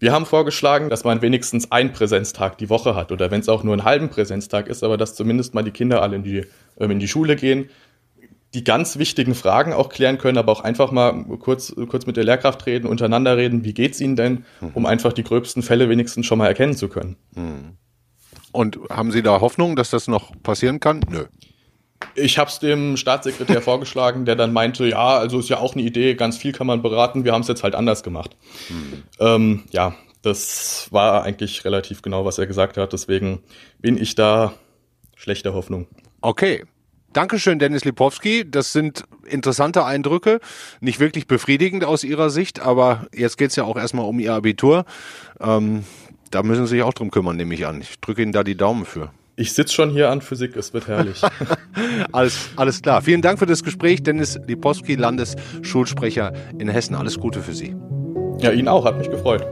Wir 0.00 0.12
haben 0.12 0.26
vorgeschlagen, 0.26 0.90
dass 0.90 1.04
man 1.04 1.22
wenigstens 1.22 1.72
einen 1.72 1.92
Präsenztag 1.92 2.56
die 2.58 2.70
Woche 2.70 2.94
hat 2.94 3.10
oder 3.10 3.30
wenn 3.30 3.40
es 3.40 3.48
auch 3.48 3.64
nur 3.64 3.74
einen 3.74 3.84
halben 3.84 4.08
Präsenztag 4.08 4.68
ist, 4.68 4.84
aber 4.84 4.96
dass 4.96 5.14
zumindest 5.14 5.54
mal 5.54 5.64
die 5.64 5.72
Kinder 5.72 6.02
alle 6.02 6.16
in 6.16 6.22
die, 6.22 6.44
ähm, 6.78 6.92
in 6.92 6.98
die 7.00 7.08
Schule 7.08 7.34
gehen, 7.34 7.68
die 8.54 8.64
ganz 8.64 8.98
wichtigen 8.98 9.34
Fragen 9.34 9.72
auch 9.72 9.90
klären 9.90 10.18
können, 10.18 10.38
aber 10.38 10.52
auch 10.52 10.62
einfach 10.62 10.90
mal 10.90 11.24
kurz, 11.38 11.74
kurz 11.88 12.06
mit 12.06 12.16
der 12.16 12.24
Lehrkraft 12.24 12.64
reden, 12.66 12.86
untereinander 12.86 13.36
reden, 13.36 13.64
wie 13.64 13.74
geht's 13.74 14.00
ihnen 14.00 14.16
denn, 14.16 14.44
um 14.74 14.86
einfach 14.86 15.12
die 15.12 15.22
gröbsten 15.22 15.62
Fälle 15.62 15.88
wenigstens 15.88 16.24
schon 16.26 16.38
mal 16.38 16.46
erkennen 16.46 16.74
zu 16.74 16.88
können. 16.88 17.16
Und 18.52 18.78
haben 18.90 19.12
Sie 19.12 19.22
da 19.22 19.40
Hoffnung, 19.40 19.76
dass 19.76 19.90
das 19.90 20.08
noch 20.08 20.32
passieren 20.42 20.80
kann? 20.80 21.00
Nö. 21.10 21.26
Ich 22.14 22.38
habe 22.38 22.48
es 22.48 22.58
dem 22.58 22.96
Staatssekretär 22.96 23.60
vorgeschlagen, 23.62 24.24
der 24.24 24.36
dann 24.36 24.52
meinte, 24.52 24.86
ja, 24.86 25.18
also 25.18 25.38
ist 25.40 25.48
ja 25.50 25.58
auch 25.58 25.74
eine 25.74 25.82
Idee, 25.82 26.14
ganz 26.14 26.38
viel 26.38 26.52
kann 26.52 26.66
man 26.66 26.80
beraten, 26.80 27.24
wir 27.24 27.32
haben 27.32 27.42
es 27.42 27.48
jetzt 27.48 27.64
halt 27.64 27.74
anders 27.74 28.02
gemacht. 28.02 28.36
Ähm, 29.20 29.64
ja, 29.72 29.94
das 30.22 30.88
war 30.90 31.22
eigentlich 31.24 31.64
relativ 31.64 32.02
genau, 32.02 32.24
was 32.24 32.38
er 32.38 32.46
gesagt 32.46 32.76
hat, 32.76 32.92
deswegen 32.92 33.40
bin 33.80 34.00
ich 34.00 34.14
da 34.14 34.54
schlechter 35.16 35.52
Hoffnung. 35.52 35.86
Okay. 36.20 36.64
Dankeschön, 37.12 37.58
Dennis 37.58 37.84
Lipowski. 37.84 38.48
Das 38.48 38.72
sind 38.72 39.04
interessante 39.26 39.84
Eindrücke. 39.84 40.40
Nicht 40.80 41.00
wirklich 41.00 41.26
befriedigend 41.26 41.84
aus 41.84 42.04
Ihrer 42.04 42.30
Sicht, 42.30 42.60
aber 42.60 43.06
jetzt 43.14 43.38
geht's 43.38 43.56
ja 43.56 43.64
auch 43.64 43.76
erstmal 43.76 44.04
um 44.04 44.20
Ihr 44.20 44.34
Abitur. 44.34 44.84
Ähm, 45.40 45.84
da 46.30 46.42
müssen 46.42 46.66
Sie 46.66 46.76
sich 46.76 46.82
auch 46.82 46.92
drum 46.92 47.10
kümmern, 47.10 47.36
nehme 47.36 47.54
ich 47.54 47.66
an. 47.66 47.80
Ich 47.80 47.98
drücke 48.00 48.22
Ihnen 48.22 48.32
da 48.32 48.44
die 48.44 48.56
Daumen 48.56 48.84
für. 48.84 49.10
Ich 49.36 49.52
sitze 49.52 49.72
schon 49.72 49.90
hier 49.90 50.10
an 50.10 50.20
Physik, 50.20 50.56
es 50.56 50.74
wird 50.74 50.88
herrlich. 50.88 51.22
Alles, 52.12 52.50
alles 52.56 52.82
klar. 52.82 53.02
Vielen 53.02 53.22
Dank 53.22 53.38
für 53.38 53.46
das 53.46 53.62
Gespräch, 53.62 54.02
Dennis 54.02 54.36
Lipowski, 54.48 54.96
Landesschulsprecher 54.96 56.32
in 56.58 56.68
Hessen. 56.68 56.96
Alles 56.96 57.20
Gute 57.20 57.40
für 57.40 57.54
Sie. 57.54 57.76
ja, 58.40 58.50
Ihnen 58.50 58.66
auch, 58.66 58.84
hat 58.84 58.98
mich 58.98 59.08
gefreut. 59.10 59.46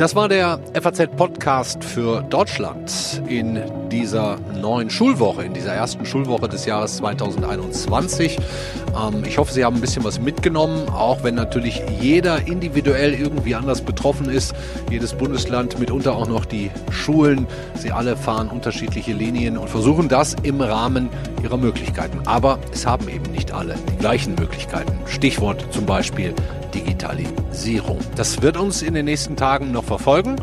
Das 0.00 0.16
war 0.16 0.30
der 0.30 0.58
FAZ-Podcast 0.72 1.84
für 1.84 2.22
Deutschland 2.22 3.20
in 3.28 3.60
dieser 3.90 4.38
neuen 4.58 4.88
Schulwoche, 4.88 5.44
in 5.44 5.52
dieser 5.52 5.74
ersten 5.74 6.06
Schulwoche 6.06 6.48
des 6.48 6.64
Jahres 6.64 6.96
2021. 6.96 8.38
Ähm, 8.98 9.24
ich 9.26 9.36
hoffe, 9.36 9.52
Sie 9.52 9.62
haben 9.62 9.76
ein 9.76 9.82
bisschen 9.82 10.02
was 10.02 10.18
mitgenommen, 10.18 10.88
auch 10.88 11.22
wenn 11.22 11.34
natürlich 11.34 11.82
jeder 12.00 12.46
individuell 12.46 13.12
irgendwie 13.12 13.54
anders 13.54 13.82
betroffen 13.82 14.30
ist. 14.30 14.54
Jedes 14.90 15.12
Bundesland, 15.12 15.78
mitunter 15.78 16.16
auch 16.16 16.28
noch 16.28 16.46
die 16.46 16.70
Schulen. 16.90 17.46
Sie 17.74 17.92
alle 17.92 18.16
fahren 18.16 18.48
unterschiedliche 18.48 19.12
Linien 19.12 19.58
und 19.58 19.68
versuchen 19.68 20.08
das 20.08 20.34
im 20.44 20.62
Rahmen 20.62 21.10
ihrer 21.42 21.58
Möglichkeiten. 21.58 22.20
Aber 22.24 22.58
es 22.72 22.86
haben 22.86 23.06
eben 23.10 23.30
nicht 23.32 23.52
alle 23.52 23.74
die 23.92 23.98
gleichen 23.98 24.34
Möglichkeiten. 24.34 24.98
Stichwort 25.04 25.62
zum 25.72 25.84
Beispiel 25.84 26.34
Digitalisierung. 26.74 27.98
Das 28.16 28.42
wird 28.42 28.56
uns 28.56 28.82
in 28.82 28.94
den 28.94 29.04
nächsten 29.04 29.36
Tagen 29.36 29.72
noch 29.72 29.84
verfolgen, 29.84 30.36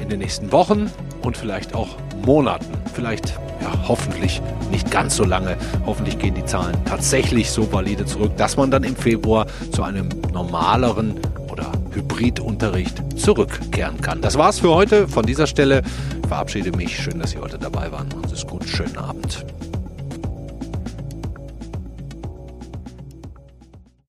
in 0.00 0.08
den 0.08 0.18
nächsten 0.18 0.52
Wochen 0.52 0.90
und 1.22 1.36
vielleicht 1.36 1.74
auch 1.74 1.96
Monaten. 2.24 2.66
Vielleicht, 2.94 3.38
ja, 3.60 3.88
hoffentlich 3.88 4.40
nicht 4.70 4.90
ganz 4.90 5.16
so 5.16 5.24
lange. 5.24 5.56
Hoffentlich 5.86 6.18
gehen 6.18 6.34
die 6.34 6.44
Zahlen 6.44 6.76
tatsächlich 6.84 7.50
so 7.50 7.72
valide 7.72 8.04
zurück, 8.04 8.36
dass 8.36 8.56
man 8.56 8.70
dann 8.70 8.84
im 8.84 8.96
Februar 8.96 9.46
zu 9.72 9.82
einem 9.82 10.08
normaleren 10.32 11.14
oder 11.50 11.70
Hybridunterricht 11.92 13.18
zurückkehren 13.18 14.00
kann. 14.00 14.20
Das 14.20 14.36
war's 14.36 14.58
für 14.58 14.74
heute 14.74 15.08
von 15.08 15.24
dieser 15.24 15.46
Stelle. 15.46 15.82
Ich 16.22 16.28
verabschiede 16.28 16.76
mich. 16.76 16.96
Schön, 16.96 17.18
dass 17.18 17.30
Sie 17.30 17.38
heute 17.38 17.58
dabei 17.58 17.90
waren. 17.92 18.08
Machen 18.08 18.28
Sie 18.28 18.34
es 18.34 18.46
gut. 18.46 18.64
Schönen 18.68 18.98
Abend. 18.98 19.44